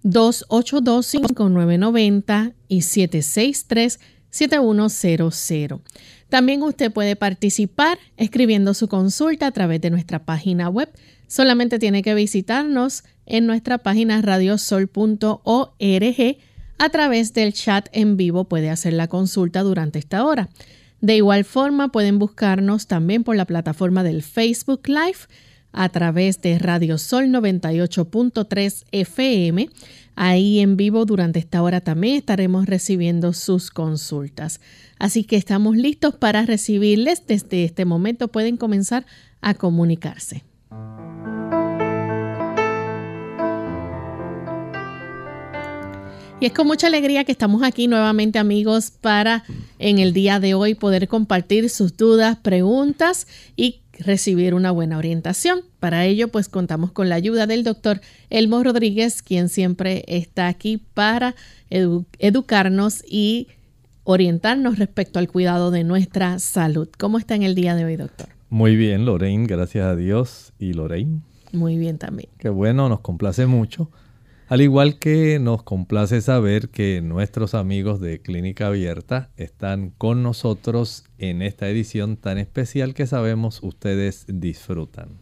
282-5990 0.04 2.54
y 2.68 2.80
763-7100. 2.80 5.80
También 6.28 6.62
usted 6.62 6.92
puede 6.92 7.16
participar 7.16 7.98
escribiendo 8.16 8.74
su 8.74 8.88
consulta 8.88 9.46
a 9.46 9.52
través 9.52 9.80
de 9.80 9.88
nuestra 9.90 10.24
página 10.24 10.68
web. 10.68 10.90
Solamente 11.28 11.78
tiene 11.78 12.02
que 12.02 12.14
visitarnos 12.14 13.04
en 13.26 13.46
nuestra 13.46 13.78
página 13.78 14.20
radiosol.org. 14.20 16.36
A 16.78 16.88
través 16.90 17.32
del 17.34 17.52
chat 17.52 17.88
en 17.92 18.16
vivo 18.16 18.42
puede 18.44 18.70
hacer 18.70 18.94
la 18.94 19.06
consulta 19.08 19.62
durante 19.62 20.00
esta 20.00 20.24
hora. 20.24 20.48
De 21.04 21.16
igual 21.16 21.44
forma, 21.44 21.88
pueden 21.88 22.18
buscarnos 22.18 22.86
también 22.86 23.24
por 23.24 23.36
la 23.36 23.44
plataforma 23.44 24.02
del 24.02 24.22
Facebook 24.22 24.88
Live 24.88 25.18
a 25.70 25.90
través 25.90 26.40
de 26.40 26.58
Radio 26.58 26.96
Sol 26.96 27.26
98.3 27.26 28.84
FM. 28.90 29.68
Ahí 30.16 30.60
en 30.60 30.78
vivo 30.78 31.04
durante 31.04 31.40
esta 31.40 31.62
hora 31.62 31.82
también 31.82 32.16
estaremos 32.16 32.64
recibiendo 32.64 33.34
sus 33.34 33.70
consultas. 33.70 34.62
Así 34.98 35.24
que 35.24 35.36
estamos 35.36 35.76
listos 35.76 36.14
para 36.14 36.46
recibirles. 36.46 37.26
Desde 37.26 37.64
este 37.64 37.84
momento 37.84 38.28
pueden 38.28 38.56
comenzar 38.56 39.04
a 39.42 39.52
comunicarse. 39.52 40.42
Y 46.44 46.48
es 46.48 46.52
con 46.52 46.66
mucha 46.66 46.88
alegría 46.88 47.24
que 47.24 47.32
estamos 47.32 47.62
aquí 47.62 47.88
nuevamente 47.88 48.38
amigos 48.38 48.90
para 48.90 49.44
en 49.78 49.98
el 49.98 50.12
día 50.12 50.40
de 50.40 50.52
hoy 50.52 50.74
poder 50.74 51.08
compartir 51.08 51.70
sus 51.70 51.96
dudas, 51.96 52.36
preguntas 52.36 53.26
y 53.56 53.80
recibir 53.98 54.52
una 54.52 54.70
buena 54.70 54.98
orientación. 54.98 55.62
Para 55.80 56.04
ello 56.04 56.28
pues 56.28 56.50
contamos 56.50 56.92
con 56.92 57.08
la 57.08 57.14
ayuda 57.14 57.46
del 57.46 57.64
doctor 57.64 58.02
Elmo 58.28 58.62
Rodríguez, 58.62 59.22
quien 59.22 59.48
siempre 59.48 60.04
está 60.06 60.48
aquí 60.48 60.82
para 60.92 61.34
educarnos 61.70 63.02
y 63.08 63.48
orientarnos 64.02 64.78
respecto 64.78 65.20
al 65.20 65.28
cuidado 65.28 65.70
de 65.70 65.82
nuestra 65.82 66.38
salud. 66.40 66.90
¿Cómo 66.98 67.16
está 67.16 67.36
en 67.36 67.44
el 67.44 67.54
día 67.54 67.74
de 67.74 67.86
hoy, 67.86 67.96
doctor? 67.96 68.28
Muy 68.50 68.76
bien, 68.76 69.06
Lorraine, 69.06 69.46
gracias 69.46 69.86
a 69.86 69.96
Dios. 69.96 70.52
¿Y 70.58 70.74
Lorraine? 70.74 71.22
Muy 71.52 71.78
bien 71.78 71.96
también. 71.96 72.28
Qué 72.36 72.50
bueno, 72.50 72.90
nos 72.90 73.00
complace 73.00 73.46
mucho 73.46 73.88
al 74.54 74.60
igual 74.60 75.00
que 75.00 75.40
nos 75.40 75.64
complace 75.64 76.20
saber 76.20 76.68
que 76.68 77.00
nuestros 77.00 77.54
amigos 77.54 77.98
de 77.98 78.22
Clínica 78.22 78.68
Abierta 78.68 79.30
están 79.36 79.90
con 79.90 80.22
nosotros 80.22 81.02
en 81.18 81.42
esta 81.42 81.68
edición 81.68 82.16
tan 82.16 82.38
especial 82.38 82.94
que 82.94 83.08
sabemos 83.08 83.58
ustedes 83.64 84.26
disfrutan. 84.28 85.18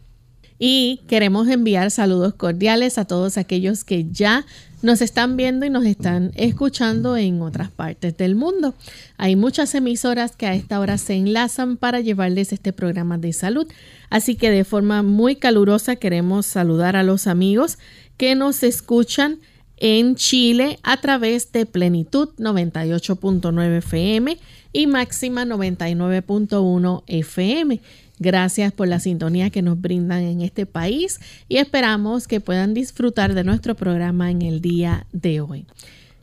Y 0.59 1.01
queremos 1.07 1.47
enviar 1.47 1.89
saludos 1.89 2.35
cordiales 2.35 2.99
a 2.99 3.05
todos 3.05 3.39
aquellos 3.39 3.83
que 3.83 4.05
ya 4.11 4.45
nos 4.83 5.01
están 5.01 5.35
viendo 5.35 5.65
y 5.65 5.69
nos 5.69 5.85
están 5.85 6.31
escuchando 6.35 7.17
en 7.17 7.41
otras 7.41 7.71
partes 7.71 8.15
del 8.17 8.35
mundo. 8.35 8.75
Hay 9.17 9.35
muchas 9.35 9.73
emisoras 9.75 10.35
que 10.35 10.45
a 10.45 10.53
esta 10.53 10.79
hora 10.79 10.97
se 10.97 11.15
enlazan 11.15 11.77
para 11.77 12.01
llevarles 12.01 12.53
este 12.53 12.71
programa 12.71 13.17
de 13.17 13.33
salud. 13.33 13.65
Así 14.09 14.35
que 14.35 14.51
de 14.51 14.63
forma 14.63 15.01
muy 15.01 15.37
calurosa 15.37 15.95
queremos 15.95 16.45
saludar 16.45 16.95
a 16.95 17.03
los 17.03 17.27
amigos 17.27 17.79
que 18.17 18.35
nos 18.35 18.63
escuchan 18.63 19.39
en 19.77 20.15
Chile 20.15 20.79
a 20.83 20.97
través 20.97 21.51
de 21.51 21.65
Plenitud 21.65 22.29
98.9 22.37 23.77
FM 23.77 24.37
y 24.71 24.87
Máxima 24.87 25.45
99.1 25.45 27.03
FM. 27.07 27.81
Gracias 28.19 28.71
por 28.71 28.87
la 28.87 28.99
sintonía 28.99 29.49
que 29.49 29.61
nos 29.61 29.81
brindan 29.81 30.21
en 30.21 30.41
este 30.41 30.65
país 30.65 31.19
y 31.49 31.57
esperamos 31.57 32.27
que 32.27 32.39
puedan 32.39 32.73
disfrutar 32.73 33.33
de 33.33 33.43
nuestro 33.43 33.75
programa 33.75 34.31
en 34.31 34.41
el 34.41 34.61
día 34.61 35.05
de 35.11 35.41
hoy. 35.41 35.65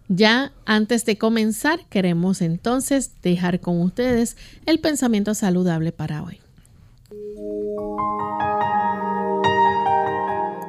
Ya 0.09 0.53
antes 0.65 1.05
de 1.05 1.19
comenzar, 1.19 1.81
queremos 1.89 2.41
entonces 2.41 3.13
dejar 3.23 3.61
con 3.61 3.81
ustedes 3.81 4.37
el 4.67 4.81
pensamiento 4.81 5.35
saludable 5.35 5.93
para 5.93 6.23
hoy. 6.23 6.41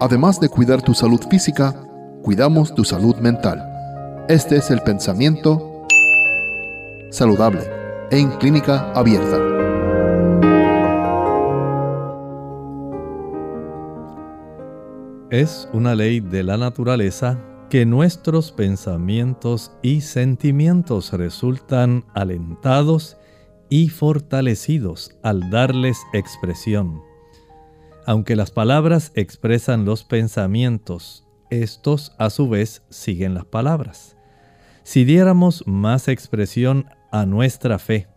Además 0.01 0.39
de 0.39 0.49
cuidar 0.49 0.81
tu 0.81 0.95
salud 0.95 1.21
física, 1.29 1.75
cuidamos 2.23 2.73
tu 2.73 2.83
salud 2.83 3.15
mental. 3.17 3.63
Este 4.27 4.55
es 4.55 4.71
el 4.71 4.81
pensamiento 4.81 5.85
saludable 7.11 7.61
en 8.09 8.31
clínica 8.39 8.91
abierta. 8.93 9.37
Es 15.29 15.69
una 15.71 15.93
ley 15.93 16.19
de 16.19 16.41
la 16.41 16.57
naturaleza 16.57 17.39
que 17.69 17.85
nuestros 17.85 18.51
pensamientos 18.51 19.71
y 19.83 20.01
sentimientos 20.01 21.13
resultan 21.13 22.05
alentados 22.15 23.17
y 23.69 23.89
fortalecidos 23.89 25.11
al 25.21 25.51
darles 25.51 25.99
expresión. 26.11 27.10
Aunque 28.05 28.35
las 28.35 28.51
palabras 28.51 29.11
expresan 29.15 29.85
los 29.85 30.03
pensamientos, 30.03 31.27
estos 31.49 32.15
a 32.17 32.29
su 32.29 32.49
vez 32.49 32.81
siguen 32.89 33.35
las 33.35 33.45
palabras. 33.45 34.15
Si 34.83 35.05
diéramos 35.05 35.63
más 35.67 36.07
expresión 36.07 36.87
a 37.11 37.25
nuestra 37.25 37.77
fe, 37.77 38.07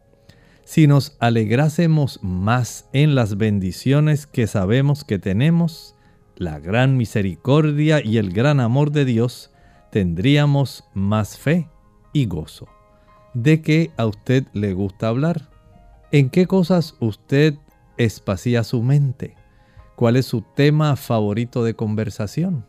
si 0.65 0.87
nos 0.87 1.17
alegrásemos 1.21 2.19
más 2.23 2.89
en 2.95 3.15
las 3.15 3.37
bendiciones 3.37 4.27
que 4.27 4.47
sabemos 4.47 5.05
que 5.05 5.19
tenemos, 5.19 5.95
la 6.37 6.59
gran 6.59 6.97
misericordia 6.97 8.03
y 8.03 8.17
el 8.17 8.33
gran 8.33 8.61
amor 8.61 8.91
de 8.91 9.05
Dios, 9.05 9.53
tendríamos 9.91 10.85
más 10.95 11.37
fe 11.37 11.69
y 12.15 12.25
gozo. 12.25 12.69
¿De 13.35 13.61
qué 13.61 13.91
a 13.99 14.07
usted 14.07 14.47
le 14.55 14.73
gusta 14.73 15.09
hablar? 15.09 15.51
¿En 16.13 16.31
qué 16.31 16.47
cosas 16.47 16.95
usted 17.01 17.55
espacía 17.99 18.65
su 18.65 18.83
mente? 18.83 19.37
¿Cuál 19.97 20.17
es 20.17 20.27
su 20.27 20.43
tema 20.43 20.97
favorito 20.97 21.63
de 21.63 21.75
conversación? 21.75 22.67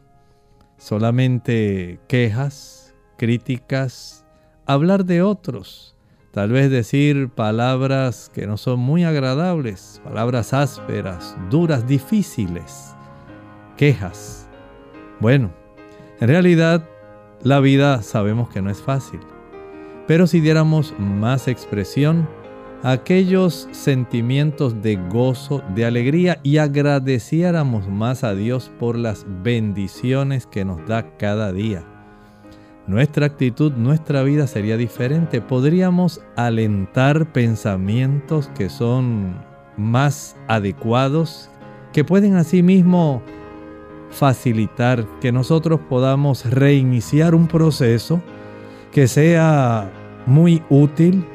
Solamente 0.77 1.99
quejas, 2.07 2.93
críticas, 3.17 4.27
hablar 4.67 5.05
de 5.05 5.23
otros, 5.23 5.95
tal 6.31 6.51
vez 6.51 6.69
decir 6.69 7.29
palabras 7.29 8.29
que 8.31 8.45
no 8.45 8.57
son 8.57 8.79
muy 8.79 9.05
agradables, 9.05 10.01
palabras 10.03 10.53
ásperas, 10.53 11.35
duras, 11.49 11.87
difíciles, 11.87 12.93
quejas. 13.75 14.47
Bueno, 15.19 15.51
en 16.19 16.27
realidad 16.27 16.87
la 17.41 17.59
vida 17.59 18.03
sabemos 18.03 18.49
que 18.49 18.61
no 18.61 18.69
es 18.69 18.83
fácil, 18.83 19.21
pero 20.05 20.27
si 20.27 20.41
diéramos 20.41 20.93
más 20.99 21.47
expresión, 21.47 22.29
aquellos 22.85 23.67
sentimientos 23.71 24.83
de 24.83 24.95
gozo, 25.09 25.63
de 25.73 25.87
alegría 25.87 26.39
y 26.43 26.57
agradeciéramos 26.57 27.89
más 27.89 28.23
a 28.23 28.35
Dios 28.35 28.71
por 28.79 28.95
las 28.95 29.25
bendiciones 29.41 30.45
que 30.45 30.65
nos 30.65 30.85
da 30.85 31.17
cada 31.17 31.51
día. 31.51 31.83
nuestra 32.85 33.25
actitud, 33.25 33.71
nuestra 33.73 34.21
vida 34.21 34.45
sería 34.45 34.77
diferente. 34.77 35.41
Podríamos 35.41 36.21
alentar 36.35 37.33
pensamientos 37.33 38.51
que 38.55 38.69
son 38.69 39.35
más 39.75 40.37
adecuados, 40.47 41.49
que 41.91 42.03
pueden 42.03 42.35
asimismo 42.35 43.23
facilitar 44.11 45.07
que 45.21 45.31
nosotros 45.31 45.79
podamos 45.89 46.45
reiniciar 46.45 47.33
un 47.33 47.47
proceso 47.47 48.21
que 48.91 49.07
sea 49.07 49.91
muy 50.27 50.61
útil 50.69 51.25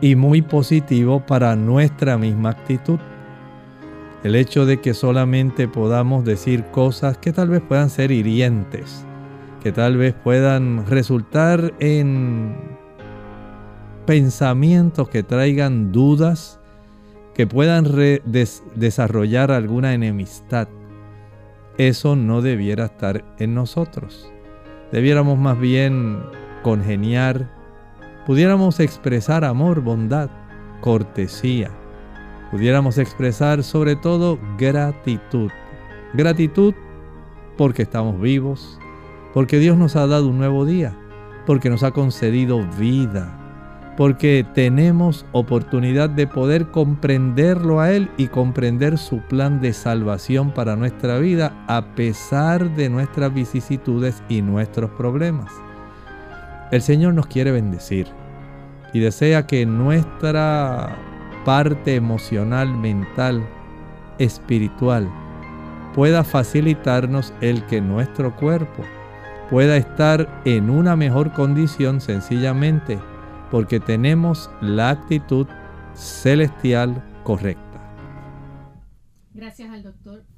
y 0.00 0.16
muy 0.16 0.42
positivo 0.42 1.24
para 1.26 1.56
nuestra 1.56 2.16
misma 2.18 2.50
actitud. 2.50 2.98
El 4.22 4.34
hecho 4.36 4.66
de 4.66 4.80
que 4.80 4.94
solamente 4.94 5.68
podamos 5.68 6.24
decir 6.24 6.64
cosas 6.66 7.18
que 7.18 7.32
tal 7.32 7.48
vez 7.48 7.62
puedan 7.62 7.90
ser 7.90 8.10
hirientes, 8.10 9.06
que 9.62 9.72
tal 9.72 9.96
vez 9.96 10.14
puedan 10.14 10.86
resultar 10.86 11.72
en 11.80 12.54
pensamientos 14.06 15.08
que 15.08 15.22
traigan 15.22 15.92
dudas, 15.92 16.60
que 17.34 17.46
puedan 17.46 17.84
desarrollar 18.74 19.50
alguna 19.50 19.94
enemistad. 19.94 20.68
Eso 21.78 22.16
no 22.16 22.42
debiera 22.42 22.86
estar 22.86 23.24
en 23.38 23.54
nosotros. 23.54 24.30
Debiéramos 24.92 25.38
más 25.38 25.58
bien 25.58 26.18
congeniar, 26.62 27.59
pudiéramos 28.26 28.80
expresar 28.80 29.44
amor, 29.44 29.80
bondad, 29.80 30.30
cortesía, 30.80 31.70
pudiéramos 32.50 32.98
expresar 32.98 33.62
sobre 33.62 33.96
todo 33.96 34.38
gratitud. 34.58 35.50
Gratitud 36.14 36.74
porque 37.56 37.82
estamos 37.82 38.20
vivos, 38.20 38.78
porque 39.32 39.58
Dios 39.58 39.76
nos 39.76 39.96
ha 39.96 40.06
dado 40.06 40.28
un 40.28 40.38
nuevo 40.38 40.64
día, 40.64 40.96
porque 41.46 41.70
nos 41.70 41.82
ha 41.82 41.92
concedido 41.92 42.66
vida, 42.78 43.36
porque 43.96 44.46
tenemos 44.54 45.26
oportunidad 45.32 46.10
de 46.10 46.26
poder 46.26 46.70
comprenderlo 46.70 47.80
a 47.80 47.92
Él 47.92 48.10
y 48.16 48.28
comprender 48.28 48.98
su 48.98 49.18
plan 49.18 49.60
de 49.60 49.72
salvación 49.72 50.52
para 50.52 50.74
nuestra 50.74 51.18
vida 51.18 51.64
a 51.68 51.94
pesar 51.94 52.74
de 52.74 52.88
nuestras 52.88 53.32
vicisitudes 53.32 54.22
y 54.28 54.42
nuestros 54.42 54.90
problemas. 54.92 55.52
El 56.70 56.82
Señor 56.82 57.14
nos 57.14 57.26
quiere 57.26 57.50
bendecir 57.50 58.06
y 58.92 59.00
desea 59.00 59.46
que 59.46 59.66
nuestra 59.66 60.96
parte 61.44 61.96
emocional, 61.96 62.72
mental, 62.72 63.44
espiritual, 64.18 65.10
pueda 65.94 66.22
facilitarnos 66.22 67.34
el 67.40 67.66
que 67.66 67.80
nuestro 67.80 68.36
cuerpo 68.36 68.84
pueda 69.50 69.76
estar 69.76 70.42
en 70.44 70.70
una 70.70 70.94
mejor 70.94 71.32
condición 71.32 72.00
sencillamente 72.00 73.00
porque 73.50 73.80
tenemos 73.80 74.48
la 74.60 74.90
actitud 74.90 75.48
celestial 75.94 77.02
correcta. 77.24 77.60
Gracias 79.34 79.70
al 79.70 79.82
doctor. 79.82 80.29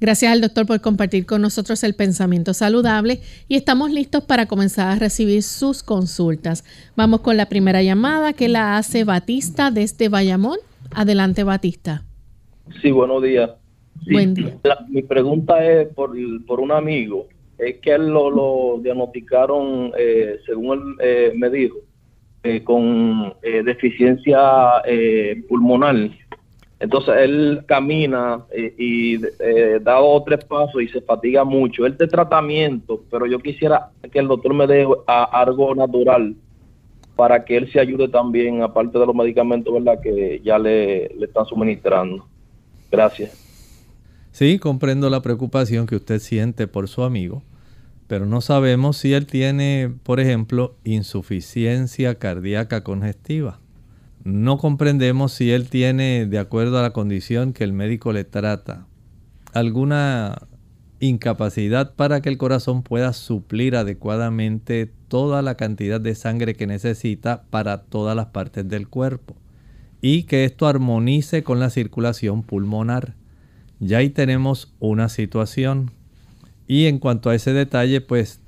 Gracias 0.00 0.32
al 0.32 0.40
doctor 0.40 0.66
por 0.66 0.80
compartir 0.80 1.24
con 1.24 1.40
nosotros 1.40 1.82
el 1.84 1.94
pensamiento 1.94 2.52
saludable 2.52 3.20
y 3.48 3.54
estamos 3.54 3.90
listos 3.90 4.24
para 4.24 4.46
comenzar 4.46 4.88
a 4.88 4.98
recibir 4.98 5.42
sus 5.42 5.82
consultas. 5.82 6.64
Vamos 6.96 7.20
con 7.20 7.36
la 7.36 7.48
primera 7.48 7.82
llamada 7.82 8.32
que 8.32 8.48
la 8.48 8.76
hace 8.76 9.04
Batista 9.04 9.70
desde 9.70 10.08
Bayamón. 10.08 10.58
Adelante, 10.90 11.44
Batista. 11.44 12.02
Sí, 12.82 12.90
buenos 12.90 13.22
días. 13.22 13.50
Buen 14.10 14.34
día. 14.34 14.58
mi 14.88 15.02
pregunta 15.02 15.64
es 15.64 15.88
por, 15.94 16.14
por 16.46 16.60
un 16.60 16.72
amigo. 16.72 17.26
Es 17.56 17.76
que 17.80 17.94
él 17.94 18.08
lo, 18.08 18.80
diagnosticaron, 18.82 19.92
eh, 19.96 20.38
según 20.44 20.78
él 20.78 20.96
eh, 21.00 21.32
me 21.36 21.48
dijo, 21.50 21.78
eh, 22.46 22.62
con 22.62 23.32
eh, 23.42 23.62
deficiencia 23.64 24.82
eh, 24.84 25.42
pulmonar. 25.48 26.10
Entonces 26.84 27.14
él 27.18 27.64
camina 27.66 28.44
y 28.78 29.16
da 29.16 29.94
dos 29.94 30.20
o 30.20 30.22
tres 30.22 30.44
pasos 30.44 30.82
y 30.82 30.88
se 30.88 31.00
fatiga 31.00 31.42
mucho. 31.42 31.86
Él 31.86 31.96
de 31.96 32.06
tratamiento, 32.06 33.02
pero 33.10 33.24
yo 33.26 33.38
quisiera 33.38 33.90
que 34.12 34.18
el 34.18 34.28
doctor 34.28 34.52
me 34.52 34.66
dé 34.66 34.86
algo 35.06 35.74
natural 35.74 36.34
para 37.16 37.44
que 37.44 37.56
él 37.56 37.72
se 37.72 37.80
ayude 37.80 38.08
también, 38.08 38.62
aparte 38.62 38.98
de 38.98 39.06
los 39.06 39.14
medicamentos 39.14 39.72
¿verdad? 39.72 39.98
que 40.02 40.42
ya 40.44 40.58
le, 40.58 41.08
le 41.16 41.26
están 41.26 41.46
suministrando. 41.46 42.26
Gracias. 42.90 43.40
Sí, 44.30 44.58
comprendo 44.58 45.08
la 45.08 45.22
preocupación 45.22 45.86
que 45.86 45.96
usted 45.96 46.18
siente 46.18 46.66
por 46.66 46.88
su 46.88 47.02
amigo 47.02 47.42
pero 48.06 48.26
no 48.26 48.40
sabemos 48.40 48.98
si 48.98 49.14
él 49.14 49.26
tiene, 49.26 49.92
por 50.02 50.20
ejemplo, 50.20 50.76
insuficiencia 50.84 52.16
cardíaca 52.16 52.84
congestiva. 52.84 53.58
No 54.24 54.56
comprendemos 54.56 55.32
si 55.32 55.50
él 55.50 55.68
tiene, 55.68 56.24
de 56.24 56.38
acuerdo 56.38 56.78
a 56.78 56.82
la 56.82 56.94
condición 56.94 57.52
que 57.52 57.62
el 57.62 57.74
médico 57.74 58.10
le 58.12 58.24
trata, 58.24 58.86
alguna 59.52 60.48
incapacidad 60.98 61.94
para 61.94 62.22
que 62.22 62.30
el 62.30 62.38
corazón 62.38 62.82
pueda 62.82 63.12
suplir 63.12 63.76
adecuadamente 63.76 64.90
toda 65.08 65.42
la 65.42 65.56
cantidad 65.56 66.00
de 66.00 66.14
sangre 66.14 66.54
que 66.54 66.66
necesita 66.66 67.44
para 67.50 67.82
todas 67.82 68.16
las 68.16 68.26
partes 68.26 68.66
del 68.66 68.88
cuerpo 68.88 69.36
y 70.00 70.22
que 70.22 70.44
esto 70.44 70.66
armonice 70.66 71.42
con 71.42 71.60
la 71.60 71.68
circulación 71.68 72.42
pulmonar. 72.42 73.14
Ya 73.78 73.98
ahí 73.98 74.08
tenemos 74.08 74.72
una 74.80 75.10
situación 75.10 75.90
y 76.66 76.86
en 76.86 76.98
cuanto 76.98 77.28
a 77.28 77.34
ese 77.34 77.52
detalle, 77.52 78.00
pues 78.00 78.40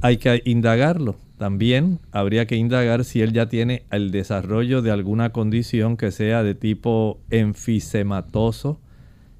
hay 0.00 0.16
que 0.16 0.42
indagarlo. 0.44 1.16
También 1.40 2.00
habría 2.12 2.46
que 2.46 2.56
indagar 2.56 3.02
si 3.02 3.22
él 3.22 3.32
ya 3.32 3.48
tiene 3.48 3.84
el 3.90 4.10
desarrollo 4.10 4.82
de 4.82 4.90
alguna 4.90 5.32
condición 5.32 5.96
que 5.96 6.10
sea 6.10 6.42
de 6.42 6.54
tipo 6.54 7.18
enfisematoso, 7.30 8.78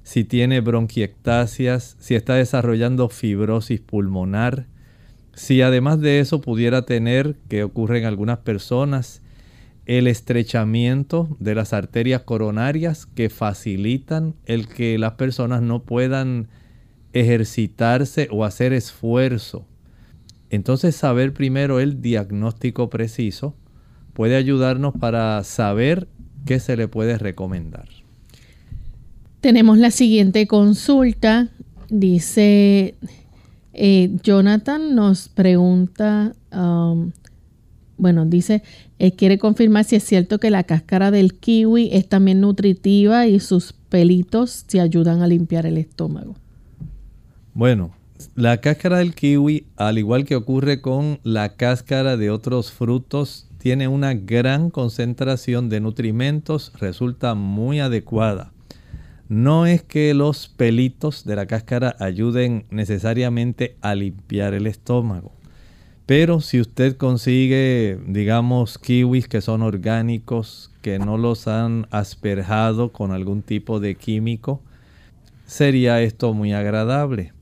si 0.01 0.23
tiene 0.23 0.61
bronquiectasias, 0.61 1.95
si 1.99 2.15
está 2.15 2.33
desarrollando 2.33 3.07
fibrosis 3.07 3.81
pulmonar, 3.81 4.65
si 5.35 5.61
además 5.61 6.01
de 6.01 6.21
eso 6.21 6.41
pudiera 6.41 6.87
tener, 6.87 7.35
que 7.47 7.63
ocurre 7.63 7.99
en 7.99 8.05
algunas 8.05 8.39
personas, 8.39 9.21
el 9.85 10.07
estrechamiento 10.07 11.37
de 11.39 11.53
las 11.53 11.71
arterias 11.71 12.23
coronarias 12.23 13.05
que 13.05 13.29
facilitan 13.29 14.33
el 14.47 14.67
que 14.67 14.97
las 14.97 15.11
personas 15.11 15.61
no 15.61 15.83
puedan 15.83 16.47
ejercitarse 17.13 18.27
o 18.31 18.43
hacer 18.43 18.73
esfuerzo. 18.73 19.67
Entonces 20.51 20.97
saber 20.97 21.33
primero 21.33 21.79
el 21.79 22.01
diagnóstico 22.01 22.89
preciso 22.89 23.55
puede 24.13 24.35
ayudarnos 24.35 24.93
para 24.99 25.41
saber 25.45 26.09
qué 26.45 26.59
se 26.59 26.75
le 26.75 26.89
puede 26.89 27.17
recomendar. 27.17 27.87
Tenemos 29.39 29.77
la 29.77 29.91
siguiente 29.91 30.47
consulta. 30.47 31.47
Dice 31.89 32.95
eh, 33.73 34.11
Jonathan 34.23 34.93
nos 34.93 35.29
pregunta, 35.29 36.33
um, 36.53 37.11
bueno, 37.97 38.25
dice, 38.25 38.61
eh, 38.99 39.13
quiere 39.13 39.37
confirmar 39.37 39.85
si 39.85 39.95
es 39.95 40.03
cierto 40.03 40.37
que 40.37 40.49
la 40.49 40.65
cáscara 40.65 41.11
del 41.11 41.35
kiwi 41.35 41.91
es 41.93 42.09
también 42.09 42.41
nutritiva 42.41 43.25
y 43.27 43.39
sus 43.39 43.71
pelitos 43.71 44.65
se 44.67 44.81
ayudan 44.81 45.21
a 45.21 45.27
limpiar 45.27 45.65
el 45.65 45.77
estómago. 45.77 46.35
Bueno, 47.53 47.91
la 48.35 48.57
cáscara 48.57 48.99
del 48.99 49.15
kiwi, 49.15 49.65
al 49.77 49.97
igual 49.97 50.25
que 50.25 50.35
ocurre 50.35 50.81
con 50.81 51.19
la 51.23 51.55
cáscara 51.55 52.17
de 52.17 52.29
otros 52.29 52.71
frutos, 52.71 53.47
tiene 53.57 53.87
una 53.87 54.13
gran 54.13 54.69
concentración 54.69 55.69
de 55.69 55.79
nutrimentos, 55.79 56.71
resulta 56.79 57.33
muy 57.33 57.79
adecuada. 57.79 58.51
No 59.29 59.65
es 59.65 59.81
que 59.81 60.13
los 60.13 60.47
pelitos 60.47 61.23
de 61.25 61.35
la 61.35 61.45
cáscara 61.45 61.95
ayuden 61.99 62.65
necesariamente 62.69 63.77
a 63.81 63.95
limpiar 63.95 64.53
el 64.53 64.67
estómago, 64.67 65.31
pero 66.05 66.41
si 66.41 66.59
usted 66.59 66.97
consigue, 66.97 67.97
digamos, 68.07 68.77
kiwis 68.77 69.27
que 69.27 69.39
son 69.39 69.61
orgánicos, 69.61 70.71
que 70.81 70.99
no 70.99 71.17
los 71.17 71.47
han 71.47 71.87
asperjado 71.91 72.91
con 72.91 73.11
algún 73.11 73.41
tipo 73.41 73.79
de 73.79 73.95
químico, 73.95 74.61
sería 75.45 76.01
esto 76.01 76.33
muy 76.33 76.53
agradable. 76.53 77.33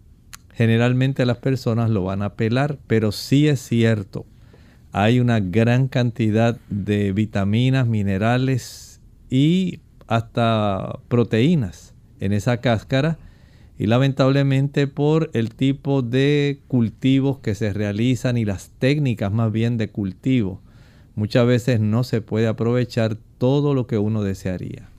Generalmente 0.60 1.26
las 1.26 1.38
personas 1.38 1.90
lo 1.90 2.04
van 2.04 2.22
a 2.22 2.34
pelar, 2.34 2.80
pero 2.86 3.14
sí 3.14 3.48
es 3.48 3.62
cierto, 3.62 4.26
hay 4.92 5.22
una 5.22 5.40
gran 5.40 5.88
cantidad 5.88 6.60
de 6.70 7.14
vitaminas, 7.14 7.88
minerales 7.88 9.00
y 9.30 9.80
hasta 10.08 11.00
proteínas 11.08 11.94
en 12.20 12.34
esa 12.34 12.58
cáscara 12.58 13.18
y 13.78 13.86
lamentablemente 13.86 14.88
por 14.88 15.30
el 15.32 15.56
tipo 15.56 16.02
de 16.02 16.60
cultivos 16.68 17.40
que 17.40 17.56
se 17.56 17.72
realizan 17.72 18.36
y 18.36 18.44
las 18.44 18.70
técnicas 18.80 19.32
más 19.32 19.54
bien 19.54 19.78
de 19.78 19.88
cultivo, 19.88 20.60
muchas 21.16 21.48
veces 21.48 21.80
no 21.80 22.04
se 22.04 22.20
puede 22.20 22.48
aprovechar 22.48 23.16
todo 23.38 23.74
lo 23.74 23.88
que 23.88 23.98
uno 23.98 24.24
desearía. 24.24 24.90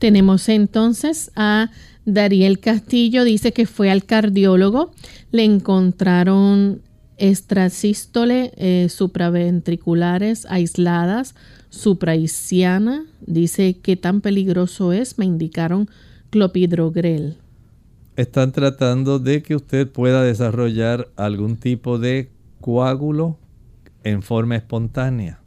Tenemos 0.00 0.48
entonces 0.48 1.30
a 1.36 1.70
Dariel 2.14 2.58
Castillo, 2.58 3.22
dice 3.22 3.52
que 3.52 3.66
fue 3.66 3.90
al 3.90 4.04
cardiólogo, 4.04 4.92
le 5.30 5.44
encontraron 5.44 6.80
extrasístole 7.18 8.52
eh, 8.56 8.88
supraventriculares 8.88 10.46
aisladas, 10.48 11.34
supraisiana. 11.68 13.04
Dice 13.20 13.76
qué 13.82 13.96
tan 13.96 14.22
peligroso 14.22 14.92
es. 14.92 15.18
Me 15.18 15.26
indicaron 15.26 15.90
clopidogrel. 16.30 17.36
Están 18.16 18.52
tratando 18.52 19.18
de 19.18 19.42
que 19.42 19.54
usted 19.54 19.86
pueda 19.86 20.22
desarrollar 20.22 21.08
algún 21.16 21.56
tipo 21.56 21.98
de 21.98 22.30
coágulo 22.60 23.38
en 24.02 24.22
forma 24.22 24.56
espontánea. 24.56 25.40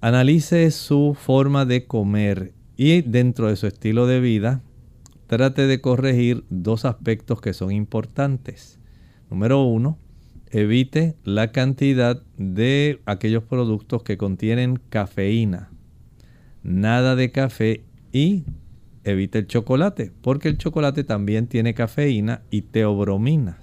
Analice 0.00 0.70
su 0.70 1.16
forma 1.18 1.64
de 1.64 1.86
comer 1.86 2.52
y 2.76 3.02
dentro 3.02 3.48
de 3.48 3.56
su 3.56 3.66
estilo 3.66 4.06
de 4.06 4.20
vida 4.20 4.62
trate 5.26 5.66
de 5.66 5.80
corregir 5.80 6.44
dos 6.50 6.84
aspectos 6.84 7.40
que 7.40 7.52
son 7.52 7.72
importantes. 7.72 8.78
Número 9.30 9.62
uno, 9.62 9.98
evite 10.50 11.16
la 11.24 11.52
cantidad 11.52 12.22
de 12.36 13.00
aquellos 13.06 13.42
productos 13.44 14.02
que 14.02 14.16
contienen 14.16 14.80
cafeína. 14.88 15.70
Nada 16.62 17.16
de 17.16 17.30
café 17.30 17.84
y 18.12 18.44
evite 19.04 19.38
el 19.38 19.46
chocolate, 19.46 20.12
porque 20.20 20.48
el 20.48 20.58
chocolate 20.58 21.04
también 21.04 21.46
tiene 21.46 21.74
cafeína 21.74 22.42
y 22.50 22.62
teobromina. 22.62 23.58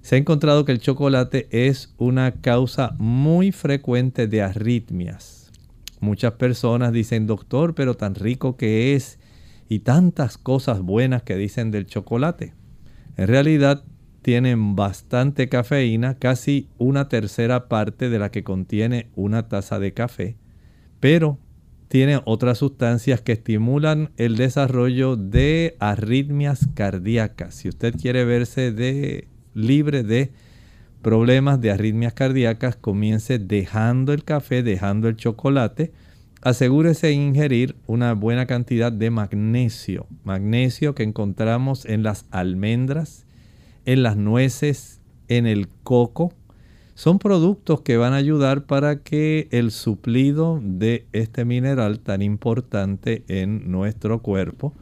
Se 0.00 0.14
ha 0.14 0.18
encontrado 0.18 0.64
que 0.64 0.72
el 0.72 0.78
chocolate 0.78 1.48
es 1.50 1.92
una 1.98 2.30
causa 2.40 2.94
muy 2.98 3.50
frecuente 3.50 4.28
de 4.28 4.42
arritmias. 4.42 5.50
Muchas 5.98 6.34
personas 6.34 6.92
dicen, 6.92 7.26
doctor, 7.26 7.74
pero 7.74 7.96
tan 7.96 8.14
rico 8.14 8.56
que 8.56 8.94
es 8.94 9.18
y 9.68 9.80
tantas 9.80 10.38
cosas 10.38 10.80
buenas 10.80 11.22
que 11.22 11.36
dicen 11.36 11.70
del 11.70 11.86
chocolate. 11.86 12.54
En 13.16 13.28
realidad 13.28 13.84
tienen 14.22 14.76
bastante 14.76 15.48
cafeína, 15.48 16.18
casi 16.18 16.68
una 16.78 17.08
tercera 17.08 17.68
parte 17.68 18.08
de 18.10 18.18
la 18.18 18.30
que 18.30 18.44
contiene 18.44 19.10
una 19.14 19.48
taza 19.48 19.78
de 19.78 19.92
café, 19.92 20.36
pero 21.00 21.38
tiene 21.88 22.20
otras 22.24 22.58
sustancias 22.58 23.20
que 23.20 23.32
estimulan 23.32 24.10
el 24.16 24.36
desarrollo 24.36 25.16
de 25.16 25.76
arritmias 25.78 26.68
cardíacas. 26.74 27.54
Si 27.54 27.68
usted 27.68 27.94
quiere 27.94 28.24
verse 28.24 28.72
de, 28.72 29.28
libre 29.54 30.02
de 30.02 30.32
problemas 31.02 31.60
de 31.60 31.70
arritmias 31.70 32.14
cardíacas, 32.14 32.76
comience 32.76 33.38
dejando 33.38 34.12
el 34.12 34.24
café, 34.24 34.64
dejando 34.64 35.08
el 35.08 35.16
chocolate. 35.16 35.92
Asegúrese 36.42 37.08
de 37.08 37.12
ingerir 37.14 37.76
una 37.86 38.12
buena 38.12 38.46
cantidad 38.46 38.92
de 38.92 39.10
magnesio, 39.10 40.06
magnesio 40.22 40.94
que 40.94 41.02
encontramos 41.02 41.86
en 41.86 42.02
las 42.02 42.26
almendras, 42.30 43.26
en 43.84 44.02
las 44.02 44.16
nueces, 44.16 45.00
en 45.28 45.46
el 45.46 45.68
coco, 45.82 46.32
son 46.94 47.18
productos 47.18 47.82
que 47.82 47.98
van 47.98 48.14
a 48.14 48.16
ayudar 48.16 48.64
para 48.64 49.02
que 49.02 49.48
el 49.50 49.70
suplido 49.70 50.60
de 50.62 51.06
este 51.12 51.44
mineral 51.44 52.00
tan 52.00 52.22
importante 52.22 53.22
en 53.28 53.70
nuestro 53.70 54.22
cuerpo 54.22 54.72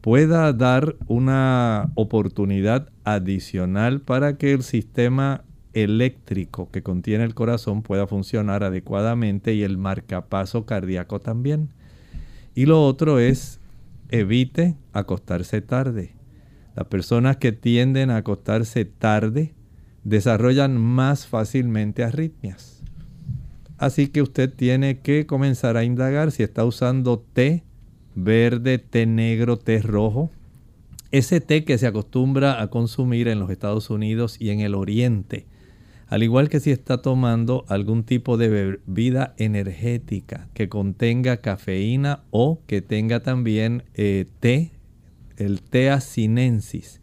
pueda 0.00 0.52
dar 0.52 0.96
una 1.06 1.92
oportunidad 1.94 2.88
adicional 3.04 4.00
para 4.00 4.36
que 4.38 4.52
el 4.52 4.64
sistema 4.64 5.44
eléctrico 5.74 6.70
que 6.70 6.82
contiene 6.82 7.24
el 7.24 7.34
corazón 7.34 7.82
pueda 7.82 8.06
funcionar 8.06 8.64
adecuadamente 8.64 9.54
y 9.54 9.62
el 9.62 9.78
marcapaso 9.78 10.66
cardíaco 10.66 11.20
también. 11.20 11.70
Y 12.54 12.66
lo 12.66 12.84
otro 12.86 13.18
es 13.18 13.60
evite 14.10 14.76
acostarse 14.92 15.60
tarde. 15.60 16.14
Las 16.74 16.86
personas 16.86 17.38
que 17.38 17.52
tienden 17.52 18.10
a 18.10 18.18
acostarse 18.18 18.84
tarde 18.84 19.54
desarrollan 20.04 20.76
más 20.76 21.26
fácilmente 21.26 22.04
arritmias. 22.04 22.82
Así 23.78 24.08
que 24.08 24.22
usted 24.22 24.52
tiene 24.52 25.00
que 25.00 25.26
comenzar 25.26 25.76
a 25.76 25.84
indagar 25.84 26.30
si 26.30 26.42
está 26.42 26.64
usando 26.64 27.18
té 27.18 27.64
verde, 28.14 28.78
té 28.78 29.06
negro, 29.06 29.58
té 29.58 29.80
rojo. 29.80 30.30
Ese 31.10 31.40
té 31.40 31.64
que 31.64 31.78
se 31.78 31.86
acostumbra 31.86 32.62
a 32.62 32.68
consumir 32.68 33.28
en 33.28 33.38
los 33.38 33.50
Estados 33.50 33.90
Unidos 33.90 34.36
y 34.38 34.50
en 34.50 34.60
el 34.60 34.74
Oriente. 34.74 35.46
Al 36.12 36.22
igual 36.22 36.50
que 36.50 36.60
si 36.60 36.70
está 36.70 37.00
tomando 37.00 37.64
algún 37.68 38.04
tipo 38.04 38.36
de 38.36 38.50
bebida 38.50 39.32
energética 39.38 40.46
que 40.52 40.68
contenga 40.68 41.38
cafeína 41.38 42.24
o 42.30 42.60
que 42.66 42.82
tenga 42.82 43.20
también 43.20 43.84
eh, 43.94 44.26
té, 44.38 44.72
el 45.38 45.62
té 45.62 45.98
sinensis 46.02 47.00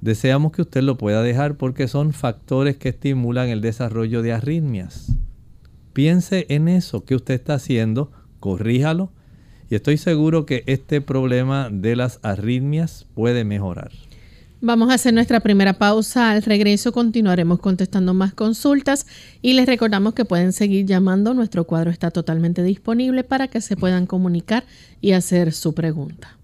Deseamos 0.00 0.52
que 0.52 0.62
usted 0.62 0.80
lo 0.80 0.96
pueda 0.96 1.22
dejar 1.22 1.58
porque 1.58 1.88
son 1.88 2.14
factores 2.14 2.78
que 2.78 2.88
estimulan 2.88 3.50
el 3.50 3.60
desarrollo 3.60 4.22
de 4.22 4.32
arritmias. 4.32 5.14
Piense 5.92 6.46
en 6.48 6.68
eso 6.68 7.04
que 7.04 7.16
usted 7.16 7.34
está 7.34 7.52
haciendo, 7.52 8.10
corríjalo 8.40 9.12
y 9.68 9.74
estoy 9.74 9.98
seguro 9.98 10.46
que 10.46 10.64
este 10.66 11.02
problema 11.02 11.68
de 11.70 11.96
las 11.96 12.18
arritmias 12.22 13.06
puede 13.12 13.44
mejorar. 13.44 13.90
Vamos 14.60 14.90
a 14.90 14.94
hacer 14.94 15.14
nuestra 15.14 15.38
primera 15.38 15.74
pausa. 15.74 16.32
Al 16.32 16.42
regreso 16.42 16.90
continuaremos 16.90 17.60
contestando 17.60 18.12
más 18.12 18.34
consultas 18.34 19.06
y 19.40 19.52
les 19.52 19.66
recordamos 19.66 20.14
que 20.14 20.24
pueden 20.24 20.52
seguir 20.52 20.84
llamando. 20.84 21.32
Nuestro 21.32 21.64
cuadro 21.64 21.90
está 21.92 22.10
totalmente 22.10 22.64
disponible 22.64 23.22
para 23.22 23.46
que 23.46 23.60
se 23.60 23.76
puedan 23.76 24.06
comunicar 24.06 24.64
y 25.00 25.12
hacer 25.12 25.52
su 25.52 25.74
pregunta. 25.74 26.36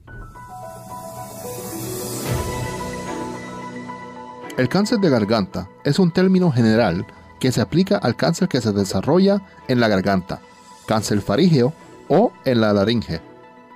El 4.57 4.69
cáncer 4.69 5.01
de 5.01 5.11
garganta 5.11 5.69
es 5.85 5.99
un 5.99 6.13
término 6.13 6.53
general 6.53 7.05
que 7.41 7.51
se 7.51 7.61
aplica 7.61 7.97
al 7.97 8.15
cáncer 8.15 8.47
que 8.47 8.61
se 8.61 8.73
desarrolla 8.73 9.43
en 9.67 9.81
la 9.81 9.89
garganta, 9.89 10.41
cáncer 10.87 11.21
farígeo 11.21 11.73
o 12.07 12.33
en 12.45 12.61
la 12.61 12.73
laringe. 12.73 13.21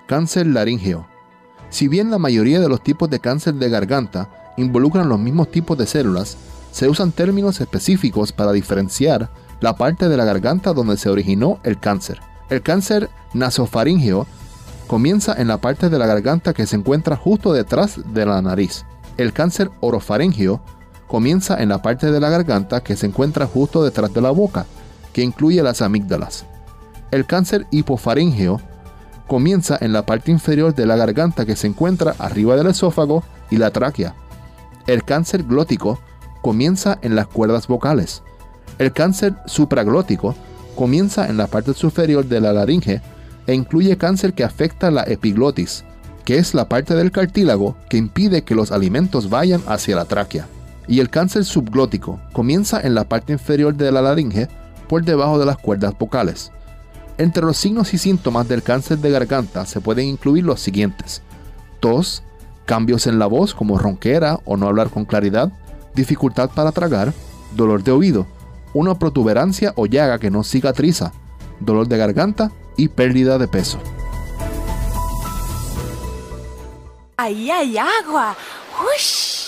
Cáncer 0.06 0.46
laríngeo. 0.46 1.17
Si 1.70 1.88
bien 1.88 2.10
la 2.10 2.18
mayoría 2.18 2.60
de 2.60 2.68
los 2.68 2.82
tipos 2.82 3.10
de 3.10 3.20
cáncer 3.20 3.54
de 3.54 3.68
garganta 3.68 4.28
involucran 4.56 5.08
los 5.08 5.18
mismos 5.18 5.50
tipos 5.50 5.76
de 5.76 5.86
células, 5.86 6.36
se 6.72 6.88
usan 6.88 7.12
términos 7.12 7.60
específicos 7.60 8.32
para 8.32 8.52
diferenciar 8.52 9.30
la 9.60 9.76
parte 9.76 10.08
de 10.08 10.16
la 10.16 10.24
garganta 10.24 10.72
donde 10.72 10.96
se 10.96 11.08
originó 11.08 11.58
el 11.64 11.78
cáncer. 11.78 12.20
El 12.50 12.62
cáncer 12.62 13.10
nasofaríngeo 13.34 14.26
comienza 14.86 15.34
en 15.34 15.48
la 15.48 15.58
parte 15.58 15.90
de 15.90 15.98
la 15.98 16.06
garganta 16.06 16.54
que 16.54 16.66
se 16.66 16.76
encuentra 16.76 17.16
justo 17.16 17.52
detrás 17.52 18.00
de 18.12 18.24
la 18.24 18.40
nariz. 18.40 18.84
El 19.16 19.32
cáncer 19.32 19.70
orofaringio 19.80 20.60
comienza 21.06 21.60
en 21.62 21.70
la 21.70 21.82
parte 21.82 22.10
de 22.10 22.20
la 22.20 22.30
garganta 22.30 22.82
que 22.82 22.96
se 22.96 23.06
encuentra 23.06 23.46
justo 23.46 23.82
detrás 23.82 24.12
de 24.14 24.20
la 24.20 24.30
boca, 24.30 24.66
que 25.12 25.22
incluye 25.22 25.62
las 25.62 25.82
amígdalas. 25.82 26.46
El 27.10 27.26
cáncer 27.26 27.66
hipofaringeo 27.70 28.60
comienza 29.28 29.78
en 29.80 29.92
la 29.92 30.04
parte 30.04 30.32
inferior 30.32 30.74
de 30.74 30.86
la 30.86 30.96
garganta 30.96 31.46
que 31.46 31.54
se 31.54 31.68
encuentra 31.68 32.16
arriba 32.18 32.56
del 32.56 32.66
esófago 32.66 33.22
y 33.50 33.58
la 33.58 33.70
tráquea. 33.70 34.14
El 34.88 35.04
cáncer 35.04 35.44
glótico 35.44 36.00
comienza 36.42 36.98
en 37.02 37.14
las 37.14 37.28
cuerdas 37.28 37.68
vocales. 37.68 38.22
El 38.78 38.92
cáncer 38.92 39.34
supraglótico 39.46 40.34
comienza 40.74 41.28
en 41.28 41.36
la 41.36 41.46
parte 41.46 41.74
superior 41.74 42.24
de 42.24 42.40
la 42.40 42.52
laringe 42.52 43.02
e 43.46 43.54
incluye 43.54 43.96
cáncer 43.96 44.32
que 44.32 44.44
afecta 44.44 44.90
la 44.90 45.02
epiglotis, 45.02 45.84
que 46.24 46.38
es 46.38 46.54
la 46.54 46.68
parte 46.68 46.94
del 46.94 47.10
cartílago 47.10 47.76
que 47.88 47.96
impide 47.96 48.42
que 48.44 48.54
los 48.54 48.72
alimentos 48.72 49.28
vayan 49.28 49.62
hacia 49.66 49.96
la 49.96 50.04
tráquea. 50.04 50.46
Y 50.86 51.00
el 51.00 51.10
cáncer 51.10 51.44
subglótico 51.44 52.18
comienza 52.32 52.80
en 52.80 52.94
la 52.94 53.08
parte 53.08 53.34
inferior 53.34 53.74
de 53.74 53.92
la 53.92 54.00
laringe 54.00 54.48
por 54.88 55.04
debajo 55.04 55.38
de 55.38 55.44
las 55.46 55.58
cuerdas 55.58 55.96
vocales. 55.98 56.50
Entre 57.18 57.44
los 57.44 57.56
signos 57.56 57.94
y 57.94 57.98
síntomas 57.98 58.46
del 58.46 58.62
cáncer 58.62 58.98
de 58.98 59.10
garganta 59.10 59.66
se 59.66 59.80
pueden 59.80 60.06
incluir 60.06 60.44
los 60.44 60.60
siguientes. 60.60 61.20
Tos, 61.80 62.22
cambios 62.64 63.08
en 63.08 63.18
la 63.18 63.26
voz 63.26 63.54
como 63.54 63.76
ronquera 63.76 64.38
o 64.44 64.56
no 64.56 64.68
hablar 64.68 64.88
con 64.88 65.04
claridad, 65.04 65.52
dificultad 65.96 66.50
para 66.50 66.70
tragar, 66.70 67.12
dolor 67.56 67.82
de 67.82 67.90
oído, 67.90 68.26
una 68.72 68.96
protuberancia 69.00 69.72
o 69.74 69.86
llaga 69.86 70.20
que 70.20 70.30
no 70.30 70.44
cicatriza, 70.44 71.12
dolor 71.58 71.88
de 71.88 71.98
garganta 71.98 72.52
y 72.76 72.86
pérdida 72.86 73.36
de 73.36 73.48
peso. 73.48 73.80
¡Ahí 77.16 77.50
hay 77.50 77.76
agua! 77.78 78.36
¡Ush! 78.96 79.47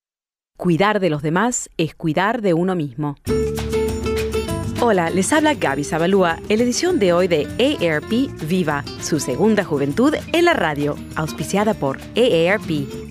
Cuidar 0.61 0.99
de 0.99 1.09
los 1.09 1.23
demás 1.23 1.71
es 1.77 1.95
cuidar 1.95 2.43
de 2.43 2.53
uno 2.53 2.75
mismo. 2.75 3.15
Hola, 4.79 5.09
les 5.09 5.33
habla 5.33 5.55
Gaby 5.55 5.83
Zabalúa 5.83 6.37
en 6.49 6.59
la 6.59 6.63
edición 6.63 6.99
de 6.99 7.13
hoy 7.13 7.27
de 7.27 7.47
AARP 7.57 8.29
Viva, 8.47 8.83
su 9.01 9.19
segunda 9.19 9.63
juventud 9.63 10.13
en 10.33 10.45
la 10.45 10.53
radio, 10.53 10.97
auspiciada 11.15 11.73
por 11.73 11.97
AARP. 12.15 13.10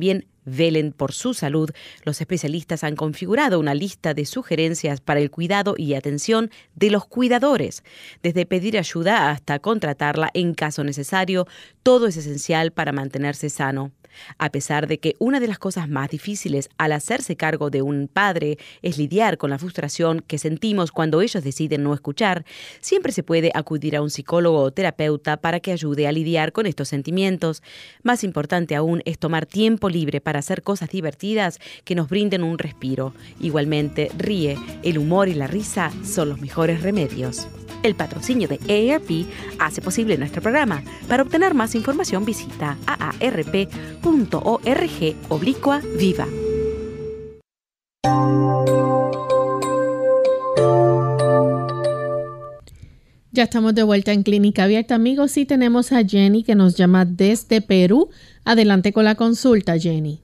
también 0.01 0.25
velen 0.55 0.91
por 0.91 1.13
su 1.13 1.33
salud, 1.33 1.69
los 2.03 2.21
especialistas 2.21 2.83
han 2.83 2.95
configurado 2.95 3.59
una 3.59 3.73
lista 3.73 4.13
de 4.13 4.25
sugerencias 4.25 5.01
para 5.01 5.19
el 5.19 5.31
cuidado 5.31 5.75
y 5.77 5.93
atención 5.93 6.51
de 6.75 6.91
los 6.91 7.05
cuidadores. 7.05 7.83
Desde 8.21 8.45
pedir 8.45 8.77
ayuda 8.77 9.31
hasta 9.31 9.59
contratarla 9.59 10.29
en 10.33 10.53
caso 10.53 10.83
necesario, 10.83 11.47
todo 11.83 12.07
es 12.07 12.17
esencial 12.17 12.71
para 12.71 12.91
mantenerse 12.91 13.49
sano. 13.49 13.91
A 14.37 14.51
pesar 14.51 14.87
de 14.87 14.99
que 14.99 15.15
una 15.19 15.39
de 15.39 15.47
las 15.47 15.59
cosas 15.59 15.89
más 15.89 16.09
difíciles 16.09 16.69
al 16.77 16.91
hacerse 16.91 17.35
cargo 17.35 17.69
de 17.69 17.81
un 17.81 18.09
padre 18.11 18.57
es 18.81 18.97
lidiar 18.97 19.37
con 19.37 19.49
la 19.49 19.59
frustración 19.59 20.21
que 20.21 20.37
sentimos 20.37 20.91
cuando 20.91 21.21
ellos 21.21 21.43
deciden 21.43 21.83
no 21.83 21.93
escuchar, 21.93 22.45
siempre 22.79 23.11
se 23.11 23.23
puede 23.23 23.51
acudir 23.53 23.95
a 23.95 24.01
un 24.01 24.09
psicólogo 24.09 24.59
o 24.59 24.71
terapeuta 24.71 25.37
para 25.37 25.59
que 25.59 25.71
ayude 25.71 26.07
a 26.07 26.11
lidiar 26.11 26.51
con 26.51 26.65
estos 26.65 26.89
sentimientos. 26.89 27.63
Más 28.03 28.23
importante 28.23 28.75
aún 28.75 29.01
es 29.05 29.17
tomar 29.17 29.45
tiempo 29.45 29.89
libre 29.89 30.21
para 30.21 30.40
hacer 30.41 30.61
cosas 30.61 30.89
divertidas 30.89 31.59
que 31.83 31.95
nos 31.95 32.09
brinden 32.09 32.43
un 32.43 32.57
respiro. 32.57 33.13
Igualmente, 33.39 34.11
ríe, 34.17 34.57
el 34.83 34.97
humor 34.97 35.29
y 35.29 35.33
la 35.33 35.47
risa 35.47 35.91
son 36.03 36.29
los 36.29 36.41
mejores 36.41 36.81
remedios. 36.81 37.47
El 37.83 37.95
patrocinio 37.95 38.47
de 38.47 38.59
AARP 38.69 39.27
hace 39.59 39.81
posible 39.81 40.17
nuestro 40.17 40.41
programa. 40.41 40.83
Para 41.07 41.23
obtener 41.23 41.53
más 41.53 41.73
información 41.75 42.25
visita 42.25 42.77
aarp.org 42.85 44.41
oblicua 45.29 45.81
viva. 45.97 46.27
Ya 53.33 53.43
estamos 53.43 53.73
de 53.73 53.83
vuelta 53.83 54.11
en 54.11 54.23
Clínica 54.23 54.65
Abierta, 54.65 54.93
amigos, 54.93 55.37
y 55.37 55.45
tenemos 55.45 55.93
a 55.93 56.03
Jenny 56.03 56.43
que 56.43 56.53
nos 56.53 56.75
llama 56.75 57.05
desde 57.05 57.61
Perú. 57.61 58.09
Adelante 58.43 58.91
con 58.91 59.05
la 59.05 59.15
consulta, 59.15 59.79
Jenny. 59.79 60.21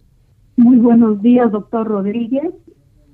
Muy 0.58 0.78
buenos 0.78 1.22
días, 1.22 1.52
doctor 1.52 1.88
Rodríguez, 1.88 2.52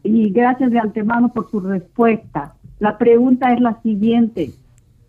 y 0.01 0.29
gracias 0.29 0.71
de 0.71 0.79
antemano 0.79 1.33
por 1.33 1.51
su 1.51 1.59
respuesta. 1.59 2.55
La 2.79 2.97
pregunta 2.97 3.51
es 3.51 3.59
la 3.59 3.81
siguiente. 3.81 4.53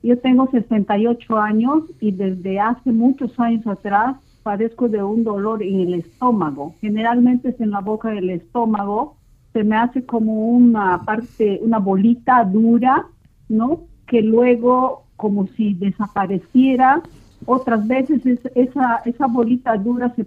Yo 0.03 0.19
tengo 0.19 0.51
68 0.51 1.39
años 1.39 1.85
y 2.01 2.11
desde 2.11 2.59
hace 2.59 2.91
muchos 2.91 3.39
años 3.39 3.65
atrás 3.69 4.17
padezco 4.43 4.89
de 4.89 5.01
un 5.01 5.23
dolor 5.23 5.63
en 5.63 5.79
el 5.79 5.95
estómago. 5.95 6.75
Generalmente 6.81 7.51
es 7.51 7.61
en 7.61 7.71
la 7.71 7.81
boca 7.81 8.11
del 8.11 8.29
estómago. 8.31 9.17
Se 9.53 9.63
me 9.63 9.77
hace 9.77 10.05
como 10.05 10.49
una 10.49 11.03
parte, 11.05 11.61
una 11.63 11.79
bolita 11.79 12.43
dura, 12.43 13.07
¿no? 13.49 13.83
Que 14.09 14.23
luego 14.23 15.05
como 15.15 15.47
si 15.47 15.75
desapareciera. 15.75 17.01
Otras 17.47 17.87
veces 17.87 18.23
esa, 18.57 19.03
esa 19.05 19.27
bolita 19.29 19.77
dura 19.77 20.13
se 20.17 20.27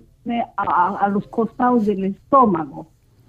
a, 0.58 0.98
a 0.98 1.08
los 1.10 1.28
costados 1.28 1.86
del 1.86 2.04
estómago. 2.06 2.88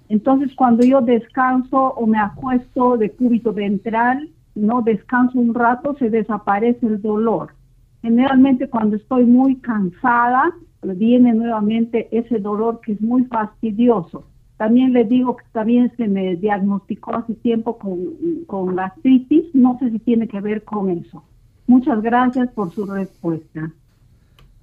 Entonces, 0.09 0.53
cuando 0.55 0.83
yo 0.83 1.01
descanso 1.01 1.77
o 1.77 2.07
me 2.07 2.17
acuesto 2.17 2.97
de 2.97 3.11
cúbito 3.11 3.53
ventral, 3.53 4.29
no 4.55 4.81
descanso 4.81 5.39
un 5.39 5.53
rato, 5.53 5.95
se 5.97 6.09
desaparece 6.09 6.87
el 6.87 7.01
dolor. 7.01 7.53
Generalmente 8.01 8.69
cuando 8.69 8.95
estoy 8.95 9.25
muy 9.25 9.57
cansada, 9.57 10.53
viene 10.81 11.33
nuevamente 11.33 12.07
ese 12.11 12.39
dolor 12.39 12.79
que 12.81 12.93
es 12.93 13.01
muy 13.01 13.25
fastidioso. 13.25 14.25
También 14.57 14.93
le 14.93 15.05
digo 15.05 15.37
que 15.37 15.45
también 15.51 15.91
se 15.95 16.07
me 16.07 16.35
diagnosticó 16.35 17.15
hace 17.15 17.33
tiempo 17.35 17.77
con, 17.77 17.99
con 18.47 18.75
gastritis, 18.75 19.45
no 19.53 19.77
sé 19.79 19.91
si 19.91 19.99
tiene 19.99 20.27
que 20.27 20.41
ver 20.41 20.63
con 20.63 20.89
eso. 20.89 21.23
Muchas 21.67 22.01
gracias 22.01 22.49
por 22.51 22.71
su 22.71 22.85
respuesta 22.85 23.71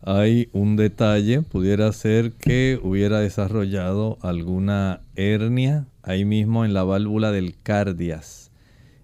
hay 0.02 0.48
un 0.52 0.76
detalle, 0.76 1.42
pudiera 1.42 1.92
ser 1.92 2.32
que 2.32 2.78
hubiera 2.82 3.20
desarrollado 3.20 4.18
alguna 4.22 5.02
hernia 5.16 5.86
ahí 6.02 6.24
mismo 6.24 6.64
en 6.64 6.74
la 6.74 6.84
válvula 6.84 7.32
del 7.32 7.56
cardias 7.62 8.46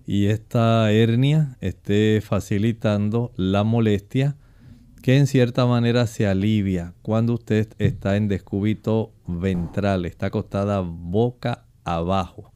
y 0.06 0.26
esta 0.26 0.90
hernia 0.90 1.56
esté 1.60 2.20
facilitando 2.20 3.32
la 3.36 3.64
molestia 3.64 4.36
que 5.02 5.16
en 5.16 5.26
cierta 5.26 5.66
manera 5.66 6.06
se 6.06 6.26
alivia 6.26 6.94
cuando 7.02 7.34
usted 7.34 7.68
está 7.78 8.16
en 8.16 8.28
descúbito 8.28 9.12
ventral, 9.26 10.04
está 10.04 10.26
acostada 10.26 10.80
boca 10.80 11.64
abajo. 11.84 12.52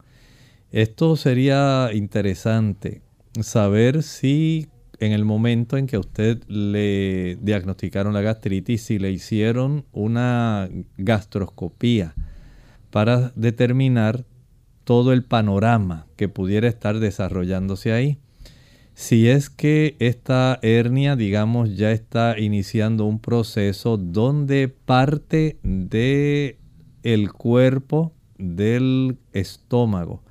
Esto 0.71 1.17
sería 1.17 1.91
interesante 1.93 3.03
saber 3.41 4.03
si 4.03 4.69
en 4.99 5.13
el 5.13 5.25
momento 5.25 5.77
en 5.77 5.87
que 5.87 5.97
a 5.97 6.01
usted 6.01 6.43
le 6.49 7.37
diagnosticaron 7.41 8.15
la 8.15 8.21
gastritis 8.21 8.91
y 8.91 8.99
le 8.99 9.11
hicieron 9.11 9.85
una 9.93 10.69
gastroscopía 10.97 12.15
para 12.91 13.33
determinar 13.35 14.25
todo 14.85 15.13
el 15.13 15.25
panorama 15.25 16.07
que 16.17 16.29
pudiera 16.29 16.69
estar 16.69 16.99
desarrollándose 17.01 17.93
ahí. 17.93 18.19
Si 18.95 19.29
es 19.29 19.51
que 19.51 19.97
esta 19.99 20.59
hernia, 20.63 21.17
digamos, 21.17 21.77
ya 21.77 21.91
está 21.91 22.39
iniciando 22.39 23.05
un 23.05 23.19
proceso 23.19 23.99
donde 23.99 24.69
parte 24.69 25.59
de 25.63 26.59
el 27.03 27.33
cuerpo 27.33 28.15
del 28.39 29.19
estómago 29.33 30.23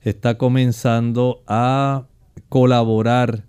está 0.00 0.38
comenzando 0.38 1.42
a 1.46 2.06
colaborar 2.48 3.46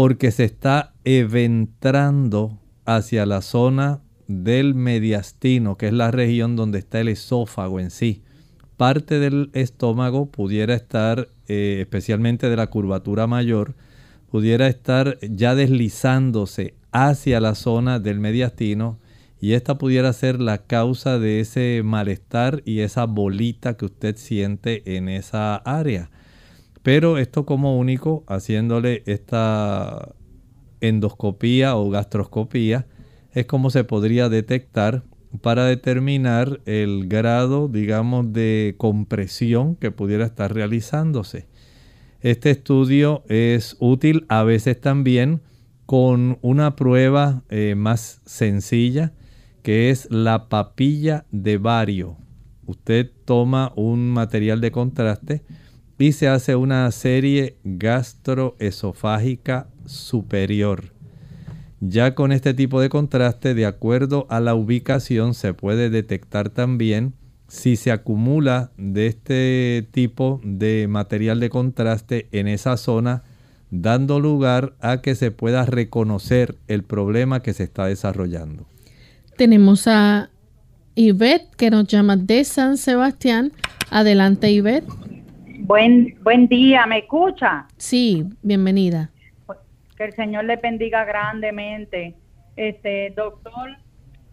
porque 0.00 0.30
se 0.30 0.44
está 0.44 0.94
eventrando 1.04 2.58
hacia 2.86 3.26
la 3.26 3.42
zona 3.42 4.00
del 4.28 4.74
mediastino, 4.74 5.76
que 5.76 5.88
es 5.88 5.92
la 5.92 6.10
región 6.10 6.56
donde 6.56 6.78
está 6.78 7.00
el 7.00 7.08
esófago 7.08 7.80
en 7.80 7.90
sí. 7.90 8.22
Parte 8.78 9.18
del 9.18 9.50
estómago 9.52 10.30
pudiera 10.30 10.74
estar, 10.74 11.28
eh, 11.48 11.80
especialmente 11.82 12.48
de 12.48 12.56
la 12.56 12.68
curvatura 12.68 13.26
mayor, 13.26 13.74
pudiera 14.30 14.68
estar 14.68 15.18
ya 15.20 15.54
deslizándose 15.54 16.72
hacia 16.92 17.38
la 17.38 17.54
zona 17.54 17.98
del 17.98 18.20
mediastino 18.20 18.98
y 19.38 19.52
esta 19.52 19.76
pudiera 19.76 20.14
ser 20.14 20.40
la 20.40 20.64
causa 20.64 21.18
de 21.18 21.40
ese 21.40 21.82
malestar 21.84 22.62
y 22.64 22.80
esa 22.80 23.04
bolita 23.04 23.76
que 23.76 23.84
usted 23.84 24.16
siente 24.16 24.96
en 24.96 25.10
esa 25.10 25.56
área. 25.56 26.08
Pero 26.82 27.18
esto 27.18 27.44
como 27.44 27.78
único, 27.78 28.24
haciéndole 28.26 29.02
esta 29.06 30.14
endoscopía 30.80 31.76
o 31.76 31.90
gastroscopía, 31.90 32.86
es 33.32 33.46
como 33.46 33.70
se 33.70 33.84
podría 33.84 34.28
detectar 34.28 35.04
para 35.42 35.64
determinar 35.64 36.60
el 36.66 37.06
grado, 37.06 37.68
digamos, 37.68 38.32
de 38.32 38.74
compresión 38.78 39.76
que 39.76 39.90
pudiera 39.90 40.24
estar 40.24 40.52
realizándose. 40.52 41.46
Este 42.20 42.50
estudio 42.50 43.22
es 43.28 43.76
útil 43.78 44.26
a 44.28 44.42
veces 44.42 44.80
también 44.80 45.42
con 45.86 46.38
una 46.42 46.76
prueba 46.76 47.42
eh, 47.48 47.74
más 47.76 48.20
sencilla 48.24 49.12
que 49.62 49.90
es 49.90 50.08
la 50.10 50.48
papilla 50.48 51.26
de 51.30 51.58
bario. 51.58 52.16
Usted 52.66 53.10
toma 53.24 53.72
un 53.76 54.10
material 54.10 54.60
de 54.60 54.70
contraste, 54.70 55.42
y 56.00 56.12
se 56.12 56.28
hace 56.28 56.56
una 56.56 56.90
serie 56.92 57.56
gastroesofágica 57.62 59.68
superior. 59.84 60.94
Ya 61.80 62.14
con 62.14 62.32
este 62.32 62.54
tipo 62.54 62.80
de 62.80 62.88
contraste, 62.88 63.52
de 63.52 63.66
acuerdo 63.66 64.26
a 64.30 64.40
la 64.40 64.54
ubicación, 64.54 65.34
se 65.34 65.52
puede 65.52 65.90
detectar 65.90 66.48
también 66.48 67.12
si 67.48 67.76
se 67.76 67.92
acumula 67.92 68.70
de 68.78 69.08
este 69.08 69.86
tipo 69.90 70.40
de 70.42 70.86
material 70.88 71.38
de 71.38 71.50
contraste 71.50 72.28
en 72.32 72.48
esa 72.48 72.78
zona, 72.78 73.22
dando 73.70 74.20
lugar 74.20 74.72
a 74.80 75.02
que 75.02 75.14
se 75.14 75.30
pueda 75.30 75.66
reconocer 75.66 76.56
el 76.66 76.82
problema 76.82 77.42
que 77.42 77.52
se 77.52 77.64
está 77.64 77.84
desarrollando. 77.86 78.66
Tenemos 79.36 79.86
a 79.86 80.30
Ivette 80.94 81.54
que 81.56 81.70
nos 81.70 81.86
llama 81.88 82.16
de 82.16 82.42
San 82.44 82.78
Sebastián. 82.78 83.52
Adelante, 83.90 84.50
Ivette. 84.50 84.88
Buen, 85.62 86.16
buen 86.22 86.48
día, 86.48 86.86
¿me 86.86 87.00
escucha? 87.00 87.66
Sí, 87.76 88.24
bienvenida. 88.42 89.10
Que 89.96 90.04
el 90.04 90.14
Señor 90.14 90.44
le 90.44 90.56
bendiga 90.56 91.04
grandemente. 91.04 92.14
Este, 92.56 93.12
doctor, 93.14 93.76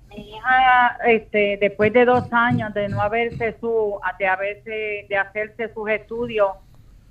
mi 0.10 0.30
hija, 0.30 0.98
este, 1.06 1.58
después 1.60 1.92
de 1.92 2.06
dos 2.06 2.32
años 2.32 2.74
de 2.74 2.88
no 2.88 3.02
haberse 3.02 3.58
su, 3.60 4.00
de 4.18 4.26
haberse, 4.26 5.06
de 5.10 5.18
hacerse 5.18 5.68
sus 5.74 5.90
estudios, 5.90 6.52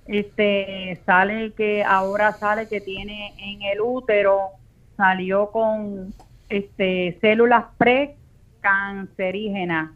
este, 0.07 0.99
sale 1.05 1.53
que 1.53 1.85
ahora 1.85 2.33
sale 2.33 2.69
que 2.69 2.81
tiene 2.81 3.35
en 3.39 3.61
el 3.63 3.83
útero, 3.83 4.53
salió 4.97 5.51
con 5.51 6.15
este 6.49 7.19
células 7.21 7.67
precancerígenas 7.77 9.91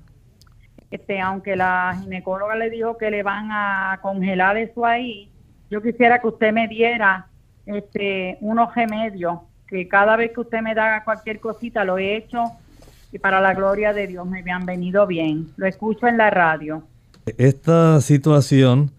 este, 0.90 1.20
aunque 1.20 1.56
la 1.56 1.96
ginecóloga 2.00 2.56
le 2.56 2.70
dijo 2.70 2.96
que 2.98 3.10
le 3.10 3.22
van 3.22 3.48
a 3.50 3.98
congelar 4.02 4.56
eso 4.56 4.84
ahí, 4.84 5.30
yo 5.70 5.80
quisiera 5.80 6.20
que 6.20 6.26
usted 6.26 6.52
me 6.52 6.66
diera 6.66 7.28
este, 7.66 8.38
unos 8.40 8.74
remedios, 8.74 9.38
que 9.68 9.86
cada 9.86 10.16
vez 10.16 10.32
que 10.32 10.40
usted 10.40 10.60
me 10.62 10.74
da 10.74 11.04
cualquier 11.04 11.38
cosita 11.38 11.84
lo 11.84 11.98
he 11.98 12.16
hecho 12.16 12.44
y 13.12 13.18
para 13.18 13.40
la 13.40 13.54
gloria 13.54 13.92
de 13.92 14.06
Dios 14.08 14.26
me 14.26 14.50
han 14.50 14.66
venido 14.66 15.06
bien. 15.06 15.52
Lo 15.56 15.66
escucho 15.66 16.06
en 16.06 16.16
la 16.16 16.30
radio. 16.30 16.82
Esta 17.38 18.00
situación 18.00 18.92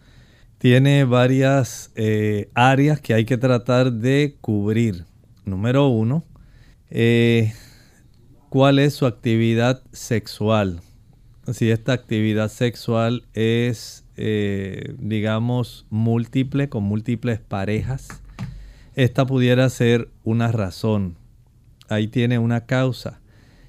tiene 0.58 1.04
varias 1.06 1.92
eh, 1.96 2.50
áreas 2.54 3.02
que 3.02 3.14
hay 3.14 3.26
que 3.26 3.38
tratar 3.38 3.92
de 3.92 4.38
cubrir. 4.40 5.06
Número 5.44 5.88
uno, 5.88 6.24
eh, 6.90 7.52
¿cuál 8.50 8.80
es 8.80 8.94
su 8.94 9.06
actividad 9.06 9.82
sexual? 9.92 10.82
Si 11.52 11.72
esta 11.72 11.94
actividad 11.94 12.50
sexual 12.50 13.24
es, 13.34 14.06
eh, 14.16 14.96
digamos, 15.00 15.86
múltiple, 15.90 16.70
con 16.70 16.84
múltiples 16.84 17.40
parejas, 17.40 18.22
esta 18.96 19.26
pudiera 19.26 19.70
ser 19.70 20.10
una 20.24 20.52
razón. 20.52 21.16
Ahí 21.90 22.08
tiene 22.08 22.40
una 22.40 22.66
causa. 22.66 23.22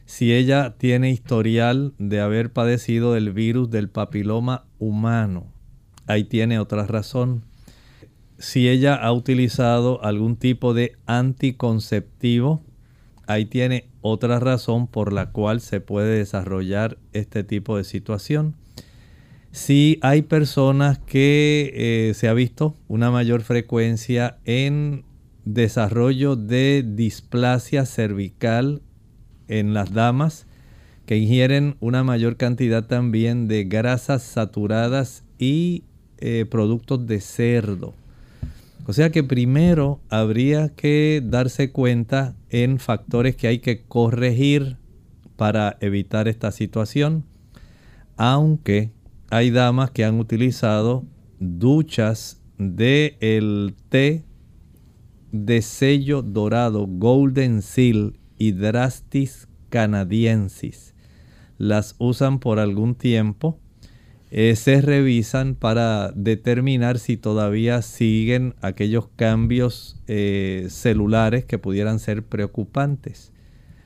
Si 0.04 0.32
ella 0.32 0.74
tiene 0.76 1.11
historial 1.11 1.94
de 1.98 2.20
haber 2.20 2.52
padecido 2.52 3.14
del 3.14 3.32
virus 3.32 3.70
del 3.70 3.88
papiloma 3.88 4.64
humano, 4.78 5.46
ahí 6.06 6.24
tiene 6.24 6.58
otra 6.58 6.87
razón. 6.87 7.44
Si 8.38 8.68
ella 8.68 8.96
ha 8.96 9.12
utilizado 9.12 10.04
algún 10.04 10.37
tipo 10.37 10.74
de 10.74 10.96
anticonceptivo, 11.06 12.62
ahí 13.26 13.46
tiene 13.46 13.91
otra 14.02 14.38
razón 14.38 14.86
por 14.86 15.12
la 15.12 15.30
cual 15.30 15.60
se 15.60 15.80
puede 15.80 16.18
desarrollar 16.18 16.98
este 17.12 17.44
tipo 17.44 17.76
de 17.76 17.84
situación. 17.84 18.54
Si 19.52 19.98
hay 20.02 20.22
personas 20.22 20.98
que 20.98 21.72
eh, 21.74 22.14
se 22.14 22.28
ha 22.28 22.34
visto 22.34 22.76
una 22.88 23.10
mayor 23.10 23.42
frecuencia 23.42 24.38
en 24.44 25.04
desarrollo 25.44 26.36
de 26.36 26.84
displasia 26.86 27.86
cervical 27.86 28.82
en 29.48 29.74
las 29.74 29.92
damas 29.92 30.46
que 31.06 31.16
ingieren 31.16 31.76
una 31.80 32.04
mayor 32.04 32.36
cantidad 32.36 32.86
también 32.86 33.48
de 33.48 33.64
grasas 33.64 34.22
saturadas 34.22 35.24
y 35.38 35.84
eh, 36.18 36.46
productos 36.48 37.06
de 37.06 37.20
cerdo. 37.20 37.94
O 38.86 38.92
sea 38.92 39.10
que 39.10 39.22
primero 39.22 40.00
habría 40.08 40.70
que 40.70 41.22
darse 41.24 41.70
cuenta 41.70 42.34
en 42.52 42.78
factores 42.78 43.34
que 43.34 43.48
hay 43.48 43.58
que 43.58 43.82
corregir 43.82 44.76
para 45.36 45.78
evitar 45.80 46.28
esta 46.28 46.52
situación, 46.52 47.24
aunque 48.16 48.92
hay 49.30 49.50
damas 49.50 49.90
que 49.90 50.04
han 50.04 50.20
utilizado 50.20 51.04
duchas 51.40 52.42
de 52.58 53.16
té 53.88 54.24
de 55.32 55.62
sello 55.62 56.20
dorado 56.20 56.86
Golden 56.86 57.62
Seal 57.62 58.18
Hydrastis 58.36 59.48
canadiensis. 59.70 60.94
Las 61.56 61.96
usan 61.98 62.38
por 62.38 62.58
algún 62.58 62.94
tiempo 62.94 63.58
eh, 64.34 64.56
se 64.56 64.80
revisan 64.80 65.54
para 65.54 66.10
determinar 66.12 66.98
si 66.98 67.18
todavía 67.18 67.82
siguen 67.82 68.54
aquellos 68.62 69.06
cambios 69.08 70.00
eh, 70.08 70.68
celulares 70.70 71.44
que 71.44 71.58
pudieran 71.58 71.98
ser 71.98 72.22
preocupantes. 72.22 73.30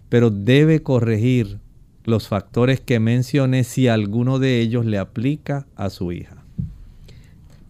Pero 0.08 0.30
debe 0.30 0.84
corregir 0.84 1.58
los 2.04 2.28
factores 2.28 2.80
que 2.80 3.00
mencioné 3.00 3.64
si 3.64 3.88
alguno 3.88 4.38
de 4.38 4.60
ellos 4.60 4.86
le 4.86 4.98
aplica 4.98 5.66
a 5.74 5.90
su 5.90 6.12
hija. 6.12 6.44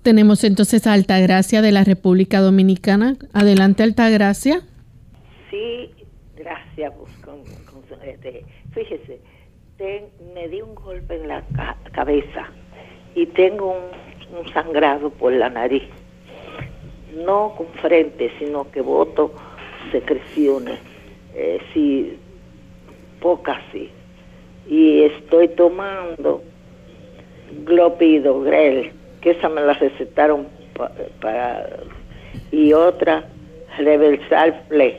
Tenemos 0.03 0.45
entonces 0.45 0.87
a 0.87 0.93
Altagracia 0.93 1.63
de 1.63 1.73
la 1.73 1.83
República 1.83 2.41
Dominicana. 2.41 3.17
Adelante, 3.33 3.85
Altagracia. 3.85 4.61
Sí, 5.51 5.93
gracias. 6.37 6.93
Pues, 7.25 8.03
este, 8.05 8.45
fíjese, 8.75 9.19
me 10.35 10.47
di 10.49 10.61
un 10.61 10.75
golpe 10.75 11.17
en 11.17 11.29
la 11.29 11.43
cabeza 11.95 12.51
y 13.17 13.27
tengo 13.27 13.75
un, 13.75 14.53
sangrado 14.53 15.11
por 15.11 15.33
la 15.33 15.49
nariz. 15.49 15.85
No 17.25 17.55
con 17.57 17.67
frente, 17.81 18.31
sino 18.39 18.71
que 18.71 18.83
boto 18.83 19.33
secreciones, 19.91 20.79
eh, 21.35 21.59
sí, 21.73 22.19
pocas 23.21 23.59
sí. 23.73 23.91
Y 24.69 25.03
estoy 25.05 25.49
tomando 25.49 26.43
glopidogrel, 27.65 28.93
que 29.23 29.31
esa 29.31 29.49
me 29.49 29.63
la 29.63 29.73
recetaron 29.73 30.47
para... 31.21 31.67
y 32.51 32.75
otra, 32.75 33.25
reversal 33.79 34.63
play. 34.69 34.99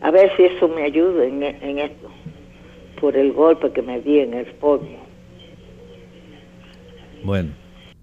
A 0.00 0.10
ver 0.10 0.34
si 0.36 0.44
eso 0.44 0.68
me 0.68 0.84
ayuda 0.84 1.24
en, 1.26 1.78
esto, 1.78 2.08
por 2.98 3.16
el 3.16 3.32
golpe 3.32 3.72
que 3.72 3.82
me 3.82 4.00
di 4.00 4.20
en 4.20 4.32
el 4.32 4.46
polvo. 4.46 5.05
Bueno, 7.24 7.52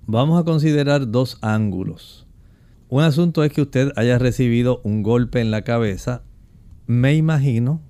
vamos 0.06 0.40
a 0.40 0.44
considerar 0.44 1.10
dos 1.10 1.38
ángulos. 1.42 2.28
Un 2.90 3.04
asunto 3.04 3.44
es 3.44 3.52
que 3.52 3.62
usted 3.62 3.92
haya 3.96 4.20
recibido 4.20 4.82
un 4.84 5.02
golpe 5.02 5.42
en 5.42 5.52
la 5.52 5.64
cabeza. 5.64 6.24
Me 6.86 7.16
imagino 7.16 7.82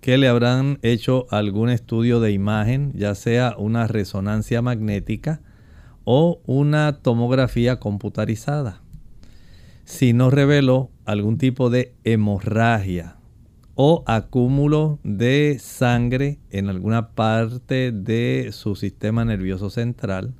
que 0.00 0.18
le 0.18 0.28
habrán 0.28 0.78
hecho 0.82 1.26
algún 1.30 1.70
estudio 1.70 2.20
de 2.20 2.32
imagen, 2.32 2.92
ya 2.94 3.14
sea 3.14 3.54
una 3.56 3.86
resonancia 3.86 4.60
magnética 4.60 5.40
o 6.04 6.40
una 6.46 6.98
tomografía 7.02 7.78
computarizada. 7.78 8.82
Si 9.84 10.12
no 10.12 10.30
reveló 10.30 10.90
algún 11.04 11.38
tipo 11.38 11.70
de 11.70 11.94
hemorragia 12.04 13.16
o 13.74 14.04
acúmulo 14.06 14.98
de 15.02 15.56
sangre 15.60 16.38
en 16.50 16.68
alguna 16.68 17.10
parte 17.14 17.92
de 17.92 18.50
su 18.52 18.76
sistema 18.76 19.24
nervioso 19.24 19.70
central, 19.70 20.34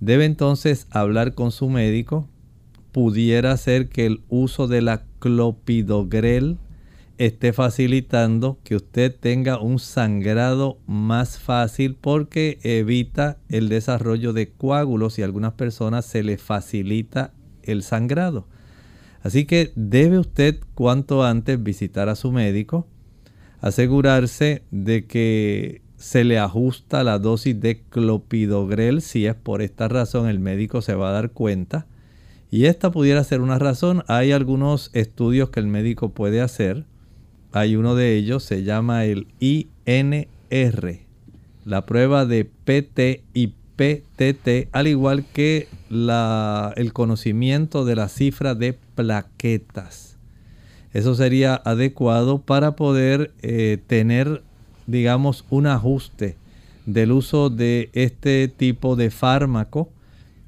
debe 0.00 0.24
entonces 0.24 0.86
hablar 0.90 1.34
con 1.34 1.52
su 1.52 1.68
médico. 1.68 2.28
Pudiera 2.92 3.56
ser 3.56 3.88
que 3.88 4.06
el 4.06 4.22
uso 4.28 4.68
de 4.68 4.82
la 4.82 5.04
clopidogrel 5.18 6.58
esté 7.18 7.52
facilitando 7.52 8.58
que 8.62 8.76
usted 8.76 9.14
tenga 9.18 9.58
un 9.58 9.78
sangrado 9.78 10.78
más 10.86 11.38
fácil 11.38 11.96
porque 11.98 12.58
evita 12.62 13.38
el 13.48 13.68
desarrollo 13.68 14.32
de 14.32 14.50
coágulos 14.50 15.18
y 15.18 15.22
a 15.22 15.24
algunas 15.24 15.54
personas 15.54 16.04
se 16.04 16.22
le 16.22 16.36
facilita 16.36 17.32
el 17.62 17.82
sangrado. 17.82 18.46
Así 19.22 19.44
que 19.44 19.72
debe 19.74 20.18
usted 20.18 20.60
cuanto 20.74 21.24
antes 21.24 21.62
visitar 21.62 22.08
a 22.08 22.16
su 22.16 22.32
médico, 22.32 22.86
asegurarse 23.60 24.62
de 24.70 25.06
que 25.06 25.82
se 25.96 26.24
le 26.24 26.38
ajusta 26.38 27.04
la 27.04 27.18
dosis 27.18 27.60
de 27.60 27.80
clopidogrel. 27.90 29.00
Si 29.00 29.26
es 29.26 29.34
por 29.34 29.62
esta 29.62 29.88
razón, 29.88 30.28
el 30.28 30.38
médico 30.38 30.82
se 30.82 30.94
va 30.94 31.10
a 31.10 31.12
dar 31.12 31.30
cuenta. 31.30 31.86
Y 32.50 32.66
esta 32.66 32.90
pudiera 32.90 33.24
ser 33.24 33.40
una 33.40 33.58
razón. 33.58 34.04
Hay 34.06 34.32
algunos 34.32 34.90
estudios 34.92 35.50
que 35.50 35.60
el 35.60 35.66
médico 35.66 36.10
puede 36.10 36.40
hacer. 36.40 36.84
Hay 37.52 37.76
uno 37.76 37.94
de 37.94 38.16
ellos, 38.16 38.44
se 38.44 38.64
llama 38.64 39.04
el 39.06 39.26
INR, 39.40 41.00
la 41.64 41.86
prueba 41.86 42.26
de 42.26 42.44
PT 42.44 43.24
y 43.32 43.54
PTT, 43.76 44.68
al 44.72 44.86
igual 44.86 45.24
que 45.32 45.68
el 45.90 46.92
conocimiento 46.92 47.84
de 47.84 47.96
la 47.96 48.08
cifra 48.08 48.54
de 48.54 48.78
plaquetas. 48.94 50.16
Eso 50.92 51.14
sería 51.14 51.54
adecuado 51.54 52.40
para 52.40 52.74
poder 52.74 53.32
eh, 53.42 53.78
tener, 53.86 54.42
digamos, 54.86 55.44
un 55.50 55.66
ajuste 55.66 56.36
del 56.86 57.12
uso 57.12 57.50
de 57.50 57.90
este 57.92 58.48
tipo 58.48 58.96
de 58.96 59.10
fármaco 59.10 59.90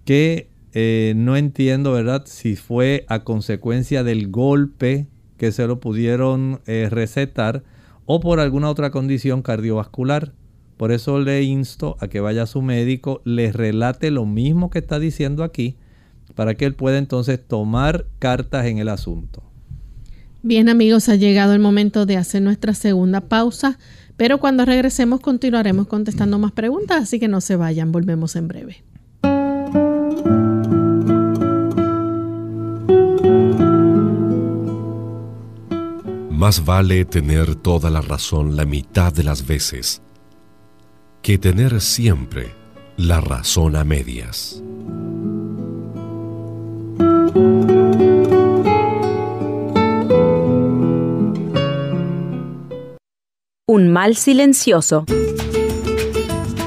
que 0.04 0.48
eh, 0.72 1.14
no 1.16 1.36
entiendo, 1.36 1.92
¿verdad? 1.92 2.22
Si 2.26 2.56
fue 2.56 3.04
a 3.08 3.24
consecuencia 3.24 4.04
del 4.04 4.30
golpe 4.30 5.06
que 5.36 5.52
se 5.52 5.66
lo 5.66 5.80
pudieron 5.80 6.60
eh, 6.66 6.88
recetar 6.90 7.62
o 8.06 8.20
por 8.20 8.40
alguna 8.40 8.70
otra 8.70 8.90
condición 8.90 9.42
cardiovascular. 9.42 10.32
Por 10.76 10.92
eso 10.92 11.18
le 11.20 11.42
insto 11.42 11.96
a 12.00 12.08
que 12.08 12.20
vaya 12.20 12.44
a 12.44 12.46
su 12.46 12.62
médico, 12.62 13.20
le 13.24 13.50
relate 13.52 14.10
lo 14.10 14.26
mismo 14.26 14.70
que 14.70 14.78
está 14.78 14.98
diciendo 14.98 15.42
aquí, 15.42 15.76
para 16.34 16.54
que 16.54 16.64
él 16.64 16.74
pueda 16.74 16.98
entonces 16.98 17.40
tomar 17.44 18.06
cartas 18.18 18.66
en 18.66 18.78
el 18.78 18.88
asunto. 18.88 19.42
Bien 20.42 20.68
amigos, 20.68 21.08
ha 21.08 21.16
llegado 21.16 21.52
el 21.52 21.58
momento 21.58 22.06
de 22.06 22.16
hacer 22.16 22.42
nuestra 22.42 22.74
segunda 22.74 23.22
pausa, 23.22 23.78
pero 24.18 24.38
cuando 24.38 24.64
regresemos 24.64 25.20
continuaremos 25.20 25.86
contestando 25.86 26.38
más 26.38 26.50
preguntas, 26.52 27.04
así 27.04 27.20
que 27.20 27.28
no 27.28 27.40
se 27.40 27.54
vayan, 27.54 27.92
volvemos 27.92 28.34
en 28.34 28.48
breve. 28.48 28.82
Más 36.30 36.64
vale 36.64 37.04
tener 37.04 37.54
toda 37.54 37.90
la 37.90 38.00
razón 38.00 38.56
la 38.56 38.64
mitad 38.64 39.12
de 39.12 39.22
las 39.22 39.46
veces 39.46 40.02
que 41.22 41.38
tener 41.38 41.80
siempre 41.80 42.52
la 42.96 43.20
razón 43.20 43.76
a 43.76 43.84
medias. 43.84 44.62
Un 53.70 53.88
mal 53.88 54.16
silencioso. 54.16 55.04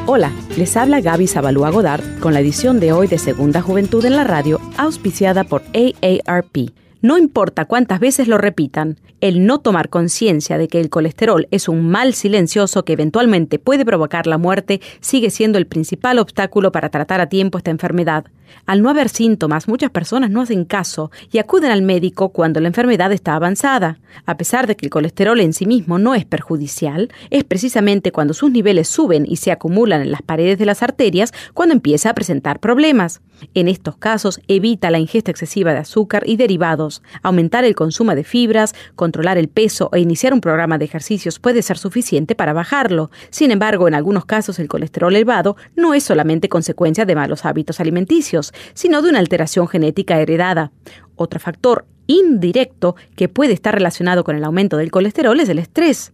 Hola, 0.06 0.32
les 0.56 0.78
habla 0.78 1.02
Gaby 1.02 1.26
Zabalúa 1.26 1.72
Godard 1.72 2.04
con 2.20 2.36
la 2.36 2.42
edición 2.42 2.80
de 2.80 2.94
hoy 2.94 3.08
de 3.08 3.18
Segunda 3.18 3.64
Juventud 3.64 4.06
en 4.06 4.16
la 4.16 4.24
Radio, 4.24 4.62
auspiciada 4.78 5.44
por 5.44 5.64
AARP. 5.74 6.70
No 7.02 7.18
importa 7.18 7.66
cuántas 7.66 8.00
veces 8.00 8.28
lo 8.28 8.38
repitan, 8.38 9.00
el 9.22 9.48
no 9.48 9.60
tomar 9.60 9.90
conciencia 9.90 10.60
de 10.60 10.68
que 10.68 10.80
el 10.80 10.92
colesterol 10.92 11.48
es 11.50 11.68
un 11.68 11.90
mal 11.90 12.14
silencioso 12.14 12.86
que 12.86 12.94
eventualmente 12.94 13.58
puede 13.58 13.86
provocar 13.86 14.28
la 14.28 14.38
muerte 14.38 14.82
sigue 15.00 15.32
siendo 15.32 15.58
el 15.58 15.66
principal 15.66 16.20
obstáculo 16.20 16.72
para 16.72 16.90
tratar 16.90 17.20
a 17.20 17.28
tiempo 17.28 17.58
esta 17.58 17.72
enfermedad. 17.72 18.26
Al 18.68 18.84
no 18.84 18.90
haber 18.92 19.10
síntomas, 19.10 19.68
muchas 19.68 19.90
personas 19.90 20.30
no 20.30 20.42
hacen 20.42 20.64
caso 20.64 21.10
y 21.32 21.40
acuden 21.40 21.72
al 21.72 21.82
médico 21.82 22.30
cuando 22.30 22.60
la 22.60 22.68
enfermedad 22.68 23.12
está 23.12 23.34
avanzada. 23.34 23.98
A 24.28 24.38
pesar 24.38 24.68
de 24.68 24.76
que 24.76 24.86
el 24.86 24.92
colesterol 24.92 25.40
en 25.40 25.54
sí 25.54 25.66
mismo 25.66 25.98
no 25.98 26.14
es 26.14 26.26
perjudicial, 26.26 27.10
es 27.32 27.44
precisamente 27.44 28.12
cuando 28.12 28.36
sus 28.36 28.52
niveles 28.52 28.88
suben 28.88 29.26
y 29.28 29.38
se 29.38 29.52
acumulan 29.52 30.02
en 30.02 30.12
las 30.12 30.22
paredes 30.22 30.60
de 30.60 30.66
las 30.66 30.84
arterias 30.84 31.34
cuando 31.56 31.74
empieza 31.74 32.12
a 32.12 32.14
presentar 32.14 32.60
problemas. 32.60 33.22
En 33.54 33.68
estos 33.68 33.98
casos, 33.98 34.42
evita 34.48 34.92
la 34.92 35.00
ingesta 35.00 35.32
excesiva 35.32 35.74
de 35.74 35.80
azúcar 35.80 36.24
y 36.26 36.38
derivados. 36.38 37.02
Aumentar 37.24 37.64
el 37.64 37.76
consumo 37.76 38.16
de 38.16 38.24
fibras, 38.24 38.74
controlar 38.96 39.38
el 39.38 39.48
peso 39.48 39.90
e 39.94 40.00
iniciar 40.00 40.34
un 40.34 40.42
programa 40.42 40.78
de 40.78 40.86
ejercicios 40.86 41.40
puede 41.40 41.62
ser 41.62 41.78
suficiente 41.78 42.36
para 42.36 42.54
bajarlo. 42.54 43.12
Sin 43.30 43.52
embargo, 43.52 43.88
en 43.88 43.96
algunos 43.96 44.26
casos 44.26 44.60
el 44.60 44.68
colesterol 44.68 45.16
elevado 45.16 45.56
no 45.76 45.94
es 45.94 46.04
solamente 46.04 46.50
consecuencia 46.50 47.06
de 47.06 47.16
malos 47.16 47.46
hábitos 47.46 47.80
alimenticios, 47.80 48.54
sino 48.74 49.02
de 49.02 49.10
una 49.10 49.20
alteración 49.20 49.68
genética 49.68 50.20
heredada. 50.20 50.72
Otro 51.16 51.40
factor 51.40 51.86
indirecto 52.08 52.96
que 53.16 53.30
puede 53.30 53.54
estar 53.54 53.74
relacionado 53.74 54.24
con 54.24 54.36
el 54.36 54.44
aumento 54.44 54.78
del 54.78 54.92
colesterol 54.92 55.40
es 55.40 55.50
el 55.50 55.60
estrés 55.60 56.14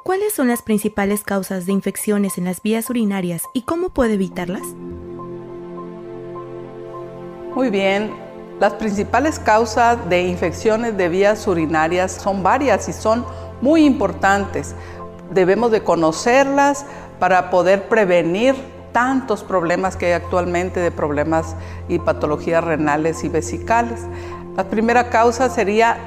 ¿Cuáles 0.03 0.33
son 0.33 0.49
las 0.49 0.61
principales 0.61 1.23
causas 1.23 1.65
de 1.65 1.71
infecciones 1.71 2.37
en 2.37 2.43
las 2.43 2.61
vías 2.61 2.89
urinarias 2.89 3.43
y 3.53 3.61
cómo 3.61 3.93
puede 3.93 4.15
evitarlas? 4.15 4.67
Muy 7.55 7.69
bien, 7.69 8.11
las 8.61 8.73
principales 8.73 9.39
causas 9.39 10.07
de 10.07 10.21
infecciones 10.21 10.95
de 10.95 11.09
vías 11.09 11.47
urinarias 11.47 12.11
son 12.11 12.43
varias 12.43 12.87
y 12.89 12.93
son 12.93 13.25
muy 13.59 13.83
importantes. 13.85 14.75
Debemos 15.31 15.71
de 15.71 15.83
conocerlas 15.83 16.85
para 17.17 17.49
poder 17.49 17.89
prevenir 17.89 18.53
tantos 18.91 19.43
problemas 19.43 19.95
que 19.95 20.05
hay 20.05 20.11
actualmente 20.11 20.79
de 20.79 20.91
problemas 20.91 21.55
y 21.89 21.97
patologías 21.97 22.63
renales 22.63 23.23
y 23.23 23.29
vesicales. 23.29 24.01
La 24.55 24.65
primera 24.65 25.09
causa 25.09 25.49
sería 25.49 25.97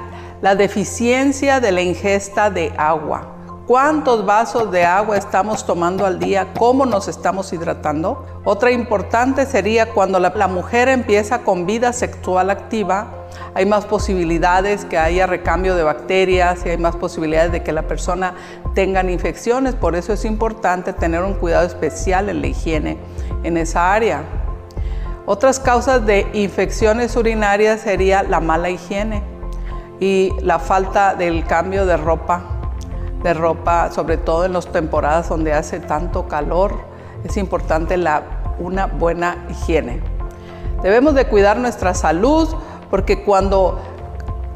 la 0.40 0.54
deficiencia 0.54 1.58
de 1.58 1.72
la 1.72 1.82
ingesta 1.82 2.50
de 2.50 2.72
agua 2.76 3.33
cuántos 3.66 4.26
vasos 4.26 4.70
de 4.70 4.84
agua 4.84 5.16
estamos 5.16 5.64
tomando 5.64 6.04
al 6.04 6.18
día, 6.18 6.52
cómo 6.58 6.84
nos 6.86 7.08
estamos 7.08 7.52
hidratando. 7.52 8.26
Otra 8.44 8.70
importante 8.70 9.46
sería 9.46 9.90
cuando 9.90 10.18
la, 10.20 10.48
mujer 10.48 10.88
empieza 10.88 11.40
con 11.40 11.66
vida 11.66 11.92
sexual 11.92 12.50
activa, 12.50 13.26
hay 13.54 13.66
más 13.66 13.86
posibilidades 13.86 14.84
que 14.84 14.98
haya 14.98 15.26
recambio 15.26 15.74
de 15.74 15.82
bacterias 15.82 16.66
y 16.66 16.70
hay 16.70 16.78
más 16.78 16.96
posibilidades 16.96 17.52
de 17.52 17.62
que 17.62 17.72
la 17.72 17.82
persona 17.82 18.34
tenga 18.74 19.02
infecciones. 19.04 19.74
Por 19.74 19.96
eso 19.96 20.12
es 20.12 20.24
importante 20.24 20.92
tener 20.92 21.22
un 21.22 21.34
cuidado 21.34 21.66
especial 21.66 22.28
en 22.28 22.40
la 22.40 22.48
higiene 22.48 22.98
en 23.42 23.56
esa 23.56 23.92
área. 23.94 24.22
Otras 25.26 25.58
causas 25.58 26.04
de 26.04 26.28
infecciones 26.34 27.16
urinarias 27.16 27.80
sería 27.80 28.22
la 28.22 28.40
mala 28.40 28.70
higiene 28.70 29.22
y 30.00 30.32
la 30.40 30.58
falta 30.58 31.14
del 31.14 31.46
cambio 31.46 31.86
de 31.86 31.96
ropa 31.96 32.53
de 33.24 33.34
ropa, 33.34 33.90
sobre 33.90 34.18
todo 34.18 34.44
en 34.44 34.52
las 34.52 34.70
temporadas 34.70 35.30
donde 35.30 35.54
hace 35.54 35.80
tanto 35.80 36.28
calor, 36.28 36.78
es 37.24 37.38
importante 37.38 37.96
la, 37.96 38.22
una 38.58 38.86
buena 38.86 39.46
higiene. 39.48 40.02
Debemos 40.82 41.14
de 41.14 41.26
cuidar 41.26 41.56
nuestra 41.56 41.94
salud 41.94 42.54
porque 42.90 43.24
cuando 43.24 43.80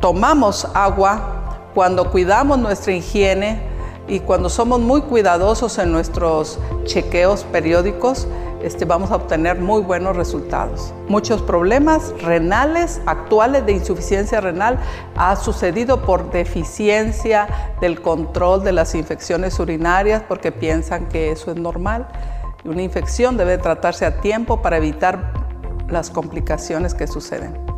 tomamos 0.01 0.69
agua, 0.75 1.71
cuando 1.75 2.11
cuidamos 2.11 2.59
nuestra 2.59 2.93
higiene 2.93 3.63
y 4.09 4.21
cuando 4.21 4.49
somos 4.49 4.81
muy 4.81 5.03
cuidadosos 5.03 5.79
en 5.79 5.92
nuestros 5.92 6.59
chequeos 6.85 7.44
periódicos, 7.44 8.27
este, 8.62 8.85
vamos 8.85 9.11
a 9.11 9.16
obtener 9.16 9.61
muy 9.61 9.83
buenos 9.83 10.16
resultados. 10.16 10.92
Muchos 11.09 11.42
problemas 11.42 12.12
renales 12.23 13.01
actuales 13.07 13.64
de 13.66 13.73
insuficiencia 13.73 14.40
renal 14.40 14.79
ha 15.16 15.37
sucedido 15.37 16.03
por 16.03 16.31
deficiencia 16.33 17.75
del 17.81 18.03
control 18.03 18.64
de 18.64 18.73
las 18.73 18.94
infecciones 18.94 19.61
urinarias 19.61 20.23
porque 20.27 20.51
piensan 20.51 21.07
que 21.07 21.31
eso 21.31 21.53
es 21.53 21.57
normal. 21.57 22.09
Una 22.64 22.83
infección 22.83 23.37
debe 23.37 23.59
tratarse 23.59 24.05
a 24.07 24.21
tiempo 24.21 24.61
para 24.61 24.79
evitar 24.79 25.33
las 25.88 26.11
complicaciones 26.11 26.94
que 26.94 27.07
suceden. 27.07 27.78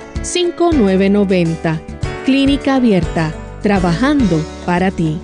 787-282-5990. 0.21 1.79
Clínica 2.25 2.75
Abierta, 2.75 3.33
trabajando 3.61 4.37
para 4.65 4.91
ti. 4.91 5.17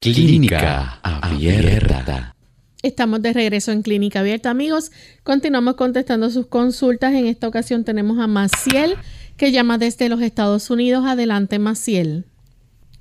Clínica 0.00 0.98
Abierta. 1.02 2.34
Estamos 2.82 3.20
de 3.20 3.32
regreso 3.32 3.72
en 3.72 3.82
Clínica 3.82 4.20
Abierta, 4.20 4.50
amigos. 4.50 4.92
Continuamos 5.22 5.74
contestando 5.74 6.30
sus 6.30 6.46
consultas. 6.46 7.12
En 7.12 7.26
esta 7.26 7.48
ocasión 7.48 7.84
tenemos 7.84 8.18
a 8.18 8.26
Maciel, 8.26 8.94
que 9.36 9.52
llama 9.52 9.76
desde 9.76 10.08
los 10.08 10.22
Estados 10.22 10.70
Unidos. 10.70 11.04
Adelante, 11.04 11.58
Maciel. 11.58 12.24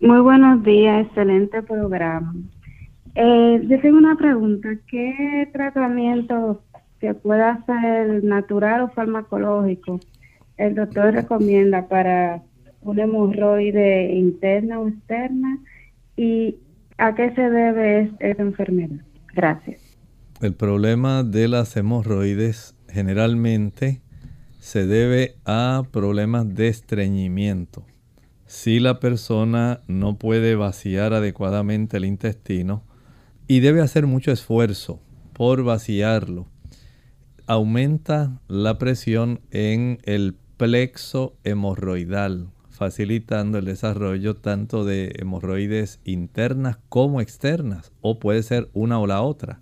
Muy 0.01 0.19
buenos 0.19 0.63
días, 0.63 1.08
excelente 1.08 1.62
programa. 1.62 2.34
Eh, 3.19 3.65
yo 3.67 3.80
tengo 3.82 3.97
una 3.97 4.15
pregunta. 4.15 4.69
¿Qué 4.88 5.49
tratamiento 5.51 6.62
que 6.99 7.15
pueda 7.15 7.65
ser 7.65 8.23
natural 8.23 8.82
o 8.82 8.89
farmacológico 8.89 9.99
el 10.58 10.75
doctor 10.75 11.15
recomienda 11.15 11.88
para 11.88 12.43
una 12.82 13.03
hemorroide 13.06 14.13
interna 14.13 14.80
o 14.80 14.88
externa? 14.88 15.58
¿Y 16.15 16.58
a 16.99 17.15
qué 17.15 17.34
se 17.34 17.41
debe 17.41 18.12
esta 18.19 18.43
enfermedad? 18.43 19.03
Gracias. 19.34 19.82
El 20.39 20.53
problema 20.53 21.23
de 21.23 21.47
las 21.47 21.75
hemorroides 21.75 22.75
generalmente 22.88 23.99
se 24.60 24.86
debe 24.86 25.38
a 25.43 25.82
problemas 25.91 26.53
de 26.53 26.67
estreñimiento. 26.67 27.84
Si 28.45 28.80
la 28.80 28.99
persona 28.99 29.82
no 29.88 30.19
puede 30.19 30.53
vaciar 30.53 31.13
adecuadamente 31.13 31.97
el 31.97 32.06
intestino 32.06 32.84
y 33.47 33.62
debe 33.62 33.81
hacer 33.81 34.07
mucho 34.07 34.31
esfuerzo 34.31 34.99
por 35.33 35.63
vaciarlo, 35.63 36.47
aumenta 37.45 38.41
la 38.47 38.77
presión 38.77 39.39
en 39.51 39.99
el 40.03 40.36
plexo 40.57 41.38
hemorroidal, 41.43 42.49
facilitando 42.69 43.57
el 43.57 43.65
desarrollo 43.65 44.36
tanto 44.36 44.83
de 44.83 45.13
hemorroides 45.17 45.99
internas 46.03 46.77
como 46.89 47.21
externas, 47.21 47.91
o 48.01 48.19
puede 48.19 48.43
ser 48.43 48.69
una 48.73 48.99
o 48.99 49.07
la 49.07 49.21
otra. 49.21 49.62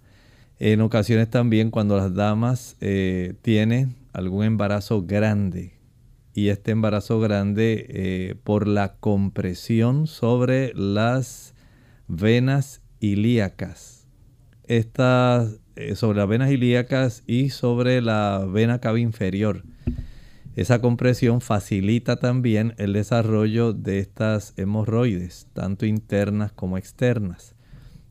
En 0.58 0.82
ocasiones 0.82 1.30
también 1.30 1.70
cuando 1.70 1.98
las 1.98 2.14
damas 2.16 2.78
eh, 2.80 3.36
tienen 3.42 3.96
algún 4.14 4.46
embarazo 4.46 5.04
grande, 5.04 5.74
y 6.34 6.50
este 6.50 6.72
embarazo 6.72 7.20
grande 7.20 7.86
eh, 7.90 8.36
por 8.44 8.68
la 8.68 8.96
compresión 8.96 10.08
sobre 10.08 10.74
las 10.74 11.54
venas 12.08 12.82
ilíacas. 13.12 14.08
Estas, 14.64 15.60
eh, 15.76 15.96
sobre 15.96 16.18
las 16.18 16.28
venas 16.28 16.52
ilíacas 16.52 17.24
y 17.28 17.50
sobre 17.50 18.02
la 18.02 18.46
vena 18.50 18.80
cava 18.80 19.00
inferior 19.00 19.64
esa 20.56 20.80
compresión 20.80 21.42
facilita 21.42 22.16
también 22.16 22.76
el 22.78 22.94
desarrollo 22.94 23.74
de 23.74 24.00
estas 24.00 24.54
hemorroides, 24.56 25.48
tanto 25.52 25.86
internas 25.86 26.54
como 26.54 26.78
externas. 26.78 27.56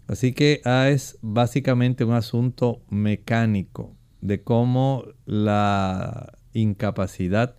Así 0.09 0.35
que 0.35 0.61
ah, 0.66 0.90
es 0.90 1.18
básicamente 1.22 2.04
un 2.04 2.12
asunto 2.12 2.83
mecánico 2.90 3.96
de 4.20 4.42
cómo 4.42 5.04
la 5.24 6.35
incapacidad 6.52 7.57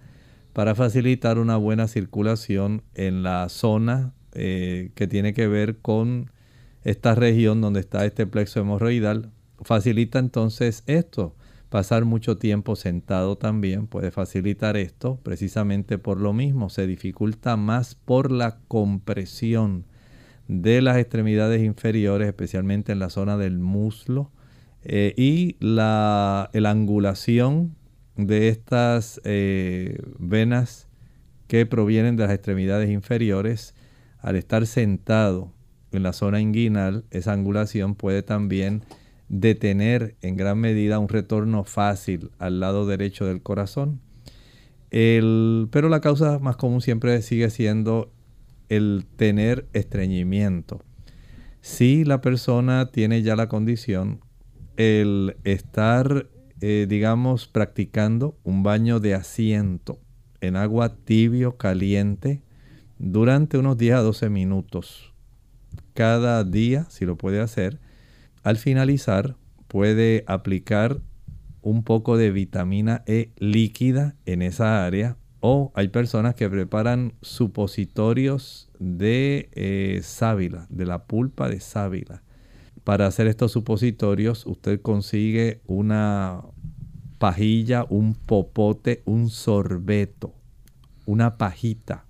para 0.54 0.76
facilitar 0.76 1.40
una 1.40 1.58
buena 1.58 1.88
circulación 1.88 2.84
en 2.94 3.24
la 3.24 3.50
zona 3.50 4.14
eh, 4.34 4.92
que 4.94 5.08
tiene 5.08 5.34
que 5.34 5.48
ver 5.48 5.80
con 5.80 6.30
esta 6.86 7.16
región 7.16 7.60
donde 7.62 7.82
está 7.82 8.06
este 8.06 8.26
plexo 8.28 8.62
hemorroidal 8.62 9.32
facilita 9.62 10.20
entonces 10.20 10.84
esto. 10.86 11.36
Pasar 11.70 12.06
mucho 12.06 12.38
tiempo 12.38 12.76
sentado 12.76 13.38
también 13.38 13.88
puede 13.88 14.12
facilitar 14.12 14.78
esto, 14.78 15.20
precisamente 15.24 15.98
por 15.98 16.22
lo 16.22 16.32
mismo, 16.32 16.70
se 16.70 16.88
dificulta 16.88 17.58
más 17.58 17.96
por 17.96 18.32
la 18.32 18.60
compresión 18.68 19.86
de 20.48 20.82
las 20.82 20.98
extremidades 20.98 21.64
inferiores, 21.64 22.28
especialmente 22.28 22.92
en 22.92 23.00
la 23.00 23.10
zona 23.10 23.36
del 23.36 23.58
muslo, 23.58 24.32
eh, 24.84 25.16
y 25.18 25.58
la, 25.60 26.52
angulación 26.54 27.76
de 28.16 28.50
estas 28.50 29.20
eh, 29.24 29.98
venas 30.20 30.88
que 31.48 31.66
provienen 31.66 32.16
de 32.16 32.24
las 32.24 32.34
extremidades 32.34 32.92
inferiores, 32.92 33.74
al 34.20 34.36
estar 34.36 34.68
sentado 34.68 35.55
en 35.92 36.04
la 36.04 36.14
zona 36.14 36.42
inguinal, 36.42 37.06
esa 37.12 37.34
angulación 37.34 37.96
puede 37.96 38.24
también 38.24 38.84
detener 39.30 40.16
en 40.22 40.36
gran 40.36 40.60
medida 40.60 41.00
un 41.00 41.10
retorno 41.10 41.64
fácil 41.64 42.32
al 42.38 42.60
lado 42.60 42.86
derecho 42.86 43.26
del 43.26 43.42
corazón. 43.42 44.02
pero 44.90 45.90
la 45.90 46.00
causa 46.00 46.40
más 46.40 46.56
común 46.56 46.82
siempre 46.82 47.22
sigue 47.22 47.50
siendo 47.50 48.14
el 48.70 49.06
tener 49.18 49.68
estreñimiento. 49.74 50.82
Si 51.62 52.06
la 52.06 52.22
persona 52.22 52.92
tiene 52.92 53.22
ya 53.22 53.36
la 53.36 53.50
condición, 53.50 54.22
el 54.78 55.36
estar, 55.44 56.30
eh, 56.62 56.86
digamos, 56.88 57.48
practicando 57.48 58.38
un 58.44 58.64
baño 58.64 59.00
de 59.00 59.16
asiento 59.16 60.00
en 60.42 60.56
agua 60.56 60.96
tibio, 60.96 61.58
caliente, 61.58 62.42
durante 63.00 63.58
unos 63.58 63.78
10 63.78 63.96
a 63.96 64.02
12 64.02 64.30
minutos 64.30 65.15
cada 65.96 66.44
día, 66.44 66.86
si 66.90 67.06
lo 67.06 67.18
puede 67.18 67.42
hacer, 67.42 67.80
al 68.44 68.58
finalizar, 68.58 69.36
puede 69.68 70.24
aplicar 70.28 71.02
un 71.62 71.84
poco 71.84 72.18
de 72.18 72.30
vitamina 72.30 73.02
E 73.08 73.32
líquida 73.38 74.16
en 74.28 74.44
esa 74.44 74.86
área 74.86 75.18
o 75.40 75.72
hay 75.74 75.88
personas 75.88 76.36
que 76.36 76.50
preparan 76.50 77.14
supositorios 77.22 78.70
de 78.80 79.50
eh, 79.54 80.02
sábila, 80.04 80.68
de 80.70 80.86
la 80.86 81.06
pulpa 81.06 81.50
de 81.50 81.60
sábila. 81.60 82.24
Para 82.84 83.08
hacer 83.08 83.28
estos 83.28 83.52
supositorios 83.52 84.46
usted 84.46 84.82
consigue 84.82 85.62
una 85.66 86.42
pajilla, 87.20 87.86
un 87.90 88.16
popote, 88.16 89.02
un 89.06 89.30
sorbeto, 89.30 90.36
una 91.06 91.38
pajita. 91.38 92.05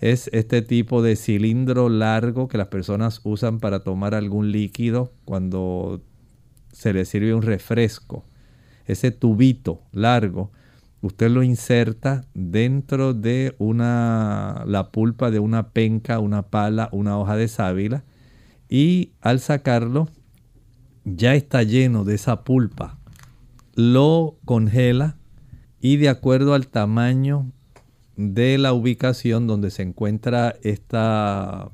Es 0.00 0.30
este 0.32 0.62
tipo 0.62 1.02
de 1.02 1.16
cilindro 1.16 1.88
largo 1.88 2.46
que 2.46 2.58
las 2.58 2.68
personas 2.68 3.20
usan 3.24 3.58
para 3.58 3.80
tomar 3.80 4.14
algún 4.14 4.52
líquido 4.52 5.12
cuando 5.24 6.02
se 6.72 6.92
le 6.92 7.04
sirve 7.04 7.34
un 7.34 7.42
refresco. 7.42 8.24
Ese 8.86 9.10
tubito 9.10 9.82
largo, 9.92 10.52
usted 11.02 11.30
lo 11.30 11.42
inserta 11.42 12.24
dentro 12.32 13.12
de 13.12 13.56
una, 13.58 14.62
la 14.66 14.92
pulpa 14.92 15.32
de 15.32 15.40
una 15.40 15.70
penca, 15.70 16.20
una 16.20 16.42
pala, 16.42 16.88
una 16.92 17.18
hoja 17.18 17.36
de 17.36 17.48
sábila 17.48 18.04
y 18.68 19.12
al 19.20 19.40
sacarlo 19.40 20.08
ya 21.04 21.34
está 21.34 21.64
lleno 21.64 22.04
de 22.04 22.14
esa 22.14 22.44
pulpa. 22.44 22.98
Lo 23.74 24.38
congela 24.44 25.16
y 25.80 25.96
de 25.96 26.08
acuerdo 26.08 26.54
al 26.54 26.68
tamaño 26.68 27.52
de 28.18 28.58
la 28.58 28.72
ubicación 28.72 29.46
donde 29.46 29.70
se 29.70 29.82
encuentra 29.82 30.56
esta 30.62 31.70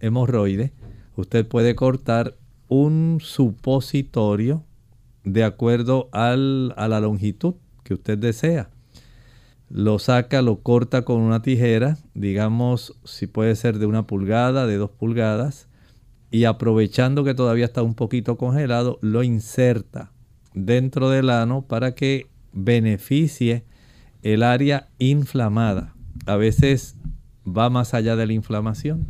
hemorroide, 0.00 0.74
usted 1.16 1.48
puede 1.48 1.74
cortar 1.74 2.36
un 2.68 3.18
supositorio 3.22 4.62
de 5.24 5.42
acuerdo 5.42 6.10
a 6.12 6.36
la 6.36 7.00
longitud 7.00 7.54
que 7.82 7.94
usted 7.94 8.18
desea. 8.18 8.68
Lo 9.70 9.98
saca, 9.98 10.42
lo 10.42 10.60
corta 10.60 11.02
con 11.02 11.22
una 11.22 11.40
tijera, 11.40 11.96
digamos 12.12 12.94
si 13.04 13.26
puede 13.26 13.56
ser 13.56 13.78
de 13.78 13.86
una 13.86 14.06
pulgada, 14.06 14.66
de 14.66 14.76
dos 14.76 14.90
pulgadas, 14.90 15.66
y 16.30 16.44
aprovechando 16.44 17.24
que 17.24 17.34
todavía 17.34 17.64
está 17.64 17.82
un 17.82 17.94
poquito 17.94 18.36
congelado, 18.36 18.98
lo 19.00 19.22
inserta 19.22 20.12
dentro 20.52 21.08
del 21.08 21.30
ano 21.30 21.62
para 21.62 21.94
que 21.94 22.26
beneficie 22.52 23.64
el 24.32 24.42
área 24.42 24.88
inflamada. 24.98 25.94
A 26.26 26.36
veces 26.36 26.96
va 27.46 27.70
más 27.70 27.94
allá 27.94 28.16
de 28.16 28.26
la 28.26 28.32
inflamación. 28.32 29.06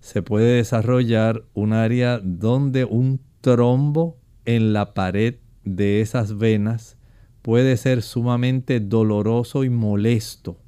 Se 0.00 0.22
puede 0.22 0.56
desarrollar 0.56 1.44
un 1.52 1.74
área 1.74 2.18
donde 2.22 2.86
un 2.86 3.20
trombo 3.42 4.16
en 4.46 4.72
la 4.72 4.94
pared 4.94 5.36
de 5.64 6.00
esas 6.00 6.38
venas 6.38 6.96
puede 7.42 7.76
ser 7.76 8.00
sumamente 8.02 8.80
doloroso 8.80 9.62
y 9.64 9.68
molesto 9.68 10.58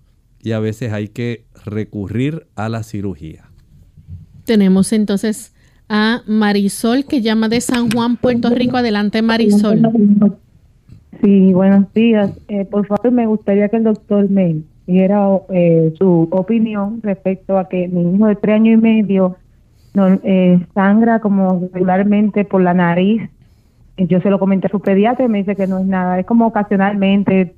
y 0.42 0.52
a 0.52 0.58
veces 0.58 0.92
hay 0.92 1.08
que 1.08 1.46
recurrir 1.64 2.46
a 2.56 2.68
la 2.68 2.82
cirugía. 2.82 3.50
Tenemos 4.44 4.92
entonces 4.92 5.54
a 5.88 6.22
Marisol 6.26 7.06
que 7.06 7.22
llama 7.22 7.48
de 7.48 7.60
San 7.62 7.90
Juan, 7.90 8.16
Puerto 8.16 8.50
Rico. 8.50 8.76
Adelante 8.76 9.22
Marisol. 9.22 9.80
Sí, 11.20 11.52
buenos 11.52 11.92
días. 11.92 12.32
Eh, 12.48 12.64
por 12.64 12.86
favor, 12.86 13.12
me 13.12 13.26
gustaría 13.26 13.68
que 13.68 13.76
el 13.76 13.84
doctor 13.84 14.30
me, 14.30 14.62
y 14.86 15.00
era 15.00 15.26
eh, 15.50 15.92
su 15.98 16.28
opinión 16.30 17.00
respecto 17.02 17.58
a 17.58 17.68
que 17.68 17.88
mi 17.88 18.14
hijo 18.14 18.26
de 18.26 18.36
tres 18.36 18.56
años 18.56 18.78
y 18.78 18.82
medio 18.82 19.36
eh, 20.24 20.66
sangra 20.74 21.20
como 21.20 21.68
regularmente 21.72 22.44
por 22.44 22.62
la 22.62 22.74
nariz. 22.74 23.22
Yo 23.96 24.20
se 24.20 24.30
lo 24.30 24.38
comenté 24.38 24.68
a 24.68 24.70
su 24.70 24.80
pediatra 24.80 25.26
y 25.26 25.28
me 25.28 25.38
dice 25.38 25.54
que 25.54 25.66
no 25.66 25.78
es 25.78 25.86
nada, 25.86 26.18
es 26.18 26.26
como 26.26 26.46
ocasionalmente, 26.46 27.54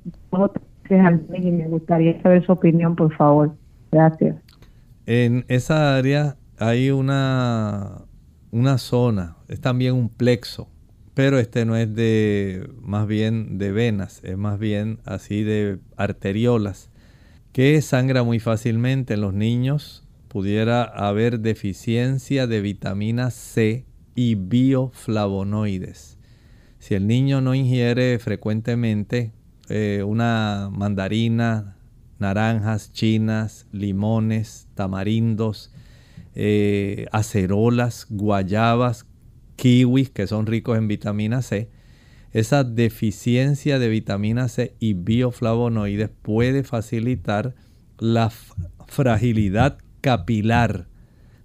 me 0.89 1.67
gustaría 1.67 2.21
saber 2.21 2.45
su 2.45 2.51
opinión, 2.51 2.95
por 2.95 3.15
favor. 3.15 3.55
Gracias. 3.91 4.35
En 5.05 5.45
esa 5.47 5.95
área 5.95 6.35
hay 6.59 6.91
una, 6.91 8.01
una 8.51 8.77
zona, 8.77 9.37
es 9.47 9.61
también 9.61 9.95
un 9.95 10.09
plexo, 10.09 10.67
pero 11.15 11.39
este 11.39 11.65
no 11.65 11.77
es 11.77 11.95
de, 11.95 12.69
más 12.81 13.07
bien 13.07 13.57
de 13.57 13.71
venas, 13.71 14.19
es 14.23 14.37
más 14.37 14.59
bien 14.59 14.99
así 15.05 15.43
de 15.43 15.79
arteriolas, 15.95 16.91
que 17.53 17.81
sangra 17.81 18.21
muy 18.23 18.39
fácilmente 18.39 19.15
en 19.15 19.21
los 19.21 19.33
niños. 19.33 20.03
Pudiera 20.27 20.83
haber 20.83 21.39
deficiencia 21.39 22.45
de 22.47 22.59
vitamina 22.59 23.31
C 23.31 23.85
y 24.13 24.35
bioflavonoides. 24.35 26.17
Si 26.79 26.95
el 26.95 27.07
niño 27.07 27.39
no 27.39 27.55
ingiere 27.55 28.19
frecuentemente 28.19 29.31
eh, 29.69 30.03
una 30.05 30.69
mandarina, 30.69 31.77
naranjas 32.19 32.91
chinas, 32.91 33.67
limones, 33.71 34.67
tamarindos, 34.75 35.71
eh, 36.35 37.05
acerolas, 37.13 38.05
guayabas, 38.09 39.05
kiwis, 39.55 40.09
que 40.09 40.27
son 40.27 40.45
ricos 40.45 40.77
en 40.77 40.87
vitamina 40.87 41.41
C, 41.41 41.69
esa 42.31 42.63
deficiencia 42.63 43.79
de 43.79 43.87
vitamina 43.87 44.49
C 44.49 44.75
y 44.79 44.93
bioflavonoides 44.93 46.09
puede 46.21 46.63
facilitar 46.63 47.55
la 47.97 48.29
fragilidad 48.87 49.77
capilar 50.01 50.87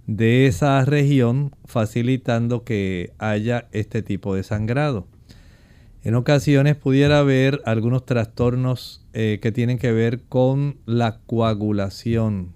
de 0.07 0.47
esa 0.47 0.83
región, 0.83 1.55
facilitando 1.65 2.63
que 2.63 3.13
haya 3.17 3.69
este 3.71 4.01
tipo 4.01 4.35
de 4.35 4.43
sangrado. 4.43 5.07
En 6.03 6.15
ocasiones 6.15 6.75
pudiera 6.75 7.19
haber 7.19 7.61
algunos 7.65 8.05
trastornos 8.05 9.05
eh, 9.13 9.39
que 9.41 9.51
tienen 9.51 9.77
que 9.77 9.91
ver 9.91 10.23
con 10.23 10.77
la 10.85 11.19
coagulación. 11.27 12.53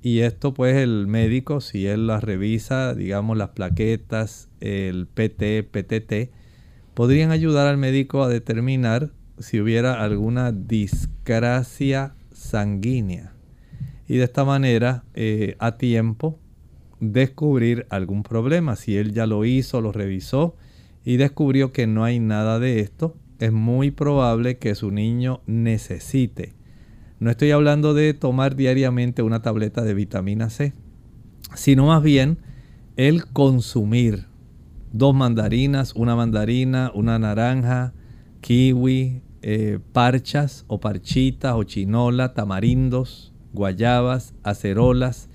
Y 0.00 0.20
esto 0.20 0.52
pues 0.52 0.76
el 0.76 1.06
médico, 1.06 1.60
si 1.60 1.86
él 1.86 2.06
las 2.06 2.24
revisa, 2.24 2.94
digamos 2.94 3.36
las 3.36 3.50
plaquetas, 3.50 4.48
el 4.62 5.06
PT, 5.06 5.64
PTT, 5.64 6.30
podrían 6.94 7.30
ayudar 7.30 7.66
al 7.66 7.78
médico 7.78 8.22
a 8.22 8.28
determinar 8.28 9.10
si 9.38 9.60
hubiera 9.60 10.02
alguna 10.02 10.52
discrasia 10.52 12.14
sanguínea. 12.32 13.32
Y 14.08 14.16
de 14.16 14.24
esta 14.24 14.44
manera, 14.44 15.04
eh, 15.14 15.56
a 15.58 15.76
tiempo, 15.76 16.38
descubrir 17.00 17.86
algún 17.90 18.22
problema. 18.22 18.76
Si 18.76 18.96
él 18.96 19.12
ya 19.12 19.26
lo 19.26 19.44
hizo, 19.44 19.80
lo 19.80 19.90
revisó, 19.90 20.54
y 21.04 21.16
descubrió 21.16 21.72
que 21.72 21.86
no 21.86 22.04
hay 22.04 22.20
nada 22.20 22.58
de 22.58 22.80
esto, 22.80 23.16
es 23.40 23.52
muy 23.52 23.90
probable 23.90 24.58
que 24.58 24.74
su 24.74 24.92
niño 24.92 25.40
necesite. 25.46 26.54
No 27.18 27.30
estoy 27.30 27.50
hablando 27.50 27.94
de 27.94 28.14
tomar 28.14 28.54
diariamente 28.54 29.22
una 29.22 29.42
tableta 29.42 29.82
de 29.82 29.94
vitamina 29.94 30.48
C, 30.50 30.74
sino 31.54 31.86
más 31.86 32.02
bien 32.02 32.38
el 32.96 33.26
consumir 33.26 34.26
dos 34.92 35.14
mandarinas, 35.14 35.94
una 35.94 36.16
mandarina, 36.16 36.90
una 36.94 37.18
naranja, 37.18 37.92
kiwi, 38.40 39.22
eh, 39.42 39.78
parchas 39.92 40.64
o 40.68 40.80
parchitas 40.80 41.54
o 41.54 41.64
chinola, 41.64 42.34
tamarindos, 42.34 43.32
guayabas, 43.52 44.34
acerolas, 44.42 45.28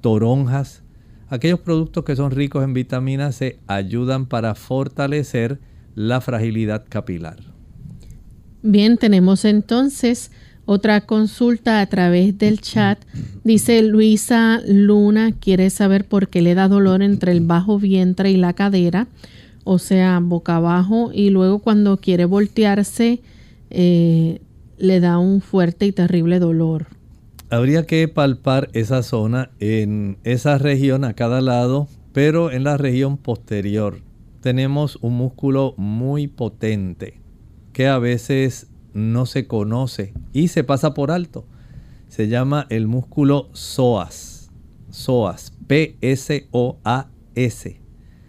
toronjas, 0.00 0.82
Aquellos 1.30 1.60
productos 1.60 2.04
que 2.04 2.16
son 2.16 2.30
ricos 2.30 2.64
en 2.64 2.72
vitamina 2.72 3.32
C 3.32 3.58
ayudan 3.66 4.26
para 4.26 4.54
fortalecer 4.54 5.60
la 5.94 6.22
fragilidad 6.22 6.86
capilar. 6.88 7.36
Bien, 8.62 8.96
tenemos 8.96 9.44
entonces 9.44 10.32
otra 10.70 11.00
consulta 11.00 11.80
a 11.80 11.86
través 11.86 12.36
del 12.36 12.60
chat. 12.60 12.98
Dice 13.42 13.82
Luisa 13.82 14.60
Luna, 14.66 15.32
quiere 15.32 15.70
saber 15.70 16.04
por 16.04 16.28
qué 16.28 16.42
le 16.42 16.54
da 16.54 16.68
dolor 16.68 17.02
entre 17.02 17.32
el 17.32 17.40
bajo 17.40 17.78
vientre 17.78 18.30
y 18.30 18.36
la 18.36 18.52
cadera, 18.52 19.08
o 19.64 19.78
sea, 19.78 20.20
boca 20.22 20.56
abajo, 20.56 21.10
y 21.14 21.30
luego 21.30 21.60
cuando 21.60 21.96
quiere 21.96 22.26
voltearse 22.26 23.20
eh, 23.70 24.42
le 24.76 25.00
da 25.00 25.18
un 25.18 25.40
fuerte 25.40 25.86
y 25.86 25.92
terrible 25.92 26.38
dolor 26.38 26.86
habría 27.50 27.86
que 27.86 28.06
palpar 28.08 28.68
esa 28.74 29.02
zona 29.02 29.50
en 29.58 30.18
esa 30.24 30.58
región 30.58 31.04
a 31.04 31.14
cada 31.14 31.40
lado, 31.40 31.88
pero 32.12 32.50
en 32.50 32.64
la 32.64 32.76
región 32.76 33.16
posterior 33.16 34.02
tenemos 34.42 34.98
un 35.00 35.16
músculo 35.16 35.72
muy 35.78 36.28
potente 36.28 37.20
que 37.72 37.86
a 37.86 37.98
veces 37.98 38.67
no 38.92 39.26
se 39.26 39.46
conoce 39.46 40.14
y 40.32 40.48
se 40.48 40.64
pasa 40.64 40.94
por 40.94 41.10
alto. 41.10 41.44
Se 42.08 42.28
llama 42.28 42.66
el 42.70 42.86
músculo 42.86 43.48
psoas. 43.52 44.50
Psoas, 44.90 45.52
P-S-O-A-S. 45.66 46.40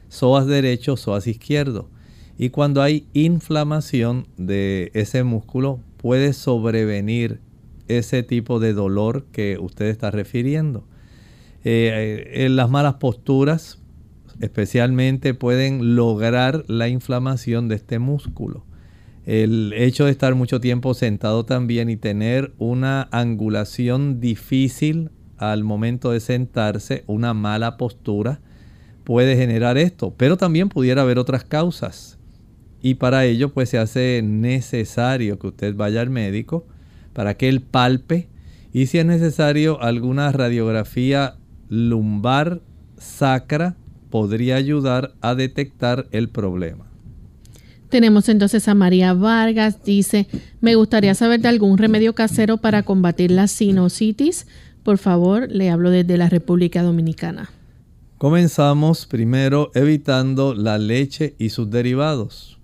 Psoas 0.10 0.48
derecho, 0.48 0.98
psoas 0.98 1.28
izquierdo. 1.28 1.90
Y 2.38 2.50
cuando 2.50 2.82
hay 2.82 3.08
inflamación 3.14 4.28
de 4.38 4.92
ese 4.94 5.24
músculo 5.24 5.80
puede 5.98 6.34
sobrevenir 6.34 7.42
ese 7.88 8.24
tipo 8.24 8.60
de 8.60 8.74
dolor 8.74 9.26
que 9.32 9.58
usted 9.60 9.86
está 9.86 10.12
refiriendo. 10.12 10.86
Eh, 11.64 12.46
en 12.46 12.56
las 12.56 12.70
malas 12.70 12.96
posturas 12.96 13.80
especialmente 14.40 15.34
pueden 15.34 15.96
lograr 15.96 16.64
la 16.68 16.88
inflamación 16.88 17.68
de 17.68 17.76
este 17.76 18.00
músculo. 18.00 18.66
El 19.26 19.74
hecho 19.74 20.06
de 20.06 20.12
estar 20.12 20.34
mucho 20.36 20.60
tiempo 20.60 20.94
sentado 20.94 21.46
también 21.46 21.90
y 21.90 21.98
tener 21.98 22.54
una 22.58 23.08
angulación 23.12 24.20
difícil 24.20 25.12
al 25.38 25.64
momento 25.64 26.12
de 26.12 26.20
sentarse, 26.20 27.04
una 27.08 27.34
mala 27.34 27.78
postura, 27.78 28.42
puede 29.04 29.36
generar 29.36 29.78
esto. 29.78 30.14
Pero 30.18 30.38
también 30.38 30.70
pudiera 30.70 31.02
haber 31.02 31.20
otras 31.20 31.44
causas. 31.44 32.18
Y 32.82 32.96
para 32.96 33.26
ello 33.26 33.54
pues 33.54 33.70
se 33.70 33.78
hace 33.78 34.22
necesario 34.24 35.38
que 35.40 35.48
usted 35.48 35.76
vaya 35.76 36.02
al 36.02 36.10
médico 36.10 36.66
para 37.14 37.36
que 37.36 37.50
él 37.50 37.62
palpe 37.62 38.30
y 38.72 38.86
si 38.86 39.00
es 39.00 39.06
necesario 39.06 39.82
alguna 39.82 40.32
radiografía 40.32 41.36
lumbar 41.68 42.62
sacra 42.98 43.76
podría 44.10 44.56
ayudar 44.56 45.14
a 45.22 45.36
detectar 45.36 46.08
el 46.12 46.30
problema. 46.30 46.89
Tenemos 47.90 48.30
entonces 48.30 48.68
a 48.68 48.76
María 48.76 49.14
Vargas, 49.14 49.84
dice, 49.84 50.28
me 50.62 50.76
gustaría 50.76 51.16
saber 51.16 51.42
de 51.42 51.48
algún 51.48 51.78
remedio 51.78 52.14
casero 52.14 52.58
para 52.58 52.84
combatir 52.84 53.32
la 53.32 53.48
sinusitis. 53.48 54.46
Por 54.84 55.00
favor, 55.00 55.48
le 55.50 55.70
hablo 55.72 55.90
desde 55.90 56.18
la 56.18 56.30
República 56.30 56.84
Dominicana. 56.84 57.50
Comenzamos 58.20 59.06
primero 59.06 59.72
evitando 59.74 60.54
la 60.54 60.78
leche 60.78 61.36
y 61.40 61.50
sus 61.50 61.72
derivados, 61.72 62.60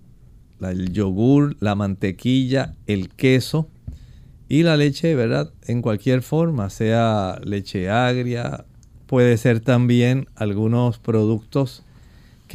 el 0.60 0.92
yogur, 0.92 1.56
la 1.60 1.74
mantequilla, 1.74 2.74
el 2.86 3.08
queso, 3.08 3.68
y 4.48 4.62
la 4.62 4.76
leche, 4.76 5.14
¿verdad? 5.14 5.50
En 5.66 5.82
cualquier 5.82 6.22
forma, 6.22 6.70
sea 6.70 7.40
leche 7.42 7.90
agria, 7.90 8.64
puede 9.06 9.36
ser 9.38 9.60
también 9.60 10.28
algunos 10.36 10.98
productos 10.98 11.85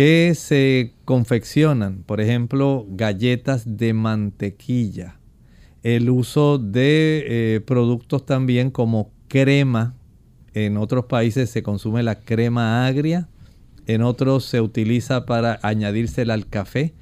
que 0.01 0.33
se 0.33 0.95
confeccionan, 1.05 2.01
por 2.01 2.21
ejemplo, 2.21 2.87
galletas 2.89 3.77
de 3.77 3.93
mantequilla. 3.93 5.19
El 5.83 6.09
uso 6.09 6.57
de 6.57 7.23
eh, 7.27 7.61
productos 7.61 8.25
también 8.25 8.71
como 8.71 9.11
crema. 9.27 9.93
En 10.55 10.77
otros 10.77 11.05
países 11.05 11.51
se 11.51 11.61
consume 11.61 12.01
la 12.01 12.21
crema 12.21 12.87
agria, 12.87 13.29
en 13.85 14.01
otros 14.01 14.45
se 14.45 14.59
utiliza 14.59 15.27
para 15.27 15.59
añadírsela 15.61 16.33
al 16.33 16.47
café. 16.47 16.95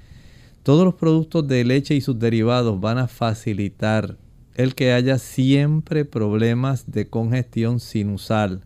Todos 0.63 0.83
los 0.83 0.95
productos 0.95 1.47
de 1.47 1.63
leche 1.63 1.95
y 1.95 2.01
sus 2.01 2.19
derivados 2.19 2.81
van 2.81 2.97
a 2.97 3.07
facilitar 3.07 4.17
el 4.55 4.75
que 4.75 4.91
haya 4.91 5.19
siempre 5.19 6.03
problemas 6.03 6.91
de 6.91 7.07
congestión 7.07 7.79
sinusal. 7.79 8.65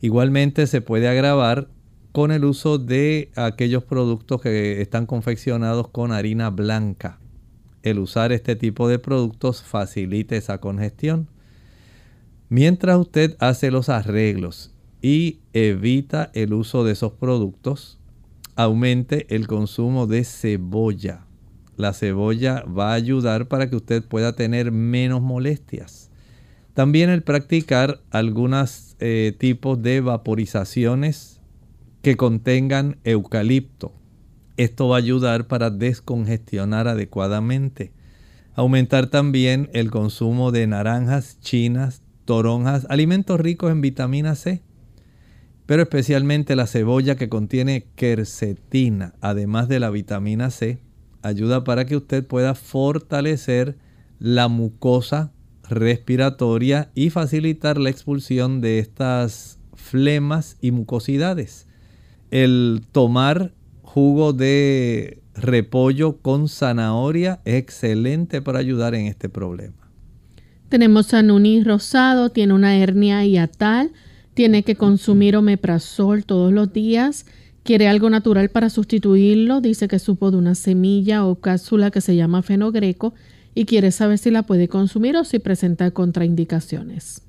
Igualmente 0.00 0.68
se 0.68 0.80
puede 0.80 1.08
agravar 1.08 1.73
con 2.14 2.30
el 2.30 2.44
uso 2.44 2.78
de 2.78 3.32
aquellos 3.34 3.82
productos 3.82 4.40
que 4.40 4.80
están 4.80 5.04
confeccionados 5.04 5.88
con 5.88 6.12
harina 6.12 6.48
blanca. 6.50 7.18
El 7.82 7.98
usar 7.98 8.30
este 8.30 8.54
tipo 8.54 8.88
de 8.88 9.00
productos 9.00 9.64
facilita 9.64 10.36
esa 10.36 10.58
congestión. 10.58 11.28
Mientras 12.48 12.96
usted 12.98 13.36
hace 13.40 13.72
los 13.72 13.88
arreglos 13.88 14.72
y 15.02 15.40
evita 15.54 16.30
el 16.34 16.54
uso 16.54 16.84
de 16.84 16.92
esos 16.92 17.10
productos, 17.14 17.98
aumente 18.54 19.26
el 19.34 19.48
consumo 19.48 20.06
de 20.06 20.22
cebolla 20.22 21.24
la 21.76 21.92
cebolla 21.92 22.62
va 22.66 22.92
a 22.92 22.94
ayudar 22.94 23.48
para 23.48 23.68
que 23.68 23.74
usted 23.74 24.04
pueda 24.04 24.36
tener 24.36 24.70
menos 24.70 25.20
molestias. 25.20 26.10
También 26.72 27.10
el 27.10 27.22
practicar 27.22 28.00
algunos 28.10 28.96
eh, 29.00 29.34
tipos 29.36 29.82
de 29.82 30.00
vaporizaciones 30.00 31.40
que 32.04 32.18
contengan 32.18 32.98
eucalipto. 33.02 33.94
Esto 34.58 34.88
va 34.88 34.96
a 34.96 34.98
ayudar 34.98 35.46
para 35.46 35.70
descongestionar 35.70 36.86
adecuadamente. 36.86 37.92
Aumentar 38.54 39.06
también 39.06 39.70
el 39.72 39.90
consumo 39.90 40.52
de 40.52 40.66
naranjas 40.66 41.40
chinas, 41.40 42.02
toronjas, 42.26 42.86
alimentos 42.90 43.40
ricos 43.40 43.72
en 43.72 43.80
vitamina 43.80 44.34
C, 44.34 44.62
pero 45.64 45.82
especialmente 45.82 46.56
la 46.56 46.66
cebolla 46.66 47.16
que 47.16 47.30
contiene 47.30 47.86
quercetina, 47.96 49.14
además 49.22 49.68
de 49.68 49.80
la 49.80 49.88
vitamina 49.88 50.50
C, 50.50 50.80
ayuda 51.22 51.64
para 51.64 51.86
que 51.86 51.96
usted 51.96 52.22
pueda 52.22 52.54
fortalecer 52.54 53.78
la 54.18 54.48
mucosa 54.48 55.32
respiratoria 55.70 56.90
y 56.94 57.08
facilitar 57.08 57.78
la 57.78 57.88
expulsión 57.88 58.60
de 58.60 58.78
estas 58.78 59.58
flemas 59.72 60.58
y 60.60 60.70
mucosidades. 60.70 61.66
El 62.34 62.82
tomar 62.90 63.52
jugo 63.82 64.32
de 64.32 65.22
repollo 65.36 66.16
con 66.16 66.48
zanahoria 66.48 67.40
es 67.44 67.54
excelente 67.54 68.42
para 68.42 68.58
ayudar 68.58 68.96
en 68.96 69.06
este 69.06 69.28
problema. 69.28 69.88
Tenemos 70.68 71.14
a 71.14 71.22
Nuni 71.22 71.62
Rosado, 71.62 72.30
tiene 72.30 72.52
una 72.52 72.76
hernia 72.76 73.24
hiatal, 73.24 73.92
tiene 74.34 74.64
que 74.64 74.74
consumir 74.74 75.36
omeprazol 75.36 76.24
todos 76.24 76.52
los 76.52 76.72
días, 76.72 77.24
quiere 77.62 77.86
algo 77.86 78.10
natural 78.10 78.48
para 78.48 78.68
sustituirlo, 78.68 79.60
dice 79.60 79.86
que 79.86 80.00
supo 80.00 80.32
de 80.32 80.38
una 80.38 80.56
semilla 80.56 81.24
o 81.26 81.36
cápsula 81.36 81.92
que 81.92 82.00
se 82.00 82.16
llama 82.16 82.42
fenogreco 82.42 83.14
y 83.54 83.64
quiere 83.64 83.92
saber 83.92 84.18
si 84.18 84.32
la 84.32 84.42
puede 84.42 84.66
consumir 84.66 85.16
o 85.16 85.22
si 85.22 85.38
presenta 85.38 85.92
contraindicaciones. 85.92 87.22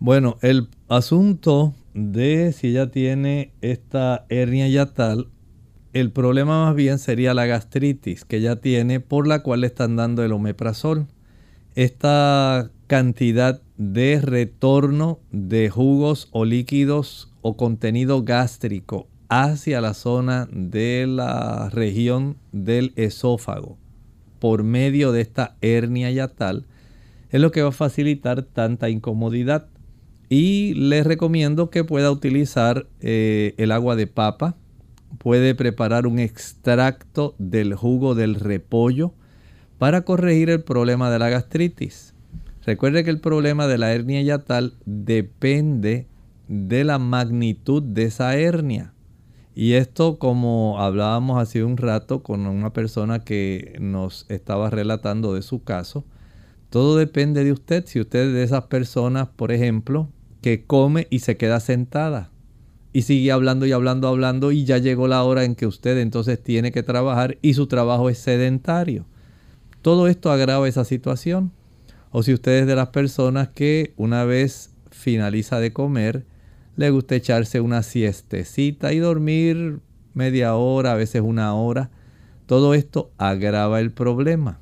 Bueno, 0.00 0.38
el 0.40 0.68
asunto 0.88 1.74
de 1.96 2.52
si 2.52 2.68
ella 2.68 2.90
tiene 2.90 3.52
esta 3.62 4.26
hernia 4.28 4.68
yatal, 4.68 5.28
el 5.94 6.12
problema 6.12 6.66
más 6.66 6.74
bien 6.74 6.98
sería 6.98 7.32
la 7.32 7.46
gastritis 7.46 8.26
que 8.26 8.36
ella 8.36 8.56
tiene 8.60 9.00
por 9.00 9.26
la 9.26 9.42
cual 9.42 9.62
le 9.62 9.68
están 9.68 9.96
dando 9.96 10.22
el 10.22 10.32
omeprazol. 10.32 11.06
Esta 11.74 12.70
cantidad 12.86 13.62
de 13.78 14.20
retorno 14.20 15.20
de 15.32 15.70
jugos 15.70 16.28
o 16.32 16.44
líquidos 16.44 17.32
o 17.40 17.56
contenido 17.56 18.22
gástrico 18.22 19.08
hacia 19.28 19.80
la 19.80 19.94
zona 19.94 20.48
de 20.52 21.06
la 21.08 21.70
región 21.70 22.36
del 22.52 22.92
esófago 22.96 23.78
por 24.38 24.64
medio 24.64 25.12
de 25.12 25.22
esta 25.22 25.56
hernia 25.62 26.10
yatal 26.10 26.66
es 27.30 27.40
lo 27.40 27.50
que 27.50 27.62
va 27.62 27.70
a 27.70 27.72
facilitar 27.72 28.42
tanta 28.42 28.90
incomodidad. 28.90 29.68
Y 30.28 30.74
les 30.74 31.06
recomiendo 31.06 31.70
que 31.70 31.84
pueda 31.84 32.10
utilizar 32.10 32.86
eh, 33.00 33.54
el 33.58 33.70
agua 33.70 33.96
de 33.96 34.06
papa. 34.06 34.56
Puede 35.18 35.54
preparar 35.54 36.06
un 36.06 36.18
extracto 36.18 37.34
del 37.38 37.74
jugo 37.74 38.14
del 38.14 38.34
repollo 38.34 39.14
para 39.78 40.02
corregir 40.02 40.50
el 40.50 40.62
problema 40.62 41.10
de 41.10 41.18
la 41.18 41.28
gastritis. 41.28 42.14
Recuerde 42.64 43.04
que 43.04 43.10
el 43.10 43.20
problema 43.20 43.68
de 43.68 43.78
la 43.78 43.92
hernia 43.92 44.20
yatal 44.22 44.74
depende 44.84 46.08
de 46.48 46.84
la 46.84 46.98
magnitud 46.98 47.82
de 47.82 48.04
esa 48.04 48.36
hernia. 48.36 48.92
Y 49.54 49.74
esto, 49.74 50.18
como 50.18 50.80
hablábamos 50.80 51.40
hace 51.40 51.64
un 51.64 51.76
rato 51.76 52.22
con 52.22 52.46
una 52.46 52.72
persona 52.72 53.20
que 53.20 53.76
nos 53.80 54.26
estaba 54.28 54.68
relatando 54.68 55.32
de 55.32 55.42
su 55.42 55.62
caso, 55.62 56.04
todo 56.68 56.96
depende 56.96 57.44
de 57.44 57.52
usted. 57.52 57.86
Si 57.86 58.00
usted 58.00 58.26
es 58.26 58.32
de 58.34 58.42
esas 58.42 58.64
personas, 58.64 59.28
por 59.28 59.52
ejemplo, 59.52 60.08
que 60.40 60.64
come 60.64 61.06
y 61.10 61.20
se 61.20 61.36
queda 61.36 61.60
sentada 61.60 62.30
y 62.96 63.02
sigue 63.02 63.30
hablando 63.30 63.66
y 63.66 63.72
hablando, 63.72 64.08
hablando 64.08 64.52
y 64.52 64.64
ya 64.64 64.78
llegó 64.78 65.06
la 65.06 65.22
hora 65.22 65.44
en 65.44 65.54
que 65.54 65.66
usted 65.66 65.98
entonces 65.98 66.42
tiene 66.42 66.72
que 66.72 66.82
trabajar 66.82 67.36
y 67.42 67.52
su 67.52 67.66
trabajo 67.66 68.08
es 68.08 68.16
sedentario. 68.16 69.04
Todo 69.82 70.08
esto 70.08 70.30
agrava 70.30 70.66
esa 70.66 70.86
situación. 70.86 71.52
O 72.10 72.22
si 72.22 72.32
usted 72.32 72.60
es 72.60 72.66
de 72.66 72.74
las 72.74 72.88
personas 72.88 73.48
que 73.48 73.92
una 73.98 74.24
vez 74.24 74.70
finaliza 74.90 75.60
de 75.60 75.74
comer, 75.74 76.24
le 76.76 76.88
gusta 76.88 77.16
echarse 77.16 77.60
una 77.60 77.82
siestecita 77.82 78.94
y 78.94 78.98
dormir 78.98 79.80
media 80.14 80.54
hora, 80.54 80.92
a 80.92 80.96
veces 80.96 81.20
una 81.20 81.54
hora. 81.54 81.90
Todo 82.46 82.72
esto 82.72 83.10
agrava 83.18 83.78
el 83.80 83.92
problema. 83.92 84.58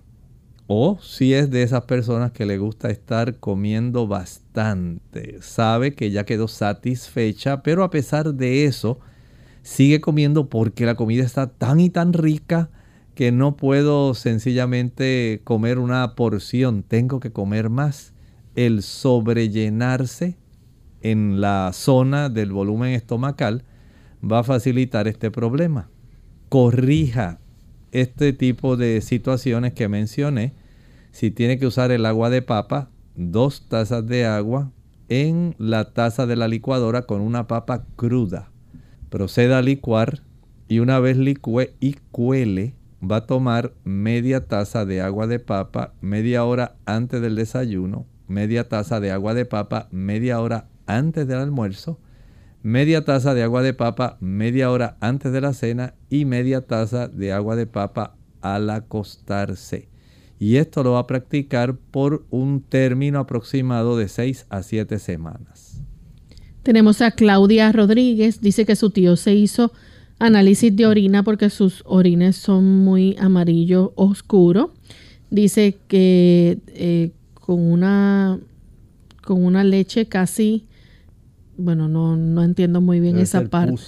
O 0.67 0.99
si 1.03 1.35
es 1.35 1.51
de 1.51 1.62
esas 1.62 1.83
personas 1.83 2.33
que 2.33 2.47
le 2.47 2.57
gusta 2.57 2.89
estar 2.89 3.39
comiendo 3.39 4.07
bastante, 4.07 5.39
sabe 5.43 5.95
que 5.95 6.11
ya 6.11 6.25
quedó 6.25 6.49
satisfecha, 6.49 7.62
pero 7.62 7.85
a 7.85 7.91
pesar 7.91 8.33
de 8.33 8.65
eso, 8.65 8.99
sigue 9.62 10.01
comiendo 10.01 10.49
porque 10.49 10.87
la 10.87 10.95
comida 10.95 11.23
está 11.23 11.49
tan 11.49 11.81
y 11.81 11.91
tan 11.91 12.15
rica 12.15 12.71
que 13.15 13.31
no 13.31 13.57
puedo 13.57 14.15
sencillamente 14.15 15.43
comer 15.45 15.79
una 15.79 16.15
porción, 16.15 16.83
tengo 16.83 17.21
que 17.21 17.31
comer 17.31 17.69
más. 17.69 18.15
El 18.55 18.83
sobrellenarse 18.83 20.39
en 21.03 21.43
la 21.43 21.73
zona 21.75 22.31
del 22.31 22.53
volumen 22.53 22.93
estomacal 22.93 23.65
va 24.23 24.39
a 24.39 24.45
facilitar 24.45 25.09
este 25.09 25.31
problema. 25.31 25.91
Corrija 26.49 27.41
este 27.95 28.32
tipo 28.32 28.76
de 28.76 29.01
situaciones 29.01 29.72
que 29.72 29.88
mencioné, 29.88 30.53
si 31.12 31.30
tiene 31.30 31.59
que 31.59 31.66
usar 31.66 31.92
el 31.92 32.05
agua 32.07 32.28
de 32.28 32.42
papa, 32.42 32.90
dos 33.14 33.68
tazas 33.68 34.05
de 34.07 34.26
agua 34.26 34.72
en 35.09 35.55
la 35.59 35.92
taza 35.92 36.26
de 36.26 36.34
la 36.34 36.49
licuadora 36.49 37.03
con 37.03 37.20
una 37.20 37.47
papa 37.47 37.86
cruda. 37.95 38.51
Proceda 39.11 39.59
a 39.59 39.62
licuar 39.62 40.22
y 40.66 40.80
una 40.80 40.99
vez 40.99 41.16
licue 41.16 41.74
y 41.78 41.95
cuele, 42.11 42.74
va 43.01 43.16
a 43.16 43.26
tomar 43.26 43.72
media 43.84 44.45
taza 44.47 44.84
de 44.84 45.01
agua 45.01 45.28
de 45.28 45.38
papa 45.38 45.95
media 46.01 46.45
hora 46.45 46.74
antes 46.86 47.20
del 47.20 47.36
desayuno, 47.36 48.07
media 48.26 48.68
taza 48.68 48.99
de 48.99 49.12
agua 49.12 49.34
de 49.34 49.45
papa 49.45 49.86
media 49.92 50.40
hora 50.40 50.66
antes 50.86 51.28
del 51.28 51.38
almuerzo 51.38 52.01
media 52.65 53.05
taza 53.05 53.35
de 53.35 53.43
agua 53.43 53.62
de 53.62 53.75
papa 53.75 54.17
media 54.21 54.71
hora 54.71 54.97
antes 55.01 55.31
de 55.33 55.43
la 55.43 55.53
cena 55.53 55.93
y 56.09 56.25
media 56.25 56.62
taza 56.62 57.09
de 57.09 57.31
agua 57.31 57.57
de 57.57 57.67
papa 57.67 58.17
al 58.41 58.71
acostarse. 58.71 59.91
Y 60.41 60.57
esto 60.57 60.83
lo 60.83 60.93
va 60.93 61.01
a 61.01 61.07
practicar 61.07 61.77
por 61.77 62.25
un 62.31 62.62
término 62.62 63.19
aproximado 63.19 63.99
de 63.99 64.09
6 64.09 64.47
a 64.49 64.62
7 64.62 64.99
semanas. 64.99 65.83
Tenemos 66.62 67.03
a 67.03 67.11
Claudia 67.11 67.71
Rodríguez, 67.71 68.41
dice 68.41 68.65
que 68.65 68.77
su 68.77 68.89
tío 68.89 69.17
se 69.17 69.35
hizo 69.35 69.71
análisis 70.19 70.75
de 70.75 70.87
orina 70.87 71.23
porque 71.23 71.51
sus 71.51 71.83
orines 71.85 72.37
son 72.37 72.79
muy 72.83 73.15
amarillo 73.21 73.93
oscuro. 73.95 74.73
Dice 75.29 75.77
que 75.87 76.57
eh, 76.69 77.11
con, 77.35 77.61
una, 77.61 78.39
con 79.23 79.45
una 79.45 79.65
leche 79.65 80.07
casi 80.07 80.65
bueno, 81.57 81.88
no, 81.88 82.16
no 82.16 82.42
entiendo 82.42 82.80
muy 82.80 83.00
bien 83.00 83.18
esa 83.18 83.44
parte. 83.44 83.80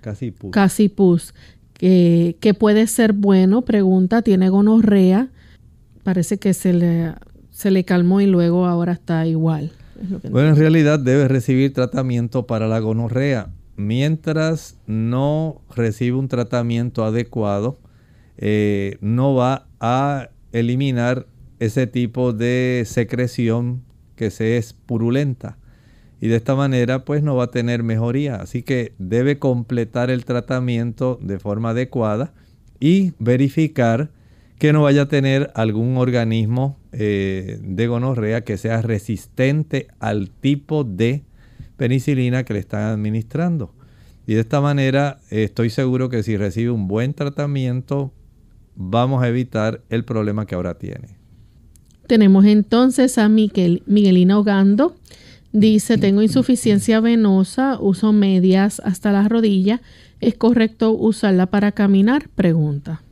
Casi 0.00 0.30
pus. 0.30 0.50
Casi 0.50 0.88
pus. 0.88 1.34
Que, 1.72 2.36
que, 2.40 2.54
puede 2.54 2.86
ser 2.86 3.12
bueno, 3.12 3.62
pregunta, 3.62 4.22
tiene 4.22 4.48
gonorrea. 4.48 5.28
Parece 6.02 6.38
que 6.38 6.54
se 6.54 6.72
le, 6.72 7.12
se 7.50 7.70
le 7.70 7.84
calmó 7.84 8.20
y 8.20 8.26
luego 8.26 8.66
ahora 8.66 8.92
está 8.92 9.26
igual. 9.26 9.72
bueno, 10.30 10.50
en 10.50 10.56
realidad 10.56 10.98
debe 10.98 11.28
recibir 11.28 11.72
tratamiento 11.72 12.46
para 12.46 12.68
la 12.68 12.78
gonorrea. 12.80 13.50
Mientras 13.76 14.76
no 14.86 15.60
recibe 15.74 16.16
un 16.16 16.28
tratamiento 16.28 17.04
adecuado, 17.04 17.78
eh, 18.36 18.96
no 19.00 19.34
va 19.34 19.68
a 19.80 20.30
eliminar 20.52 21.26
ese 21.60 21.86
tipo 21.86 22.32
de 22.32 22.84
secreción 22.86 23.82
que 24.16 24.30
se 24.30 24.56
es 24.56 24.72
purulenta 24.72 25.58
y 26.20 26.28
de 26.28 26.36
esta 26.36 26.54
manera 26.54 27.04
pues 27.04 27.22
no 27.22 27.36
va 27.36 27.44
a 27.44 27.50
tener 27.50 27.82
mejoría. 27.82 28.36
Así 28.36 28.62
que 28.62 28.92
debe 28.98 29.38
completar 29.38 30.10
el 30.10 30.24
tratamiento 30.24 31.18
de 31.22 31.38
forma 31.38 31.70
adecuada 31.70 32.32
y 32.80 33.12
verificar 33.18 34.10
que 34.58 34.72
no 34.72 34.82
vaya 34.82 35.02
a 35.02 35.08
tener 35.08 35.52
algún 35.54 35.96
organismo 35.96 36.76
eh, 36.92 37.58
de 37.62 37.86
gonorrea 37.86 38.42
que 38.42 38.56
sea 38.56 38.82
resistente 38.82 39.86
al 40.00 40.30
tipo 40.30 40.82
de 40.82 41.22
penicilina 41.76 42.44
que 42.44 42.54
le 42.54 42.60
están 42.60 42.82
administrando. 42.82 43.72
Y 44.26 44.34
de 44.34 44.40
esta 44.40 44.60
manera 44.60 45.20
estoy 45.30 45.70
seguro 45.70 46.08
que 46.08 46.22
si 46.22 46.36
recibe 46.36 46.70
un 46.70 46.88
buen 46.88 47.14
tratamiento 47.14 48.12
vamos 48.74 49.22
a 49.22 49.28
evitar 49.28 49.82
el 49.88 50.04
problema 50.04 50.46
que 50.46 50.54
ahora 50.54 50.78
tiene. 50.78 51.16
Tenemos 52.06 52.44
entonces 52.46 53.18
a 53.18 53.28
Miguel, 53.28 53.82
Miguelina 53.86 54.38
Ogando 54.38 54.96
Dice, 55.52 55.98
tengo 55.98 56.22
insuficiencia 56.22 57.00
venosa, 57.00 57.78
uso 57.80 58.12
medias 58.12 58.80
hasta 58.84 59.12
la 59.12 59.28
rodilla. 59.28 59.80
¿Es 60.20 60.34
correcto 60.34 60.92
usarla 60.92 61.46
para 61.46 61.72
caminar? 61.72 62.28
Pregunta. 62.34 63.02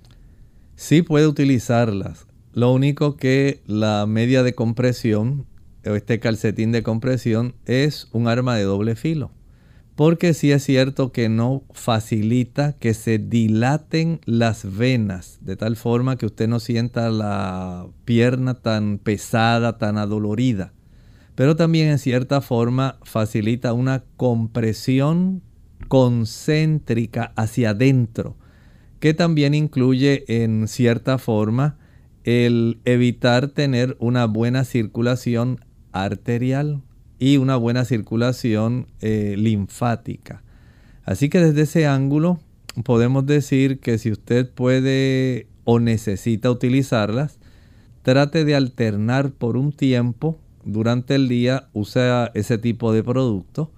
Sí 0.74 1.02
puede 1.02 1.26
utilizarlas. 1.26 2.26
Lo 2.52 2.72
único 2.72 3.16
que 3.16 3.62
la 3.66 4.06
media 4.06 4.42
de 4.42 4.54
compresión 4.54 5.46
este 5.94 6.18
calcetín 6.18 6.72
de 6.72 6.82
compresión 6.82 7.54
es 7.66 8.08
un 8.12 8.26
arma 8.26 8.56
de 8.56 8.64
doble 8.64 8.96
filo. 8.96 9.30
Porque 9.94 10.34
sí 10.34 10.52
es 10.52 10.62
cierto 10.62 11.10
que 11.12 11.28
no 11.28 11.62
facilita 11.72 12.74
que 12.74 12.92
se 12.92 13.18
dilaten 13.18 14.20
las 14.26 14.76
venas 14.76 15.38
de 15.40 15.56
tal 15.56 15.76
forma 15.76 16.16
que 16.16 16.26
usted 16.26 16.48
no 16.48 16.60
sienta 16.60 17.08
la 17.10 17.86
pierna 18.04 18.54
tan 18.54 18.98
pesada, 18.98 19.78
tan 19.78 19.96
adolorida. 19.96 20.72
Pero 21.36 21.54
también 21.54 21.88
en 21.88 21.98
cierta 21.98 22.40
forma 22.40 22.98
facilita 23.04 23.74
una 23.74 24.02
compresión 24.16 25.42
concéntrica 25.86 27.32
hacia 27.36 27.70
adentro, 27.70 28.36
que 28.98 29.14
también 29.14 29.54
incluye 29.54 30.24
en 30.28 30.66
cierta 30.66 31.18
forma 31.18 31.76
el 32.24 32.80
evitar 32.86 33.48
tener 33.48 33.96
una 34.00 34.24
buena 34.24 34.64
circulación 34.64 35.60
arterial 35.92 36.82
y 37.18 37.36
una 37.36 37.56
buena 37.56 37.84
circulación 37.84 38.88
eh, 39.00 39.34
linfática. 39.38 40.42
Así 41.04 41.28
que 41.28 41.40
desde 41.40 41.62
ese 41.62 41.86
ángulo 41.86 42.40
podemos 42.82 43.26
decir 43.26 43.78
que 43.78 43.98
si 43.98 44.10
usted 44.10 44.50
puede 44.50 45.46
o 45.64 45.80
necesita 45.80 46.50
utilizarlas, 46.50 47.38
trate 48.02 48.44
de 48.44 48.54
alternar 48.54 49.32
por 49.32 49.56
un 49.56 49.72
tiempo 49.72 50.40
durante 50.66 51.14
el 51.14 51.28
día, 51.28 51.68
usa 51.72 52.30
ese 52.34 52.58
tipo 52.58 52.92
de 52.92 53.02
producto. 53.02 53.70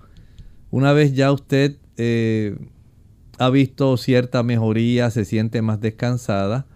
Una 0.70 0.92
vez 0.92 1.14
ya 1.14 1.30
usted 1.30 1.76
eh, 1.96 2.56
ha 3.38 3.50
visto 3.50 3.96
cierta 3.96 4.42
mejoría, 4.42 5.10
se 5.10 5.24
siente 5.24 5.62
más 5.62 5.80
descansada, 5.80 6.66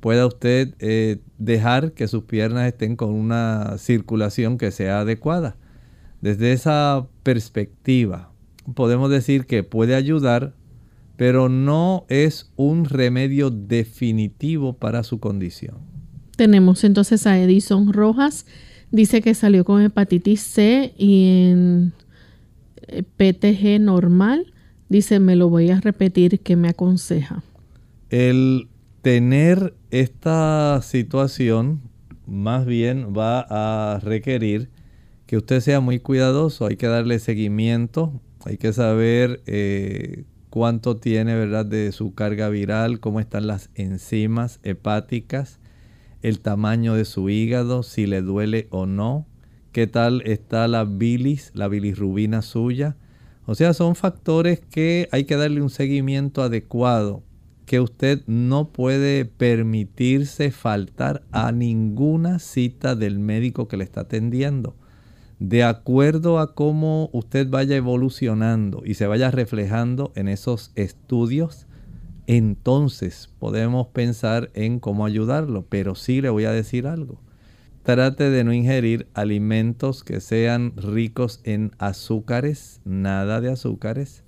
pueda 0.00 0.26
usted 0.26 0.74
eh, 0.80 1.18
dejar 1.38 1.92
que 1.92 2.08
sus 2.08 2.24
piernas 2.24 2.66
estén 2.66 2.96
con 2.96 3.10
una 3.10 3.76
circulación 3.78 4.58
que 4.58 4.70
sea 4.70 5.00
adecuada. 5.00 5.56
Desde 6.20 6.52
esa 6.52 7.06
perspectiva, 7.22 8.32
podemos 8.74 9.10
decir 9.10 9.46
que 9.46 9.62
puede 9.62 9.94
ayudar, 9.94 10.54
pero 11.16 11.48
no 11.48 12.06
es 12.08 12.50
un 12.56 12.84
remedio 12.86 13.50
definitivo 13.50 14.72
para 14.72 15.02
su 15.02 15.20
condición. 15.20 15.76
Tenemos 16.36 16.84
entonces 16.84 17.26
a 17.26 17.38
Edison 17.38 17.92
Rojas. 17.92 18.46
Dice 18.90 19.20
que 19.20 19.34
salió 19.34 19.64
con 19.64 19.82
hepatitis 19.82 20.40
C 20.40 20.94
y 20.96 21.48
en 21.50 21.92
eh, 22.86 23.02
PTG 23.02 23.80
normal. 23.80 24.52
Dice, 24.88 25.20
me 25.20 25.36
lo 25.36 25.48
voy 25.48 25.70
a 25.70 25.80
repetir, 25.80 26.40
¿qué 26.40 26.56
me 26.56 26.68
aconseja? 26.68 27.42
El 28.08 28.68
tener 29.02 29.74
esta 29.90 30.80
situación 30.82 31.82
más 32.26 32.66
bien 32.66 33.12
va 33.16 33.46
a 33.48 34.00
requerir 34.00 34.70
que 35.26 35.36
usted 35.36 35.60
sea 35.60 35.80
muy 35.80 36.00
cuidadoso, 36.00 36.66
hay 36.66 36.76
que 36.76 36.86
darle 36.86 37.18
seguimiento, 37.18 38.18
hay 38.46 38.56
que 38.56 38.72
saber 38.72 39.42
eh, 39.46 40.24
cuánto 40.48 40.96
tiene 40.96 41.34
¿verdad? 41.34 41.66
de 41.66 41.92
su 41.92 42.14
carga 42.14 42.48
viral, 42.48 43.00
cómo 43.00 43.20
están 43.20 43.46
las 43.46 43.68
enzimas 43.74 44.58
hepáticas, 44.62 45.60
el 46.22 46.40
tamaño 46.40 46.94
de 46.94 47.04
su 47.04 47.28
hígado, 47.28 47.82
si 47.82 48.06
le 48.06 48.22
duele 48.22 48.68
o 48.70 48.86
no, 48.86 49.26
qué 49.72 49.86
tal 49.86 50.22
está 50.24 50.68
la 50.68 50.84
bilis, 50.84 51.52
la 51.54 51.68
bilirrubina 51.68 52.42
suya. 52.42 52.96
O 53.46 53.54
sea, 53.54 53.72
son 53.74 53.94
factores 53.94 54.60
que 54.60 55.08
hay 55.12 55.24
que 55.24 55.36
darle 55.36 55.62
un 55.62 55.70
seguimiento 55.70 56.42
adecuado, 56.42 57.22
que 57.66 57.80
usted 57.80 58.22
no 58.26 58.72
puede 58.72 59.24
permitirse 59.24 60.50
faltar 60.50 61.22
a 61.32 61.52
ninguna 61.52 62.38
cita 62.38 62.94
del 62.94 63.18
médico 63.18 63.68
que 63.68 63.76
le 63.76 63.84
está 63.84 64.02
atendiendo 64.02 64.74
de 65.38 65.62
acuerdo 65.62 66.38
a 66.38 66.54
cómo 66.54 67.10
usted 67.12 67.48
vaya 67.48 67.76
evolucionando 67.76 68.82
y 68.84 68.94
se 68.94 69.06
vaya 69.06 69.30
reflejando 69.30 70.12
en 70.16 70.28
esos 70.28 70.72
estudios, 70.74 71.66
entonces 72.28 73.30
podemos 73.38 73.86
pensar 73.88 74.50
en 74.52 74.80
cómo 74.80 75.06
ayudarlo. 75.06 75.64
Pero 75.68 75.94
sí 75.94 76.20
le 76.20 76.28
voy 76.28 76.44
a 76.44 76.52
decir 76.52 76.86
algo. 76.86 77.18
Trate 77.82 78.28
de 78.28 78.44
no 78.44 78.52
ingerir 78.52 79.08
alimentos 79.14 80.04
que 80.04 80.20
sean 80.20 80.74
ricos 80.76 81.40
en 81.44 81.72
azúcares, 81.78 82.82
nada 82.84 83.40
de 83.40 83.50
azúcares. 83.50 84.24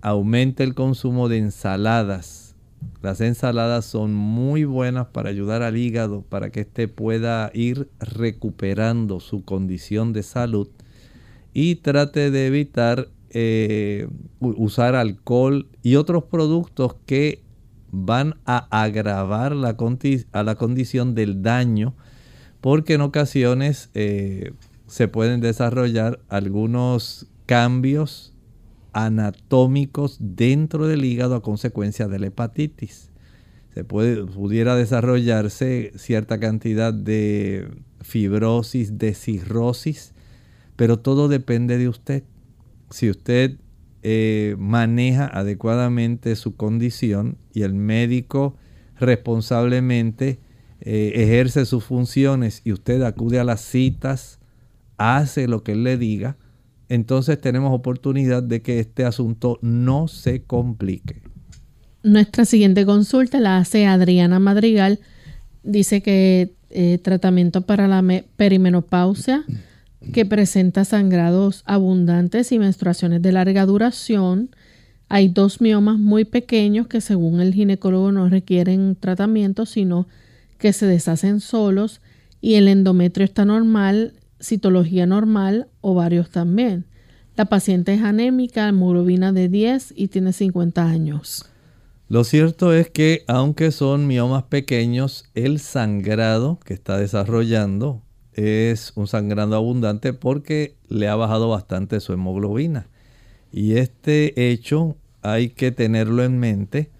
Aumente 0.00 0.62
el 0.62 0.76
consumo 0.76 1.28
de 1.28 1.38
ensaladas, 1.38 2.54
las 3.02 3.20
ensaladas 3.20 3.84
son 3.84 4.14
muy 4.14 4.64
buenas 4.64 5.08
para 5.08 5.30
ayudar 5.30 5.62
al 5.62 5.76
hígado, 5.76 6.22
para 6.22 6.50
que 6.50 6.60
éste 6.60 6.86
pueda 6.86 7.50
ir 7.52 7.88
recuperando 7.98 9.18
su 9.18 9.44
condición 9.44 10.12
de 10.12 10.22
salud. 10.22 10.68
Y 11.52 11.76
trate 11.76 12.30
de 12.30 12.46
evitar 12.46 13.08
eh, 13.30 14.08
usar 14.40 14.94
alcohol 14.94 15.68
y 15.82 15.96
otros 15.96 16.24
productos 16.24 16.96
que 17.06 17.42
van 17.92 18.36
a 18.44 18.66
agravar 18.82 19.54
la, 19.54 19.76
a 20.32 20.42
la 20.42 20.54
condición 20.54 21.14
del 21.14 21.42
daño, 21.42 21.94
porque 22.60 22.94
en 22.94 23.00
ocasiones 23.00 23.90
eh, 23.94 24.52
se 24.86 25.08
pueden 25.08 25.40
desarrollar 25.40 26.20
algunos 26.28 27.26
cambios 27.46 28.32
anatómicos 28.92 30.16
dentro 30.20 30.86
del 30.86 31.04
hígado 31.04 31.36
a 31.36 31.42
consecuencia 31.42 32.08
de 32.08 32.18
la 32.18 32.26
hepatitis. 32.26 33.10
Se 33.74 33.84
puede, 33.84 34.24
pudiera 34.24 34.74
desarrollarse 34.74 35.92
cierta 35.96 36.40
cantidad 36.40 36.92
de 36.92 37.68
fibrosis, 38.00 38.98
de 38.98 39.14
cirrosis, 39.14 40.12
pero 40.76 40.98
todo 40.98 41.28
depende 41.28 41.78
de 41.78 41.88
usted. 41.88 42.24
Si 42.90 43.08
usted 43.08 43.58
eh, 44.02 44.56
maneja 44.58 45.26
adecuadamente 45.26 46.34
su 46.36 46.56
condición 46.56 47.38
y 47.52 47.62
el 47.62 47.74
médico 47.74 48.56
responsablemente 48.98 50.40
eh, 50.80 51.12
ejerce 51.14 51.66
sus 51.66 51.84
funciones 51.84 52.62
y 52.64 52.72
usted 52.72 53.02
acude 53.02 53.38
a 53.38 53.44
las 53.44 53.60
citas, 53.60 54.38
hace 54.96 55.48
lo 55.48 55.62
que 55.62 55.72
él 55.72 55.84
le 55.84 55.96
diga, 55.98 56.36
entonces 56.88 57.40
tenemos 57.40 57.72
oportunidad 57.72 58.42
de 58.42 58.62
que 58.62 58.80
este 58.80 59.04
asunto 59.04 59.58
no 59.62 60.08
se 60.08 60.42
complique. 60.42 61.22
Nuestra 62.02 62.44
siguiente 62.44 62.84
consulta 62.86 63.38
la 63.40 63.58
hace 63.58 63.86
Adriana 63.86 64.38
Madrigal. 64.40 65.00
Dice 65.62 66.02
que 66.02 66.54
eh, 66.70 66.98
tratamiento 66.98 67.62
para 67.62 67.86
la 67.86 68.02
perimenopausia 68.36 69.44
que 70.12 70.24
presenta 70.24 70.84
sangrados 70.84 71.62
abundantes 71.66 72.52
y 72.52 72.58
menstruaciones 72.58 73.22
de 73.22 73.32
larga 73.32 73.66
duración. 73.66 74.50
Hay 75.08 75.28
dos 75.28 75.60
miomas 75.60 75.98
muy 75.98 76.24
pequeños 76.24 76.86
que 76.86 77.00
según 77.00 77.40
el 77.40 77.52
ginecólogo 77.54 78.12
no 78.12 78.28
requieren 78.28 78.96
tratamiento, 78.98 79.66
sino 79.66 80.08
que 80.58 80.72
se 80.72 80.86
deshacen 80.86 81.40
solos 81.40 82.00
y 82.40 82.54
el 82.54 82.68
endometrio 82.68 83.24
está 83.24 83.44
normal 83.44 84.14
citología 84.40 85.06
normal, 85.06 85.68
ovarios 85.80 86.30
también. 86.30 86.86
La 87.36 87.44
paciente 87.44 87.94
es 87.94 88.02
anémica, 88.02 88.68
hemoglobina 88.68 89.32
de 89.32 89.48
10 89.48 89.94
y 89.96 90.08
tiene 90.08 90.32
50 90.32 90.84
años. 90.84 91.46
Lo 92.08 92.24
cierto 92.24 92.72
es 92.72 92.90
que 92.90 93.22
aunque 93.28 93.70
son 93.70 94.06
miomas 94.06 94.44
pequeños, 94.44 95.26
el 95.34 95.60
sangrado 95.60 96.58
que 96.64 96.74
está 96.74 96.98
desarrollando 96.98 98.02
es 98.40 98.92
un 98.94 99.06
sangrado 99.06 99.56
abundante 99.56 100.12
porque 100.12 100.76
le 100.88 101.08
ha 101.08 101.16
bajado 101.16 101.48
bastante 101.48 102.00
su 102.00 102.12
hemoglobina. 102.12 102.86
Y 103.52 103.76
este 103.76 104.50
hecho 104.50 104.96
hay 105.22 105.50
que 105.50 105.72
tenerlo 105.72 106.24
en 106.24 106.38
mente 106.38 106.90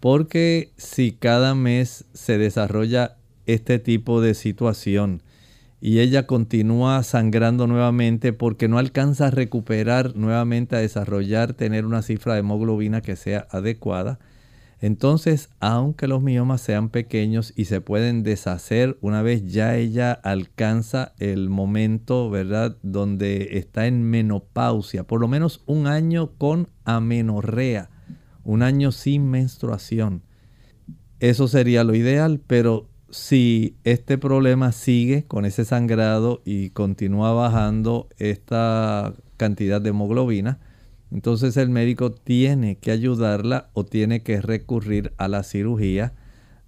porque 0.00 0.72
si 0.76 1.12
cada 1.12 1.54
mes 1.54 2.04
se 2.12 2.38
desarrolla 2.38 3.16
este 3.46 3.78
tipo 3.78 4.20
de 4.20 4.34
situación, 4.34 5.22
y 5.86 6.00
ella 6.00 6.26
continúa 6.26 7.02
sangrando 7.02 7.66
nuevamente 7.66 8.32
porque 8.32 8.68
no 8.68 8.78
alcanza 8.78 9.26
a 9.26 9.30
recuperar 9.30 10.16
nuevamente, 10.16 10.76
a 10.76 10.78
desarrollar, 10.78 11.52
tener 11.52 11.84
una 11.84 12.00
cifra 12.00 12.32
de 12.32 12.40
hemoglobina 12.40 13.02
que 13.02 13.16
sea 13.16 13.46
adecuada. 13.50 14.18
Entonces, 14.84 15.48
aunque 15.60 16.06
los 16.06 16.20
miomas 16.20 16.60
sean 16.60 16.90
pequeños 16.90 17.54
y 17.56 17.64
se 17.64 17.80
pueden 17.80 18.22
deshacer 18.22 18.98
una 19.00 19.22
vez 19.22 19.50
ya 19.50 19.76
ella 19.76 20.12
alcanza 20.12 21.14
el 21.18 21.48
momento, 21.48 22.28
¿verdad?, 22.28 22.76
donde 22.82 23.56
está 23.56 23.86
en 23.86 24.02
menopausia, 24.02 25.04
por 25.04 25.22
lo 25.22 25.26
menos 25.26 25.62
un 25.64 25.86
año 25.86 26.32
con 26.36 26.68
amenorrea, 26.84 27.88
un 28.44 28.62
año 28.62 28.92
sin 28.92 29.30
menstruación. 29.30 30.20
Eso 31.18 31.48
sería 31.48 31.82
lo 31.82 31.94
ideal, 31.94 32.42
pero 32.46 32.90
si 33.08 33.78
este 33.84 34.18
problema 34.18 34.70
sigue 34.70 35.24
con 35.24 35.46
ese 35.46 35.64
sangrado 35.64 36.42
y 36.44 36.68
continúa 36.70 37.32
bajando 37.32 38.10
esta 38.18 39.14
cantidad 39.38 39.80
de 39.80 39.88
hemoglobina, 39.88 40.58
entonces 41.14 41.56
el 41.56 41.70
médico 41.70 42.10
tiene 42.10 42.76
que 42.76 42.90
ayudarla 42.90 43.70
o 43.72 43.84
tiene 43.84 44.24
que 44.24 44.40
recurrir 44.40 45.12
a 45.16 45.28
la 45.28 45.44
cirugía 45.44 46.12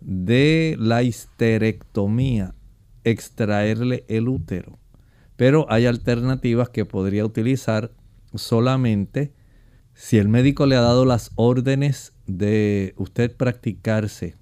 de 0.01 0.77
la 0.79 1.03
histerectomía, 1.03 2.55
extraerle 3.03 4.05
el 4.07 4.29
útero. 4.29 4.79
pero 5.35 5.67
hay 5.69 5.87
alternativas 5.87 6.69
que 6.69 6.85
podría 6.85 7.27
utilizar 7.27 7.91
solamente 8.35 9.35
si 9.95 10.17
el 10.17 10.29
médico 10.29 10.65
le 10.67 10.77
ha 10.77 10.81
dado 10.81 11.05
las 11.05 11.33
órdenes 11.35 12.13
de 12.27 12.95
usted 12.97 13.37
practicarse 13.37 14.37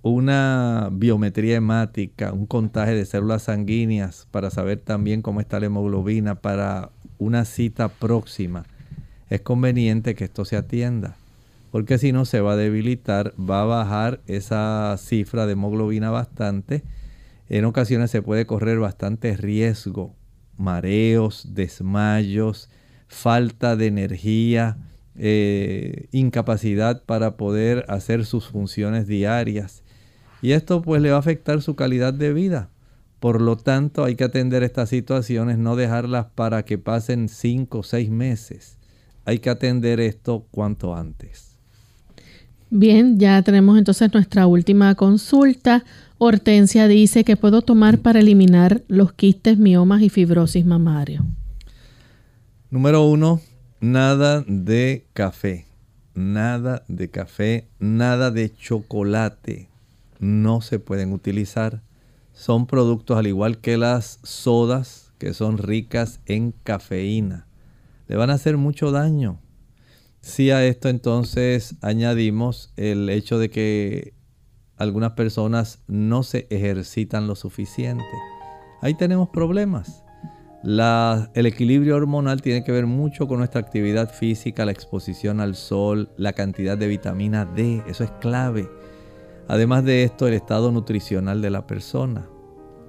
una 0.00 0.88
biometría 0.90 1.56
hemática, 1.56 2.32
un 2.32 2.46
contagio 2.46 2.96
de 2.96 3.04
células 3.04 3.44
sanguíneas 3.44 4.26
para 4.30 4.50
saber 4.50 4.80
también 4.80 5.20
cómo 5.20 5.40
está 5.40 5.60
la 5.60 5.66
hemoglobina 5.66 6.36
para 6.36 6.90
una 7.18 7.44
cita 7.44 7.88
próxima, 7.88 8.64
es 9.32 9.40
conveniente 9.40 10.14
que 10.14 10.24
esto 10.24 10.44
se 10.44 10.56
atienda, 10.56 11.16
porque 11.70 11.96
si 11.96 12.12
no 12.12 12.26
se 12.26 12.42
va 12.42 12.52
a 12.52 12.56
debilitar, 12.56 13.32
va 13.40 13.62
a 13.62 13.64
bajar 13.64 14.20
esa 14.26 14.94
cifra 14.98 15.46
de 15.46 15.52
hemoglobina 15.52 16.10
bastante. 16.10 16.82
En 17.48 17.64
ocasiones 17.64 18.10
se 18.10 18.20
puede 18.20 18.44
correr 18.44 18.78
bastante 18.78 19.34
riesgo, 19.34 20.14
mareos, 20.58 21.48
desmayos, 21.54 22.68
falta 23.08 23.74
de 23.74 23.86
energía, 23.86 24.76
eh, 25.16 26.08
incapacidad 26.12 27.02
para 27.02 27.38
poder 27.38 27.86
hacer 27.88 28.26
sus 28.26 28.48
funciones 28.48 29.06
diarias. 29.06 29.82
Y 30.42 30.52
esto 30.52 30.82
pues 30.82 31.00
le 31.00 31.08
va 31.08 31.16
a 31.16 31.20
afectar 31.20 31.62
su 31.62 31.74
calidad 31.74 32.12
de 32.12 32.34
vida. 32.34 32.68
Por 33.18 33.40
lo 33.40 33.56
tanto, 33.56 34.04
hay 34.04 34.14
que 34.14 34.24
atender 34.24 34.62
estas 34.62 34.90
situaciones, 34.90 35.56
no 35.56 35.74
dejarlas 35.74 36.26
para 36.34 36.66
que 36.66 36.76
pasen 36.76 37.30
cinco 37.30 37.78
o 37.78 37.82
seis 37.82 38.10
meses. 38.10 38.81
Hay 39.24 39.38
que 39.38 39.50
atender 39.50 40.00
esto 40.00 40.46
cuanto 40.50 40.94
antes. 40.94 41.56
Bien, 42.70 43.18
ya 43.18 43.42
tenemos 43.42 43.78
entonces 43.78 44.12
nuestra 44.12 44.46
última 44.46 44.94
consulta. 44.94 45.84
Hortensia 46.18 46.88
dice 46.88 47.24
que 47.24 47.36
puedo 47.36 47.62
tomar 47.62 47.98
para 47.98 48.20
eliminar 48.20 48.82
los 48.88 49.12
quistes, 49.12 49.58
miomas 49.58 50.02
y 50.02 50.08
fibrosis 50.08 50.64
mamario. 50.64 51.24
Número 52.70 53.04
uno, 53.04 53.40
nada 53.80 54.42
de 54.46 55.06
café. 55.12 55.66
Nada 56.14 56.84
de 56.88 57.10
café, 57.10 57.68
nada 57.78 58.30
de 58.30 58.54
chocolate. 58.54 59.68
No 60.18 60.60
se 60.60 60.78
pueden 60.78 61.12
utilizar 61.12 61.82
son 62.34 62.66
productos 62.66 63.18
al 63.18 63.26
igual 63.26 63.58
que 63.58 63.76
las 63.76 64.18
sodas 64.22 65.12
que 65.18 65.34
son 65.34 65.58
ricas 65.58 66.20
en 66.26 66.52
cafeína. 66.64 67.46
Le 68.06 68.16
van 68.16 68.30
a 68.30 68.34
hacer 68.34 68.56
mucho 68.56 68.90
daño. 68.90 69.40
Si 70.20 70.50
a 70.50 70.64
esto 70.64 70.88
entonces 70.88 71.76
añadimos 71.82 72.72
el 72.76 73.08
hecho 73.08 73.38
de 73.38 73.50
que 73.50 74.14
algunas 74.76 75.12
personas 75.12 75.82
no 75.88 76.22
se 76.22 76.46
ejercitan 76.50 77.26
lo 77.26 77.34
suficiente, 77.34 78.04
ahí 78.80 78.94
tenemos 78.94 79.30
problemas. 79.30 80.04
el 80.64 81.46
equilibrio 81.46 81.96
hormonal 81.96 82.40
tiene 82.40 82.62
que 82.62 82.70
ver 82.70 82.86
mucho 82.86 83.26
con 83.26 83.38
nuestra 83.38 83.60
actividad 83.60 84.12
física, 84.14 84.64
la 84.64 84.72
exposición 84.72 85.40
al 85.40 85.56
sol, 85.56 86.10
la 86.16 86.32
cantidad 86.34 86.78
de 86.78 86.86
vitamina 86.86 87.44
D, 87.44 87.82
eso 87.88 88.04
es 88.04 88.10
clave. 88.20 88.70
Además 89.48 89.84
de 89.84 90.04
esto, 90.04 90.28
el 90.28 90.34
estado 90.34 90.70
nutricional 90.70 91.42
de 91.42 91.50
la 91.50 91.66
persona. 91.66 92.28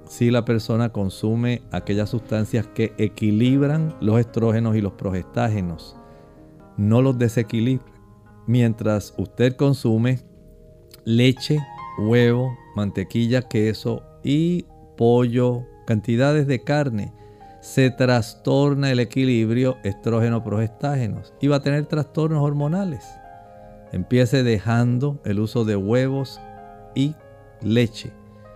Si 0.06 0.30
la 0.30 0.44
persona 0.44 0.90
consume 0.90 1.62
aquellas 1.72 2.10
sustancias 2.10 2.66
que 2.66 2.92
equilibran 2.98 3.94
los 4.00 4.20
estrógenos 4.20 4.76
y 4.76 4.80
los 4.80 4.92
progestágenos, 4.92 5.96
no 6.76 7.02
los 7.02 7.18
desequilibre. 7.18 7.92
Mientras 8.46 9.14
usted 9.16 9.56
consume 9.56 10.20
leche, 11.04 11.58
huevo, 11.98 12.56
mantequilla, 12.76 13.42
queso 13.42 14.02
y 14.22 14.66
pollo, 14.96 15.62
cantidades 15.86 16.46
de 16.46 16.62
carne, 16.62 17.12
se 17.60 17.90
trastorna 17.90 18.92
el 18.92 19.00
equilibrio 19.00 19.78
estrógeno-progestágenos 19.84 21.32
y 21.40 21.48
va 21.48 21.56
a 21.56 21.62
tener 21.62 21.86
trastornos 21.86 22.42
hormonales. 22.42 23.06
Empiece 23.90 24.42
dejando 24.42 25.20
el 25.24 25.40
uso 25.40 25.64
de 25.64 25.76
huevos 25.76 26.40
y 26.94 27.14
leche. 27.62 28.12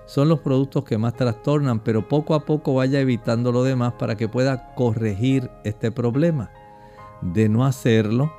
Son 0.09 0.27
los 0.27 0.41
productos 0.41 0.85
que 0.85 0.97
más 0.97 1.15
trastornan, 1.17 1.81
pero 1.81 2.09
poco 2.09 2.35
a 2.35 2.47
poco 2.47 2.73
vaya 2.73 2.99
evitando 2.99 3.53
lo 3.53 3.63
demás 3.63 3.93
para 3.99 4.17
que 4.17 4.27
pueda 4.27 4.75
corregir 4.75 5.51
este 5.65 5.93
problema. 5.93 6.51
De 7.21 7.51
no 7.51 7.67
hacerlo, 7.67 8.33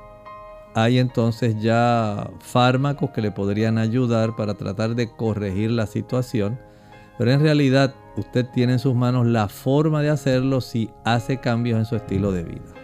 hay 0.74 0.98
entonces 0.98 1.54
ya 1.62 2.28
fármacos 2.40 3.10
que 3.10 3.22
le 3.22 3.30
podrían 3.30 3.78
ayudar 3.78 4.34
para 4.34 4.54
tratar 4.54 4.96
de 4.96 5.12
corregir 5.12 5.70
la 5.70 5.86
situación, 5.86 6.58
pero 7.18 7.30
en 7.30 7.40
realidad 7.40 7.94
usted 8.16 8.46
tiene 8.52 8.72
en 8.72 8.78
sus 8.80 8.96
manos 8.96 9.28
la 9.28 9.48
forma 9.48 10.02
de 10.02 10.10
hacerlo 10.10 10.60
si 10.60 10.90
hace 11.04 11.38
cambios 11.38 11.78
en 11.78 11.84
su 11.84 11.94
estilo 11.94 12.32
de 12.32 12.42
vida. 12.42 12.74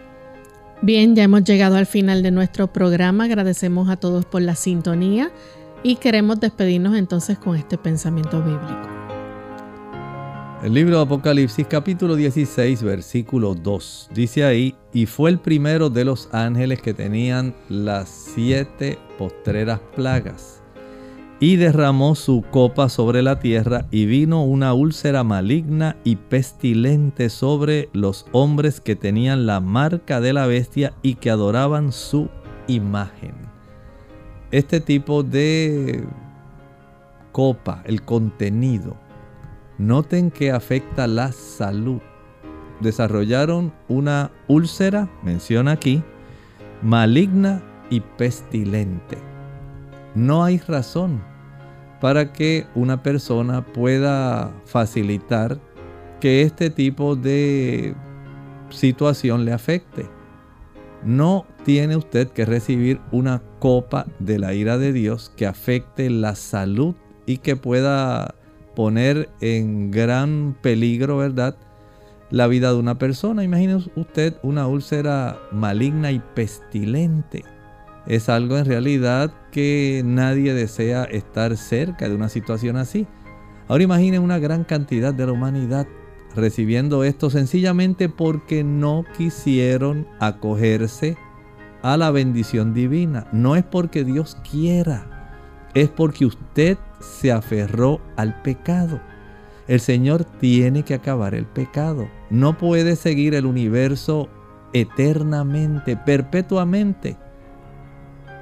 Bien, 0.81 1.13
ya 1.13 1.23
hemos 1.23 1.43
llegado 1.43 1.75
al 1.75 1.87
final 1.87 2.23
de 2.23 2.31
nuestro 2.31 2.67
programa. 2.67 3.25
Agradecemos 3.25 3.89
a 3.89 3.97
todos 3.97 4.23
por 4.23 4.43
la 4.43 4.55
sintonía 4.55 5.29
y 5.87 5.95
queremos 5.95 6.37
despedirnos 6.41 6.97
entonces 6.97 7.37
con 7.39 7.55
este 7.55 7.77
pensamiento 7.77 8.41
bíblico. 8.43 8.89
El 10.61 10.73
libro 10.73 10.97
de 10.97 11.03
Apocalipsis 11.03 11.65
capítulo 11.65 12.17
16 12.17 12.83
versículo 12.83 13.55
2 13.55 14.09
dice 14.13 14.43
ahí, 14.43 14.75
y 14.91 15.05
fue 15.05 15.29
el 15.29 15.39
primero 15.39 15.89
de 15.89 16.03
los 16.03 16.27
ángeles 16.33 16.81
que 16.81 16.93
tenían 16.93 17.55
las 17.69 18.09
siete 18.09 18.99
postreras 19.17 19.79
plagas 19.95 20.61
y 21.39 21.55
derramó 21.55 22.15
su 22.15 22.43
copa 22.51 22.89
sobre 22.89 23.21
la 23.21 23.39
tierra 23.39 23.85
y 23.89 24.07
vino 24.07 24.43
una 24.43 24.73
úlcera 24.73 25.23
maligna 25.23 25.95
y 26.03 26.17
pestilente 26.17 27.29
sobre 27.29 27.87
los 27.93 28.25
hombres 28.33 28.81
que 28.81 28.97
tenían 28.97 29.45
la 29.45 29.61
marca 29.61 30.19
de 30.19 30.33
la 30.33 30.47
bestia 30.47 30.93
y 31.01 31.15
que 31.15 31.29
adoraban 31.29 31.93
su 31.93 32.27
imagen. 32.67 33.46
Este 34.51 34.79
tipo 34.79 35.23
de 35.23 36.05
copa, 37.31 37.81
el 37.85 38.01
contenido, 38.03 38.95
noten 39.77 40.31
que 40.31 40.51
afecta 40.51 41.07
la 41.07 41.31
salud. 41.31 42.01
Desarrollaron 42.79 43.73
una 43.87 44.31
úlcera, 44.47 45.09
menciona 45.23 45.71
aquí, 45.71 46.03
maligna 46.81 47.61
y 47.89 48.01
pestilente 48.01 49.17
no 50.17 50.43
hay 50.43 50.57
razón 50.57 51.21
para 52.01 52.33
que 52.33 52.65
una 52.73 53.03
persona 53.03 53.63
pueda 53.63 54.51
facilitar 54.65 55.59
que 56.19 56.41
este 56.41 56.71
tipo 56.71 57.15
de 57.15 57.93
situación 58.69 59.45
le 59.45 59.53
afecte. 59.53 60.09
No 61.03 61.45
tiene 61.63 61.95
usted 61.95 62.29
que 62.29 62.45
recibir 62.45 62.99
una 63.11 63.43
copa 63.59 64.07
de 64.19 64.39
la 64.39 64.53
ira 64.53 64.77
de 64.77 64.93
Dios 64.93 65.31
que 65.35 65.45
afecte 65.45 66.09
la 66.09 66.35
salud 66.35 66.95
y 67.25 67.37
que 67.37 67.55
pueda 67.55 68.35
poner 68.75 69.29
en 69.41 69.91
gran 69.91 70.55
peligro, 70.61 71.17
¿verdad? 71.17 71.57
La 72.29 72.47
vida 72.47 72.71
de 72.71 72.79
una 72.79 72.97
persona. 72.97 73.43
Imagínese 73.43 73.89
usted 73.95 74.35
una 74.43 74.67
úlcera 74.67 75.39
maligna 75.51 76.11
y 76.11 76.19
pestilente 76.35 77.43
es 78.07 78.29
algo 78.29 78.57
en 78.57 78.65
realidad 78.65 79.33
que 79.51 80.01
nadie 80.05 80.53
desea 80.53 81.03
estar 81.03 81.57
cerca 81.57 82.07
de 82.07 82.15
una 82.15 82.29
situación 82.29 82.77
así. 82.77 83.05
Ahora 83.67 83.83
imaginen 83.83 84.23
una 84.23 84.39
gran 84.39 84.63
cantidad 84.63 85.13
de 85.13 85.25
la 85.25 85.33
humanidad 85.33 85.87
recibiendo 86.33 87.03
esto 87.03 87.29
sencillamente 87.29 88.07
porque 88.07 88.63
no 88.63 89.03
quisieron 89.17 90.07
acogerse 90.19 91.17
a 91.81 91.97
la 91.97 92.11
bendición 92.11 92.73
divina. 92.73 93.27
No 93.31 93.55
es 93.55 93.63
porque 93.63 94.03
Dios 94.03 94.37
quiera, 94.49 95.05
es 95.73 95.89
porque 95.89 96.25
usted 96.25 96.77
se 96.99 97.31
aferró 97.31 98.01
al 98.15 98.41
pecado. 98.41 98.99
El 99.67 99.79
Señor 99.79 100.23
tiene 100.23 100.83
que 100.83 100.93
acabar 100.93 101.35
el 101.35 101.45
pecado. 101.45 102.07
No 102.29 102.57
puede 102.57 102.95
seguir 102.95 103.35
el 103.35 103.45
universo 103.45 104.29
eternamente, 104.73 105.97
perpetuamente 105.97 107.17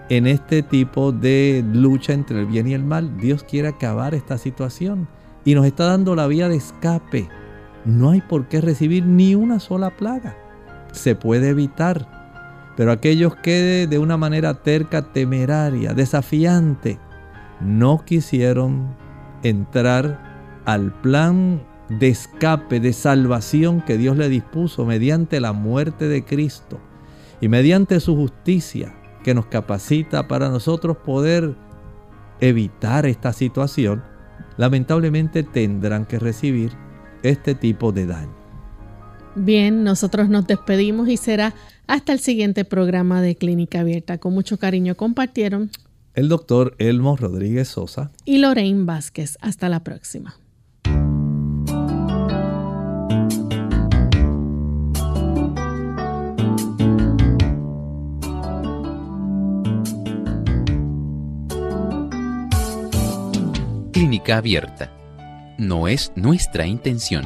en 0.10 0.28
este 0.28 0.62
tipo 0.62 1.12
de 1.12 1.64
lucha 1.74 2.14
entre 2.14 2.42
el 2.42 2.46
bien 2.46 2.68
y 2.68 2.74
el 2.74 2.84
mal. 2.84 3.18
Dios 3.18 3.44
quiere 3.44 3.70
acabar 3.70 4.14
esta 4.14 4.38
situación 4.38 5.08
y 5.44 5.56
nos 5.56 5.66
está 5.66 5.86
dando 5.86 6.16
la 6.16 6.28
vía 6.28 6.48
de 6.48 6.58
escape. 6.58 7.28
No 7.86 8.12
hay 8.12 8.22
por 8.22 8.48
qué 8.48 8.62
recibir 8.62 9.06
ni 9.06 9.36
una 9.36 9.60
sola 9.60 9.96
plaga. 9.96 10.36
Se 10.92 11.16
puede 11.16 11.50
evitar. 11.50 12.15
Pero 12.76 12.92
aquellos 12.92 13.36
que 13.36 13.88
de 13.88 14.00
una 14.00 14.18
manera 14.18 14.56
terca, 14.56 15.14
temeraria, 15.14 15.94
desafiante, 15.94 17.00
no 17.62 18.04
quisieron 18.04 18.96
entrar 19.44 20.62
al 20.66 20.92
plan 21.02 21.62
de 21.90 22.10
escape, 22.10 22.80
de 22.80 22.94
salvación 22.94 23.82
que 23.82 23.98
Dios 23.98 24.18
le 24.18 24.28
dispuso 24.28 24.86
mediante 24.86 25.40
la 25.40 25.54
muerte 25.54 26.08
de 26.08 26.26
Cristo 26.26 26.80
y 27.40 27.48
mediante 27.48 28.00
su 28.00 28.16
justicia 28.16 28.96
que 29.24 29.34
nos 29.34 29.46
capacita 29.46 30.28
para 30.28 30.50
nosotros 30.50 30.98
poder 30.98 31.56
evitar 32.40 33.06
esta 33.06 33.34
situación, 33.34 34.04
lamentablemente 34.58 35.44
tendrán 35.44 36.06
que 36.06 36.20
recibir 36.20 36.72
este 37.24 37.56
tipo 37.56 37.92
de 37.92 38.06
daño. 38.06 38.35
Bien, 39.36 39.84
nosotros 39.84 40.30
nos 40.30 40.48
despedimos 40.48 41.10
y 41.10 41.18
será 41.18 41.54
hasta 41.88 42.14
el 42.14 42.20
siguiente 42.20 42.64
programa 42.64 43.22
de 43.22 43.36
Clínica 43.36 43.82
Abierta. 43.82 44.18
Con 44.18 44.34
mucho 44.34 44.58
cariño 44.58 44.96
compartieron 44.96 45.72
el 46.14 46.30
doctor 46.30 46.76
Elmo 46.80 47.18
Rodríguez 47.18 47.68
Sosa 47.68 48.12
y 48.24 48.38
Lorraine 48.38 48.86
Vázquez. 48.86 49.38
Hasta 49.42 49.68
la 49.68 49.84
próxima. 49.84 50.38
Clínica 63.92 64.38
Abierta. 64.38 64.92
No 65.58 65.88
es 65.88 66.12
nuestra 66.16 66.66
intención 66.68 67.26